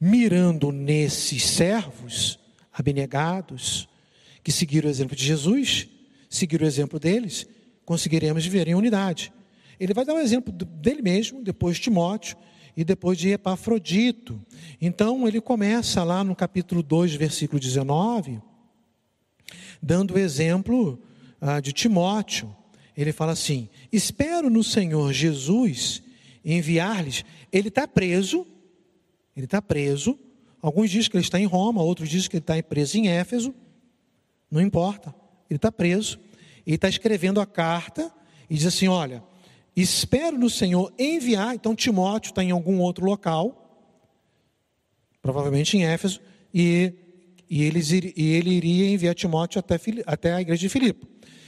mirando 0.00 0.70
nesses 0.70 1.44
servos 1.46 2.38
abnegados, 2.72 3.88
que 4.42 4.52
seguiram 4.52 4.88
o 4.88 4.90
exemplo 4.90 5.16
de 5.16 5.24
Jesus, 5.24 5.88
seguiram 6.28 6.64
o 6.64 6.68
exemplo 6.68 6.98
deles, 6.98 7.46
conseguiremos 7.84 8.44
viver 8.44 8.68
em 8.68 8.74
unidade. 8.74 9.32
Ele 9.78 9.94
vai 9.94 10.04
dar 10.04 10.14
um 10.14 10.20
exemplo 10.20 10.52
dele 10.52 11.02
mesmo, 11.02 11.42
depois 11.42 11.76
de 11.76 11.82
Timóteo 11.82 12.36
e 12.76 12.84
depois 12.84 13.18
de 13.18 13.30
Epafrodito. 13.30 14.40
Então 14.80 15.26
ele 15.26 15.40
começa 15.40 16.02
lá 16.02 16.24
no 16.24 16.34
capítulo 16.34 16.82
2, 16.82 17.14
versículo 17.14 17.60
19, 17.60 18.40
dando 19.82 20.14
o 20.14 20.18
exemplo 20.18 21.00
ah, 21.40 21.60
de 21.60 21.72
Timóteo. 21.72 22.54
Ele 22.96 23.12
fala 23.12 23.32
assim: 23.32 23.68
Espero 23.92 24.48
no 24.48 24.62
Senhor 24.62 25.12
Jesus 25.12 26.02
enviar-lhes. 26.44 27.24
Ele 27.52 27.68
está 27.68 27.86
preso, 27.86 28.46
ele 29.36 29.46
está 29.46 29.60
preso. 29.60 30.18
Alguns 30.60 30.90
dizem 30.90 31.10
que 31.10 31.16
ele 31.16 31.24
está 31.24 31.38
em 31.38 31.44
Roma, 31.46 31.82
outros 31.82 32.08
dizem 32.08 32.30
que 32.30 32.36
ele 32.36 32.42
está 32.42 32.62
preso 32.62 32.96
em 32.96 33.08
Éfeso. 33.08 33.54
Não 34.50 34.60
importa, 34.60 35.14
ele 35.50 35.56
está 35.56 35.70
preso. 35.70 36.18
Ele 36.66 36.76
está 36.76 36.88
escrevendo 36.88 37.40
a 37.40 37.46
carta 37.46 38.12
e 38.48 38.54
diz 38.54 38.66
assim: 38.66 38.88
Olha, 38.88 39.22
Espero 39.76 40.38
no 40.38 40.48
Senhor 40.48 40.92
enviar. 40.98 41.54
Então, 41.54 41.74
Timóteo 41.74 42.30
está 42.30 42.42
em 42.42 42.50
algum 42.50 42.78
outro 42.80 43.04
local, 43.04 43.60
provavelmente 45.20 45.76
em 45.76 45.84
Éfeso, 45.84 46.20
e, 46.52 46.92
e, 47.48 47.64
eles, 47.64 47.90
e 47.90 48.12
ele 48.16 48.50
iria 48.50 48.90
enviar 48.90 49.14
Timóteo 49.14 49.58
até, 49.58 49.80
até 50.06 50.32
a 50.32 50.40
igreja 50.40 50.60
de 50.60 50.68
Filipe. 50.68 51.06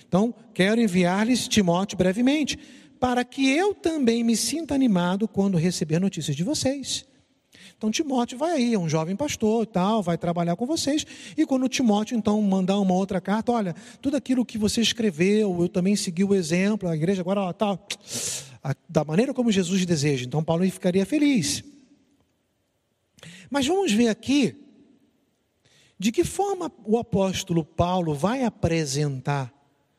Então, 0.09 0.35
quero 0.55 0.81
enviar-lhes 0.81 1.47
Timóteo 1.47 1.97
brevemente, 1.97 2.59
para 2.99 3.25
que 3.25 3.51
eu 3.51 3.75
também 3.75 4.25
me 4.25 4.37
sinta 4.37 4.75
animado 4.75 5.29
quando 5.29 5.59
receber 5.59 6.01
notícias 6.01 6.35
de 6.35 6.43
vocês. 6.43 7.07
Então 7.77 7.91
Timóteo 7.91 8.39
vai 8.39 8.53
aí, 8.53 8.75
é 8.75 8.79
um 8.79 8.89
jovem 8.89 9.15
pastor 9.15 9.65
e 9.65 9.67
tal, 9.67 10.03
vai 10.03 10.17
trabalhar 10.17 10.57
com 10.57 10.65
vocês. 10.65 11.07
E 11.37 11.45
quando 11.45 11.69
Timóteo 11.69 12.17
então 12.17 12.41
mandar 12.41 12.79
uma 12.79 12.95
outra 12.95 13.21
carta, 13.21 13.53
olha, 13.53 13.75
tudo 14.01 14.17
aquilo 14.17 14.47
que 14.47 14.57
você 14.57 14.81
escreveu, 14.81 15.61
eu 15.61 15.69
também 15.69 15.95
segui 15.95 16.25
o 16.25 16.35
exemplo, 16.35 16.89
a 16.89 16.97
igreja 16.97 17.21
agora 17.21 17.51
está 17.51 17.79
da 18.89 19.05
maneira 19.05 19.35
como 19.35 19.53
Jesus 19.53 19.85
deseja. 19.85 20.25
Então 20.25 20.43
Paulo 20.43 20.69
ficaria 20.71 21.05
feliz. 21.05 21.63
Mas 23.51 23.67
vamos 23.67 23.93
ver 23.93 24.09
aqui 24.09 24.57
de 25.99 26.11
que 26.11 26.25
forma 26.25 26.73
o 26.85 26.99
apóstolo 26.99 27.65
Paulo 27.65 28.15
vai 28.15 28.43
apresentar 28.43 29.53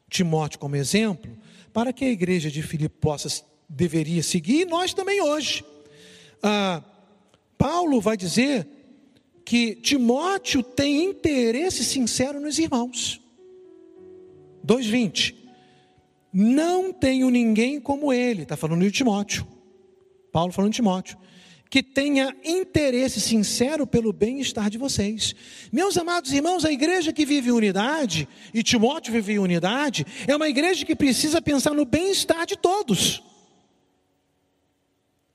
Timóteo 0.09 0.59
como 0.59 0.75
exemplo 0.75 1.37
para 1.71 1.93
que 1.93 2.05
a 2.05 2.09
igreja 2.09 2.49
de 2.49 2.63
Filipe 2.63 2.95
possa 2.99 3.43
deveria 3.69 4.23
seguir 4.23 4.61
e 4.61 4.65
nós 4.65 4.93
também 4.93 5.21
hoje. 5.21 5.63
Ah, 6.41 6.81
Paulo 7.57 7.99
vai 7.99 8.15
dizer 8.15 8.67
que 9.45 9.75
Timóteo 9.75 10.61
tem 10.61 11.05
interesse 11.05 11.83
sincero 11.83 12.39
nos 12.39 12.59
irmãos. 12.59 13.21
2,20. 14.65 15.35
Não 16.33 16.91
tenho 16.91 17.29
ninguém 17.29 17.79
como 17.79 18.11
ele, 18.11 18.43
está 18.43 18.57
falando 18.57 18.81
de 18.81 18.91
Timóteo. 18.91 19.47
Paulo 20.31 20.51
falando 20.51 20.71
de 20.71 20.75
Timóteo 20.75 21.17
que 21.69 21.83
tenha 21.83 22.35
interesse 22.43 23.19
sincero 23.19 23.85
pelo 23.85 24.13
bem-estar 24.13 24.69
de 24.69 24.77
vocês. 24.77 25.35
Meus 25.71 25.97
amados 25.97 26.31
irmãos, 26.31 26.63
a 26.63 26.71
igreja 26.71 27.11
que 27.11 27.25
vive 27.25 27.49
em 27.49 27.53
unidade, 27.53 28.27
e 28.53 28.63
Timóteo 28.63 29.11
vive 29.11 29.33
em 29.33 29.39
unidade, 29.39 30.05
é 30.27 30.35
uma 30.35 30.47
igreja 30.47 30.85
que 30.85 30.95
precisa 30.95 31.41
pensar 31.41 31.73
no 31.73 31.85
bem-estar 31.85 32.45
de 32.45 32.57
todos. 32.57 33.21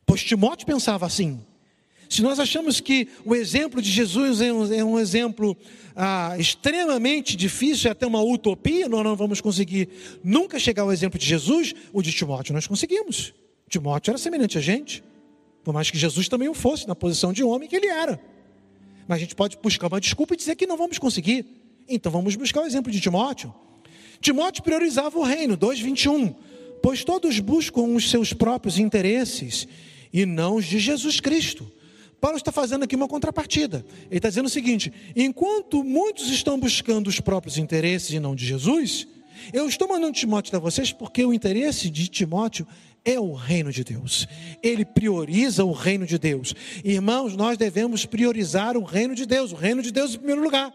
Pois 0.06 0.22
Timóteo 0.22 0.66
pensava 0.66 1.06
assim. 1.06 1.40
Se 2.12 2.20
nós 2.20 2.38
achamos 2.38 2.78
que 2.78 3.08
o 3.24 3.34
exemplo 3.34 3.80
de 3.80 3.90
Jesus 3.90 4.42
é 4.42 4.52
um, 4.52 4.74
é 4.74 4.84
um 4.84 4.98
exemplo 4.98 5.56
ah, 5.96 6.36
extremamente 6.38 7.34
difícil, 7.34 7.88
é 7.88 7.92
até 7.92 8.06
uma 8.06 8.22
utopia, 8.22 8.86
nós 8.86 9.02
não 9.02 9.16
vamos 9.16 9.40
conseguir 9.40 9.88
nunca 10.22 10.58
chegar 10.58 10.82
ao 10.82 10.92
exemplo 10.92 11.18
de 11.18 11.24
Jesus, 11.24 11.74
o 11.90 12.02
de 12.02 12.12
Timóteo 12.12 12.52
nós 12.52 12.66
conseguimos. 12.66 13.32
Timóteo 13.66 14.10
era 14.10 14.18
semelhante 14.18 14.58
a 14.58 14.60
gente. 14.60 15.02
Por 15.64 15.72
mais 15.72 15.90
que 15.90 15.96
Jesus 15.96 16.28
também 16.28 16.50
o 16.50 16.54
fosse, 16.54 16.86
na 16.86 16.94
posição 16.94 17.32
de 17.32 17.42
homem 17.42 17.66
que 17.66 17.76
ele 17.76 17.86
era. 17.86 18.20
Mas 19.08 19.16
a 19.16 19.20
gente 19.20 19.34
pode 19.34 19.56
buscar 19.62 19.86
uma 19.86 19.98
desculpa 19.98 20.34
e 20.34 20.36
dizer 20.36 20.54
que 20.54 20.66
não 20.66 20.76
vamos 20.76 20.98
conseguir. 20.98 21.46
Então 21.88 22.12
vamos 22.12 22.36
buscar 22.36 22.60
o 22.60 22.66
exemplo 22.66 22.92
de 22.92 23.00
Timóteo. 23.00 23.54
Timóteo 24.20 24.62
priorizava 24.62 25.18
o 25.18 25.22
reino, 25.22 25.56
2,21. 25.56 26.34
Pois 26.82 27.04
todos 27.04 27.40
buscam 27.40 27.84
os 27.84 28.10
seus 28.10 28.34
próprios 28.34 28.78
interesses 28.78 29.66
e 30.12 30.26
não 30.26 30.56
os 30.56 30.66
de 30.66 30.78
Jesus 30.78 31.18
Cristo. 31.18 31.72
Paulo 32.22 32.36
está 32.36 32.52
fazendo 32.52 32.84
aqui 32.84 32.94
uma 32.94 33.08
contrapartida. 33.08 33.84
Ele 34.08 34.18
está 34.18 34.28
dizendo 34.28 34.46
o 34.46 34.48
seguinte: 34.48 34.92
enquanto 35.16 35.82
muitos 35.82 36.30
estão 36.30 36.56
buscando 36.56 37.08
os 37.08 37.18
próprios 37.18 37.58
interesses 37.58 38.12
e 38.12 38.20
não 38.20 38.36
de 38.36 38.46
Jesus, 38.46 39.08
eu 39.52 39.68
estou 39.68 39.88
mandando 39.88 40.12
Timóteo 40.12 40.52
para 40.52 40.60
vocês 40.60 40.92
porque 40.92 41.24
o 41.24 41.34
interesse 41.34 41.90
de 41.90 42.06
Timóteo 42.06 42.64
é 43.04 43.18
o 43.18 43.32
reino 43.32 43.72
de 43.72 43.82
Deus. 43.82 44.28
Ele 44.62 44.84
prioriza 44.84 45.64
o 45.64 45.72
reino 45.72 46.06
de 46.06 46.16
Deus. 46.16 46.54
Irmãos, 46.84 47.34
nós 47.34 47.58
devemos 47.58 48.06
priorizar 48.06 48.76
o 48.76 48.84
reino 48.84 49.16
de 49.16 49.26
Deus, 49.26 49.50
o 49.50 49.56
reino 49.56 49.82
de 49.82 49.90
Deus 49.90 50.14
em 50.14 50.18
primeiro 50.18 50.44
lugar. 50.44 50.72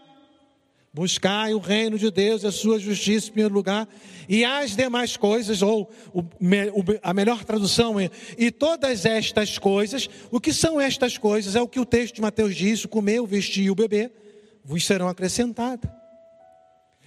Buscai 0.92 1.52
o 1.52 1.58
reino 1.58 1.98
de 1.98 2.10
Deus 2.10 2.42
e 2.42 2.46
a 2.46 2.52
sua 2.52 2.78
justiça 2.78 3.28
em 3.28 3.32
primeiro 3.32 3.54
lugar, 3.54 3.86
e 4.28 4.44
as 4.44 4.74
demais 4.74 5.16
coisas, 5.16 5.62
ou 5.62 5.90
a 7.02 7.14
melhor 7.14 7.44
tradução 7.44 8.00
é, 8.00 8.10
e 8.36 8.50
todas 8.50 9.04
estas 9.04 9.58
coisas, 9.58 10.08
o 10.30 10.40
que 10.40 10.52
são 10.52 10.80
estas 10.80 11.18
coisas? 11.18 11.54
É 11.54 11.60
o 11.60 11.68
que 11.68 11.78
o 11.78 11.84
texto 11.84 12.16
de 12.16 12.20
Mateus 12.20 12.56
diz: 12.56 12.84
o 12.84 12.88
comer, 12.88 13.20
o 13.20 13.26
vestir 13.26 13.64
e 13.64 13.70
o 13.70 13.74
beber, 13.74 14.12
vos 14.64 14.84
serão 14.84 15.08
acrescentadas. 15.08 15.90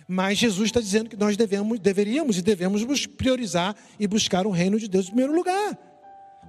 Mas 0.07 0.37
Jesus 0.37 0.67
está 0.67 0.79
dizendo 0.79 1.09
que 1.09 1.15
nós 1.15 1.37
devemos, 1.37 1.79
deveríamos 1.79 2.37
e 2.37 2.41
devemos 2.41 3.05
priorizar 3.05 3.75
e 3.99 4.05
buscar 4.07 4.45
o 4.45 4.51
reino 4.51 4.77
de 4.77 4.87
Deus 4.87 5.05
em 5.05 5.09
primeiro 5.09 5.33
lugar. 5.33 5.77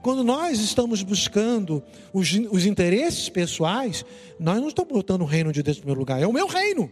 Quando 0.03 0.25
nós 0.25 0.59
estamos 0.59 1.03
buscando 1.03 1.83
os, 2.13 2.33
os 2.51 2.67
interesses 2.67 3.29
pessoais, 3.29 4.05
nós 4.39 4.61
não 4.61 4.67
estamos 4.67 4.93
botando 4.93 5.23
o 5.23 5.27
reino 5.27 5.53
de 5.53 5.63
Deus 5.63 5.77
em 5.77 5.81
primeiro 5.81 6.01
lugar. 6.01 6.21
É 6.21 6.27
o 6.27 6.33
meu 6.33 6.49
reino, 6.49 6.91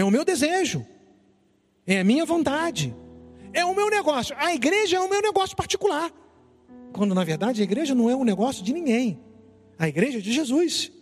é 0.00 0.04
o 0.04 0.10
meu 0.12 0.24
desejo, 0.24 0.86
é 1.84 1.98
a 1.98 2.04
minha 2.04 2.24
vontade, 2.24 2.94
é 3.52 3.64
o 3.64 3.74
meu 3.74 3.90
negócio. 3.90 4.32
A 4.38 4.54
igreja 4.54 4.96
é 4.96 5.00
o 5.00 5.10
meu 5.10 5.20
negócio 5.20 5.56
particular. 5.56 6.12
Quando 6.92 7.16
na 7.16 7.24
verdade 7.24 7.60
a 7.60 7.64
igreja 7.64 7.96
não 7.96 8.08
é 8.08 8.14
um 8.14 8.22
negócio 8.22 8.62
de 8.62 8.72
ninguém, 8.72 9.18
a 9.76 9.88
igreja 9.88 10.18
é 10.18 10.20
de 10.20 10.32
Jesus. 10.32 10.92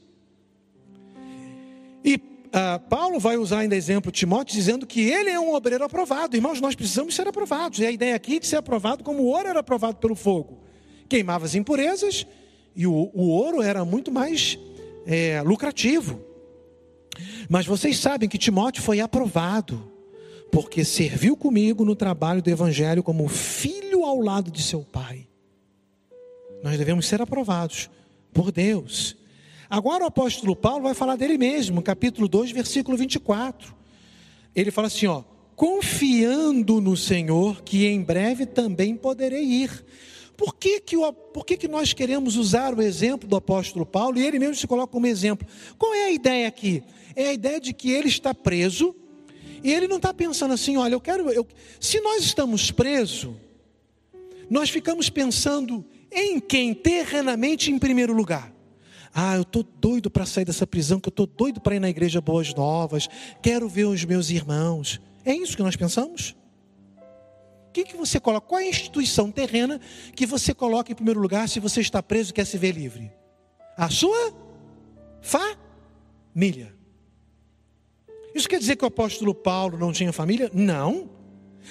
E 2.03 2.19
ah, 2.51 2.79
Paulo 2.79 3.21
vai 3.21 3.37
usar 3.37 3.59
ainda 3.59 3.77
exemplo 3.77 4.11
Timóteo, 4.11 4.55
dizendo 4.55 4.87
que 4.87 5.03
ele 5.03 5.29
é 5.29 5.39
um 5.39 5.53
obreiro 5.53 5.85
aprovado. 5.85 6.35
Irmãos, 6.35 6.59
nós 6.59 6.75
precisamos 6.75 7.15
ser 7.15 7.29
aprovados. 7.29 7.81
E 7.81 7.85
a 7.85 7.91
ideia 7.91 8.17
aqui 8.17 8.37
é 8.37 8.41
de 8.41 8.47
ser 8.47 8.57
aprovado 8.57 9.05
como 9.05 9.25
o 9.25 9.27
ouro 9.27 9.47
era 9.47 9.61
aprovado 9.61 9.99
pelo 9.99 10.15
fogo. 10.15 10.63
Queimava 11.07 11.45
as 11.45 11.55
impurezas 11.55 12.27
e 12.75 12.87
o, 12.87 13.11
o 13.13 13.29
ouro 13.29 13.61
era 13.61 13.85
muito 13.85 14.11
mais 14.11 14.59
é, 15.05 15.43
lucrativo. 15.43 16.36
Mas 17.49 17.67
vocês 17.67 17.99
sabem 17.99 18.29
que 18.29 18.39
Timóteo 18.39 18.83
foi 18.83 19.01
aprovado, 19.01 19.93
porque 20.51 20.85
serviu 20.85 21.37
comigo 21.37 21.85
no 21.85 21.97
trabalho 21.97 22.43
do 22.43 22.51
Evangelho 22.51 23.03
como 23.03 23.29
filho 23.29 24.05
ao 24.05 24.21
lado 24.21 24.51
de 24.51 24.63
seu 24.63 24.83
pai. 24.83 25.27
Nós 26.63 26.79
devemos 26.79 27.07
ser 27.07 27.21
aprovados 27.21 27.91
por 28.33 28.51
Deus. 28.51 29.17
Agora 29.69 30.05
o 30.05 30.07
apóstolo 30.07 30.55
Paulo 30.55 30.85
vai 30.85 30.95
falar 30.95 31.17
dele 31.17 31.37
mesmo, 31.37 31.83
capítulo 31.83 32.29
2, 32.29 32.53
versículo 32.53 32.97
24. 32.97 33.75
Ele 34.55 34.71
fala 34.71 34.87
assim, 34.87 35.07
ó: 35.07 35.23
"Confiando 35.55 36.81
no 36.81 36.97
Senhor, 36.97 37.63
que 37.63 37.87
em 37.87 38.03
breve 38.03 38.47
também 38.47 38.97
poderei 38.97 39.45
ir". 39.45 39.85
Por 40.37 40.55
que 40.55 40.81
que, 40.81 40.97
o, 40.97 41.13
por 41.13 41.47
que 41.47 41.57
que 41.57 41.67
nós 41.67 41.93
queremos 41.93 42.37
usar 42.37 42.75
o 42.75 42.83
exemplo 42.83 43.29
do 43.29 43.37
apóstolo 43.37 43.87
Paulo 43.87 44.19
e 44.19 44.27
ele 44.27 44.39
mesmo 44.39 44.55
se 44.55 44.67
coloca 44.67 44.93
como 44.93 45.07
exemplo? 45.07 45.49
Qual 45.79 45.95
é 45.95 46.05
a 46.05 46.11
ideia 46.11 46.47
aqui? 46.47 46.83
É 47.17 47.31
a 47.31 47.33
ideia 47.33 47.59
de 47.59 47.73
que 47.73 47.91
ele 47.91 48.09
está 48.09 48.33
preso 48.35 48.95
e 49.65 49.73
ele 49.73 49.89
não 49.89 49.97
está 49.97 50.13
pensando 50.13 50.55
assim, 50.55 50.77
olha, 50.77 50.95
eu 50.95 51.01
quero. 51.01 51.29
Eu, 51.31 51.47
se 51.81 52.01
nós 52.01 52.23
estamos 52.23 52.71
presos, 52.71 53.35
nós 54.49 54.71
ficamos 54.71 55.11
pensando 55.11 55.85
em 56.13 56.39
quem 56.39 56.75
terrenamente 56.75 57.73
em 57.73 57.79
primeiro 57.79 58.13
lugar. 58.13 58.55
Ah, 59.13 59.35
eu 59.35 59.43
estou 59.43 59.63
doido 59.63 60.11
para 60.11 60.27
sair 60.27 60.45
dessa 60.45 60.67
prisão, 60.67 61.01
que 61.01 61.09
eu 61.09 61.11
estou 61.11 61.27
doido 61.27 61.59
para 61.59 61.75
ir 61.75 61.81
na 61.81 61.89
igreja 61.89 62.21
Boas 62.21 62.53
Novas, 62.53 63.09
quero 63.43 63.67
ver 63.67 63.87
os 63.87 64.05
meus 64.05 64.29
irmãos. 64.29 65.01
É 65.25 65.35
isso 65.35 65.57
que 65.57 65.63
nós 65.63 65.75
pensamos? 65.75 66.37
O 67.69 67.73
que, 67.73 67.85
que 67.85 67.97
você 67.97 68.21
coloca? 68.21 68.47
Qual 68.47 68.61
é 68.61 68.65
a 68.65 68.69
instituição 68.69 69.31
terrena 69.31 69.81
que 70.15 70.27
você 70.27 70.53
coloca 70.53 70.93
em 70.93 70.95
primeiro 70.95 71.19
lugar 71.19 71.49
se 71.49 71.59
você 71.59 71.81
está 71.81 72.03
preso 72.03 72.31
e 72.31 72.35
quer 72.35 72.45
se 72.45 72.59
ver 72.59 72.73
livre? 72.73 73.11
A 73.77 73.89
sua 73.89 74.35
família. 75.23 76.76
Isso 78.37 78.51
quer 78.51 78.59
dizer 78.59 78.77
que 78.77 78.85
o 78.85 78.89
apóstolo 78.89 79.35
Paulo 79.35 79.79
não 79.79 79.93
tinha 79.93 80.13
família? 80.13 80.51
Não. 80.53 81.09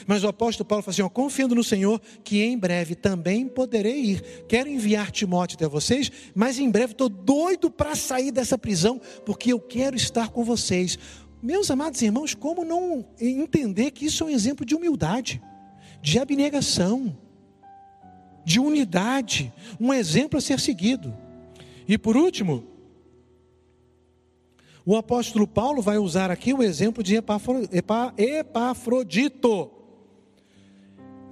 Mas 0.08 0.24
o 0.24 0.28
apóstolo 0.28 0.68
Paulo 0.68 0.82
fala 0.82 0.94
assim: 0.94 1.04
ó, 1.04 1.10
confiando 1.10 1.54
no 1.54 1.64
Senhor, 1.64 2.02
que 2.24 2.42
em 2.42 2.58
breve 2.58 2.96
também 2.96 3.48
poderei 3.48 4.04
ir. 4.04 4.22
Quero 4.48 4.68
enviar 4.68 5.12
Timóteo 5.12 5.58
até 5.58 5.68
vocês, 5.68 6.12
mas 6.34 6.58
em 6.58 6.72
breve 6.72 6.94
estou 6.94 7.08
doido 7.08 7.70
para 7.70 7.96
sair 7.96 8.32
dessa 8.32 8.58
prisão, 8.58 9.00
porque 9.24 9.54
eu 9.54 9.60
quero 9.60 9.96
estar 9.96 10.30
com 10.30 10.44
vocês. 10.44 10.98
Meus 11.40 11.70
amados 11.70 12.02
irmãos, 12.02 12.34
como 12.34 12.66
não 12.66 13.06
entender 13.22 13.92
que 13.92 14.08
isso 14.08 14.24
é 14.24 14.28
um 14.28 14.32
exemplo 14.32 14.66
de 14.66 14.74
humildade, 14.74 15.40
de 16.02 16.18
abnegação, 16.18 17.16
de 18.44 18.60
unidade, 18.60 19.54
um 19.80 19.94
exemplo 19.94 20.40
a 20.40 20.42
ser 20.42 20.60
seguido. 20.60 21.16
E 21.88 21.96
por 21.96 22.18
último, 22.18 22.75
o 24.86 24.96
apóstolo 24.96 25.48
Paulo 25.48 25.82
vai 25.82 25.98
usar 25.98 26.30
aqui 26.30 26.54
o 26.54 26.62
exemplo 26.62 27.02
de 27.02 27.16
Epafrodito. 27.16 27.72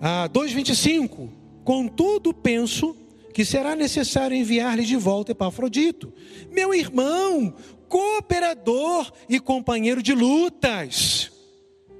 Ah, 0.02 0.28
2,25: 0.34 1.30
Contudo, 1.64 2.34
penso 2.34 2.96
que 3.34 3.46
será 3.46 3.76
necessário 3.76 4.36
enviar-lhe 4.36 4.84
de 4.84 4.96
volta 4.96 5.32
Epafrodito, 5.32 6.12
meu 6.52 6.74
irmão, 6.74 7.54
cooperador 7.88 9.12
e 9.30 9.40
companheiro 9.40 10.02
de 10.02 10.14
lutas. 10.14 11.32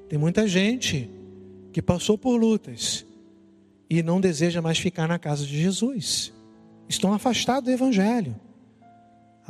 Tem 0.10 0.18
muita 0.18 0.48
gente 0.48 1.10
que 1.72 1.82
passou 1.82 2.18
por 2.18 2.36
lutas 2.36 3.06
e 3.90 4.02
não 4.02 4.20
deseja 4.20 4.62
mais 4.62 4.80
ficar 4.80 5.08
na 5.08 5.20
casa 5.20 5.46
de 5.46 5.62
Jesus, 5.62 6.34
estão 6.90 7.14
afastados 7.14 7.66
do 7.66 7.72
Evangelho. 7.72 8.36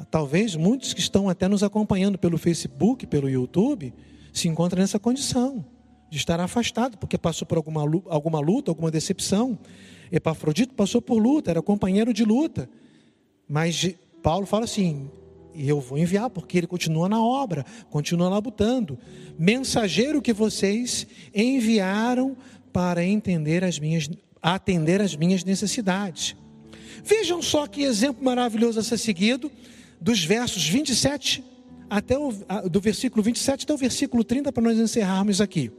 Talvez 0.09 0.55
muitos 0.55 0.93
que 0.93 0.99
estão 0.99 1.29
até 1.29 1.47
nos 1.47 1.63
acompanhando 1.63 2.17
pelo 2.17 2.37
Facebook, 2.37 3.05
pelo 3.05 3.29
YouTube, 3.29 3.93
se 4.31 4.47
encontram 4.47 4.81
nessa 4.81 4.99
condição 4.99 5.65
de 6.09 6.17
estar 6.17 6.39
afastado, 6.39 6.97
porque 6.97 7.17
passou 7.17 7.47
por 7.47 7.57
alguma, 7.57 7.81
alguma 8.07 8.39
luta, 8.39 8.71
alguma 8.71 8.91
decepção. 8.91 9.57
Epafrodito 10.11 10.73
passou 10.73 11.01
por 11.01 11.17
luta, 11.17 11.51
era 11.51 11.61
companheiro 11.61 12.13
de 12.13 12.23
luta, 12.23 12.69
mas 13.47 13.95
Paulo 14.21 14.45
fala 14.45 14.65
assim: 14.65 15.09
e 15.53 15.67
eu 15.67 15.79
vou 15.79 15.97
enviar, 15.97 16.29
porque 16.29 16.57
ele 16.57 16.67
continua 16.67 17.07
na 17.07 17.23
obra, 17.23 17.65
continua 17.89 18.29
labutando. 18.29 18.97
Mensageiro 19.37 20.21
que 20.21 20.33
vocês 20.33 21.07
enviaram 21.33 22.35
para 22.71 23.03
entender 23.05 23.63
as 23.63 23.77
minhas, 23.79 24.09
atender 24.41 25.01
as 25.01 25.15
minhas 25.15 25.43
necessidades. 25.43 26.35
Vejam 27.03 27.41
só 27.41 27.67
que 27.67 27.83
exemplo 27.83 28.23
maravilhoso 28.23 28.79
a 28.79 28.83
ser 28.83 28.97
seguido, 28.97 29.51
dos 30.03 30.23
versos 30.25 30.67
27 30.67 31.41
até 31.89 32.17
o, 32.17 32.33
do 32.69 32.81
versículo 32.81 33.23
27 33.23 33.63
até 33.63 33.73
o 33.73 33.77
versículo 33.77 34.23
30, 34.23 34.51
para 34.51 34.61
nós 34.61 34.77
encerrarmos 34.77 35.39
aqui. 35.39 35.71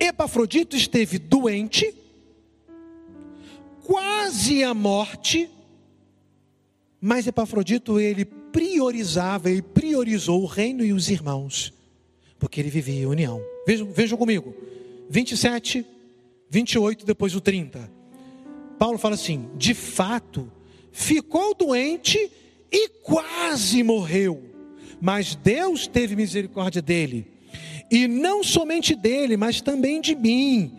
Epafrodito 0.00 0.74
esteve 0.74 1.18
doente, 1.18 1.94
quase 3.84 4.64
à 4.64 4.74
morte, 4.74 5.48
mas 7.00 7.26
Epafrodito 7.26 8.00
ele 8.00 8.24
priorizava 8.24 9.50
e 9.50 9.62
priorizou 9.62 10.42
o 10.42 10.46
reino 10.46 10.84
e 10.84 10.92
os 10.92 11.08
irmãos, 11.08 11.72
porque 12.38 12.60
ele 12.60 12.70
vivia 12.70 13.02
em 13.02 13.06
união. 13.06 13.40
Vejam, 13.64 13.92
vejam 13.92 14.18
comigo, 14.18 14.52
27, 15.08 15.86
28, 16.50 17.06
depois 17.06 17.36
o 17.36 17.40
30. 17.40 17.88
Paulo 18.76 18.98
fala 18.98 19.14
assim: 19.14 19.48
de 19.56 19.72
fato, 19.72 20.50
ficou 20.94 21.54
doente 21.54 22.30
e 22.72 22.88
quase 23.02 23.82
morreu, 23.82 24.42
mas 25.00 25.34
Deus 25.34 25.88
teve 25.88 26.14
misericórdia 26.14 26.80
dele, 26.80 27.26
e 27.90 28.06
não 28.06 28.44
somente 28.44 28.94
dele, 28.94 29.36
mas 29.36 29.60
também 29.60 30.00
de 30.00 30.14
mim, 30.14 30.72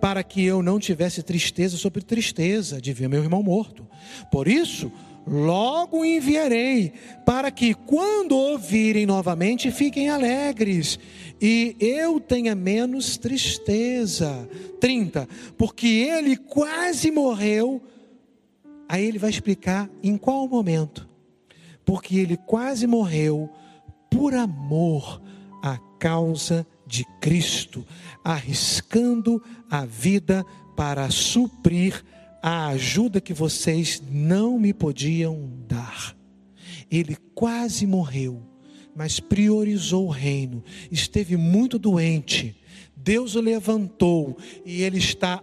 para 0.00 0.22
que 0.22 0.44
eu 0.44 0.62
não 0.62 0.78
tivesse 0.78 1.22
tristeza 1.22 1.76
sobre 1.76 2.02
tristeza 2.02 2.80
de 2.80 2.92
ver 2.92 3.08
meu 3.08 3.22
irmão 3.22 3.42
morto. 3.42 3.86
Por 4.30 4.46
isso, 4.46 4.92
logo 5.26 6.04
enviarei, 6.04 6.92
para 7.24 7.50
que, 7.50 7.72
quando 7.72 8.36
ouvirem 8.36 9.06
novamente, 9.06 9.70
fiquem 9.70 10.08
alegres, 10.08 10.98
e 11.40 11.76
eu 11.80 12.20
tenha 12.20 12.54
menos 12.54 13.16
tristeza. 13.16 14.48
30. 14.80 15.28
Porque 15.56 15.86
ele 15.86 16.36
quase 16.36 17.10
morreu. 17.10 17.82
Aí 18.92 19.06
ele 19.06 19.18
vai 19.18 19.30
explicar 19.30 19.88
em 20.02 20.18
qual 20.18 20.46
momento. 20.46 21.08
Porque 21.82 22.18
ele 22.18 22.36
quase 22.36 22.86
morreu 22.86 23.48
por 24.10 24.34
amor 24.34 25.18
à 25.62 25.78
causa 25.98 26.66
de 26.86 27.02
Cristo, 27.18 27.86
arriscando 28.22 29.42
a 29.70 29.86
vida 29.86 30.44
para 30.76 31.08
suprir 31.08 32.04
a 32.42 32.66
ajuda 32.66 33.18
que 33.18 33.32
vocês 33.32 34.02
não 34.10 34.58
me 34.58 34.74
podiam 34.74 35.50
dar. 35.66 36.14
Ele 36.90 37.16
quase 37.34 37.86
morreu, 37.86 38.42
mas 38.94 39.18
priorizou 39.18 40.08
o 40.08 40.10
reino, 40.10 40.62
esteve 40.90 41.34
muito 41.38 41.78
doente. 41.78 42.60
Deus 42.94 43.36
o 43.36 43.40
levantou 43.40 44.36
e 44.66 44.82
ele 44.82 44.98
está 44.98 45.42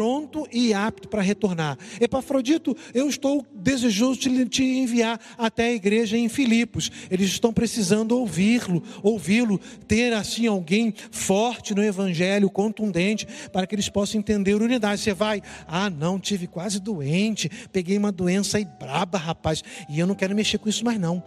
pronto 0.00 0.48
e 0.50 0.72
apto 0.72 1.08
para 1.08 1.20
retornar. 1.20 1.76
Epafrodito, 2.00 2.74
eu 2.94 3.06
estou 3.06 3.44
desejoso 3.54 4.18
de 4.18 4.48
te 4.48 4.64
enviar 4.64 5.20
até 5.36 5.64
a 5.64 5.72
igreja 5.74 6.16
em 6.16 6.26
Filipos. 6.26 6.90
Eles 7.10 7.28
estão 7.28 7.52
precisando 7.52 8.12
ouvi-lo, 8.12 8.82
ouvi-lo, 9.02 9.60
ter 9.86 10.14
assim 10.14 10.46
alguém 10.46 10.94
forte 11.10 11.74
no 11.74 11.84
evangelho, 11.84 12.48
contundente, 12.48 13.28
para 13.52 13.66
que 13.66 13.74
eles 13.74 13.90
possam 13.90 14.18
entender 14.18 14.54
unidade. 14.54 15.02
Você 15.02 15.12
vai, 15.12 15.42
ah, 15.68 15.90
não, 15.90 16.18
tive 16.18 16.46
quase 16.46 16.80
doente, 16.80 17.50
peguei 17.70 17.98
uma 17.98 18.10
doença 18.10 18.56
aí 18.56 18.64
braba, 18.64 19.18
rapaz, 19.18 19.62
e 19.86 19.98
eu 19.98 20.06
não 20.06 20.14
quero 20.14 20.34
mexer 20.34 20.56
com 20.56 20.70
isso 20.70 20.82
mais 20.82 20.98
não. 20.98 21.22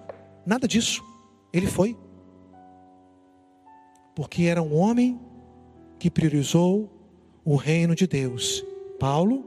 Nada 0.48 0.68
disso. 0.68 1.04
Ele 1.54 1.68
foi. 1.68 1.96
Porque 4.16 4.46
era 4.46 4.64
um 4.64 4.76
homem 4.76 5.20
que 6.00 6.10
priorizou 6.10 6.93
o 7.44 7.56
reino 7.56 7.96
de 7.96 8.08
Deus. 8.08 8.64
Paulo, 9.00 9.46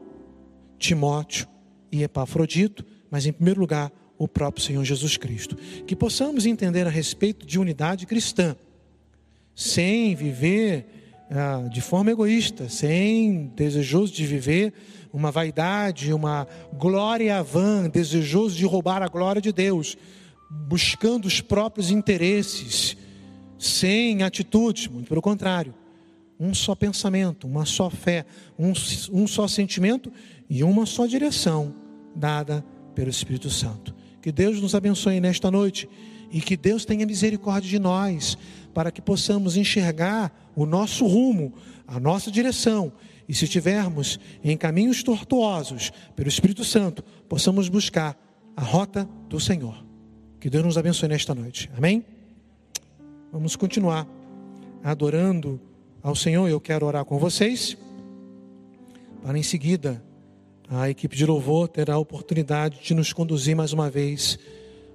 Timóteo 0.79 1.47
e 1.91 2.03
Epafrodito, 2.03 2.85
mas 3.11 3.27
em 3.27 3.33
primeiro 3.33 3.61
lugar, 3.61 3.91
o 4.19 4.27
próprio 4.27 4.65
Senhor 4.65 4.85
Jesus 4.85 5.17
Cristo. 5.17 5.57
Que 5.87 5.97
possamos 5.97 6.47
entender 6.47 6.87
a 6.87 6.91
respeito 6.91 7.47
de 7.47 7.59
unidade 7.59 8.07
cristã, 8.07 8.57
sem 9.55 10.15
viver 10.15 10.87
ah, 11.31 11.69
de 11.73 11.81
forma 11.81 12.11
egoísta, 12.11 12.69
sem 12.69 13.53
desejoso 13.55 14.13
de 14.13 14.27
viver 14.27 14.73
uma 15.13 15.31
vaidade, 15.31 16.13
uma 16.13 16.47
glória 16.75 17.43
vã, 17.43 17.89
desejoso 17.89 18.55
de 18.55 18.67
roubar 18.67 19.03
a 19.03 19.09
glória 19.09 19.41
de 19.41 19.53
Deus, 19.53 19.97
buscando 20.51 21.27
os 21.27 21.41
próprios 21.41 21.91
interesses, 21.91 22.97
sem 23.59 24.23
atitudes, 24.23 24.87
muito 24.87 25.09
pelo 25.09 25.23
contrário 25.23 25.75
um 26.39 26.55
só 26.55 26.75
pensamento, 26.75 27.47
uma 27.47 27.65
só 27.65 27.89
fé, 27.89 28.27
um, 28.59 28.73
um 29.13 29.27
só 29.27 29.49
sentimento 29.49 30.13
e 30.49 30.63
uma 30.63 30.87
só 30.87 31.07
direção 31.07 31.75
dada 32.15 32.65
pelo 32.95 33.11
Espírito 33.11 33.51
Santo. 33.51 33.95
Que 34.21 34.33
Deus 34.33 34.61
nos 34.61 34.75
abençoe 34.75 35.21
nesta 35.21 35.51
noite 35.51 35.89
e 36.31 36.41
que 36.41 36.57
Deus 36.57 36.85
tenha 36.85 37.07
misericórdia 37.07 37.71
de 37.71 37.79
nós, 37.79 38.37
para 38.75 38.91
que 38.91 39.01
possamos 39.01 39.57
enxergar 39.57 40.53
o 40.55 40.67
nosso 40.67 41.07
rumo, 41.07 41.55
a 41.87 42.01
nossa 42.01 42.31
direção, 42.31 42.93
e 43.29 43.35
se 43.35 43.45
estivermos 43.45 44.21
em 44.43 44.57
caminhos 44.57 45.03
tortuosos 45.03 45.93
pelo 46.15 46.29
Espírito 46.29 46.65
Santo, 46.65 47.03
possamos 47.29 47.69
buscar 47.69 48.17
a 48.57 48.63
rota 48.63 49.09
do 49.29 49.41
Senhor. 49.41 49.85
Que 50.41 50.49
Deus 50.49 50.65
nos 50.65 50.79
abençoe 50.79 51.09
nesta 51.09 51.35
noite. 51.35 51.71
Amém? 51.77 52.05
Vamos 53.33 53.57
continuar 53.57 54.07
adorando 54.83 55.61
ao 56.07 56.15
Senhor, 56.15 56.49
eu 56.49 56.61
quero 56.61 56.87
orar 56.87 57.05
com 57.05 57.19
vocês. 57.19 57.77
Para 59.25 59.37
em 59.37 59.43
seguida, 59.43 60.01
a 60.71 60.89
equipe 60.89 61.17
de 61.17 61.27
louvor 61.27 61.67
terá 61.67 61.95
a 61.95 61.99
oportunidade 61.99 62.79
de 62.81 62.95
nos 62.95 63.13
conduzir 63.13 63.57
mais 63.57 63.73
uma 63.73 63.91
vez 63.91 64.39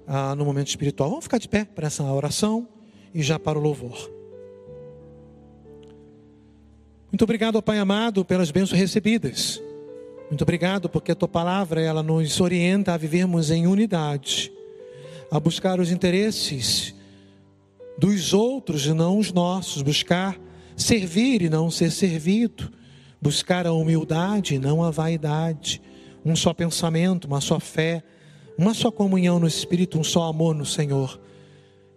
ah, 0.06 0.34
no 0.34 0.42
momento 0.42 0.68
espiritual. 0.68 1.10
Vamos 1.10 1.26
ficar 1.26 1.36
de 1.36 1.50
pé 1.50 1.66
para 1.66 1.86
essa 1.86 2.02
oração 2.02 2.66
e 3.14 3.22
já 3.22 3.38
para 3.38 3.58
o 3.58 3.62
louvor. 3.62 4.10
Muito 7.10 7.24
obrigado, 7.24 7.60
Pai 7.60 7.78
amado, 7.78 8.24
pelas 8.24 8.50
bênçãos 8.50 8.80
recebidas. 8.80 9.62
Muito 10.30 10.40
obrigado 10.40 10.88
porque 10.88 11.12
a 11.12 11.14
tua 11.14 11.28
palavra 11.28 11.82
ela 11.82 12.02
nos 12.02 12.40
orienta 12.40 12.94
a 12.94 12.96
vivermos 12.96 13.50
em 13.50 13.66
unidade, 13.66 14.50
a 15.30 15.38
buscar 15.38 15.78
os 15.78 15.90
interesses 15.90 16.94
dos 17.98 18.32
outros 18.32 18.86
e 18.86 18.94
não 18.94 19.18
os 19.18 19.30
nossos, 19.30 19.82
buscar 19.82 20.40
servir 20.76 21.42
e 21.42 21.48
não 21.48 21.70
ser 21.70 21.90
servido, 21.90 22.70
buscar 23.20 23.66
a 23.66 23.72
humildade 23.72 24.54
e 24.54 24.58
não 24.58 24.82
a 24.82 24.90
vaidade, 24.90 25.80
um 26.24 26.34
só 26.34 26.52
pensamento, 26.52 27.26
uma 27.26 27.40
só 27.40 27.58
fé, 27.58 28.02
uma 28.56 28.74
só 28.74 28.90
comunhão 28.90 29.38
no 29.38 29.46
Espírito, 29.46 29.98
um 29.98 30.04
só 30.04 30.24
amor 30.24 30.54
no 30.54 30.66
Senhor. 30.66 31.20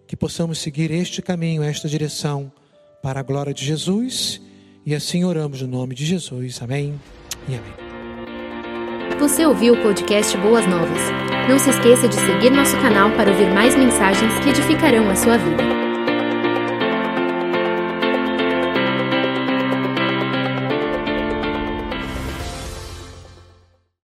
Que 0.06 0.16
possamos 0.16 0.58
seguir 0.58 0.90
este 0.90 1.20
caminho, 1.20 1.62
esta 1.62 1.88
direção, 1.88 2.50
para 3.02 3.20
a 3.20 3.22
glória 3.22 3.52
de 3.52 3.64
Jesus, 3.64 4.40
e 4.84 4.94
assim 4.94 5.24
oramos 5.24 5.62
no 5.62 5.68
nome 5.68 5.94
de 5.94 6.04
Jesus. 6.04 6.60
Amém 6.62 6.98
e 7.48 7.54
amém. 7.54 7.86
Você 9.18 9.46
ouviu 9.46 9.74
o 9.74 9.82
podcast 9.82 10.36
Boas 10.38 10.66
Novas? 10.66 11.00
Não 11.48 11.58
se 11.58 11.70
esqueça 11.70 12.08
de 12.08 12.14
seguir 12.16 12.50
nosso 12.50 12.76
canal 12.78 13.10
para 13.12 13.30
ouvir 13.30 13.48
mais 13.52 13.74
mensagens 13.76 14.38
que 14.40 14.50
edificarão 14.50 15.08
a 15.08 15.16
sua 15.16 15.38
vida. 15.38 15.75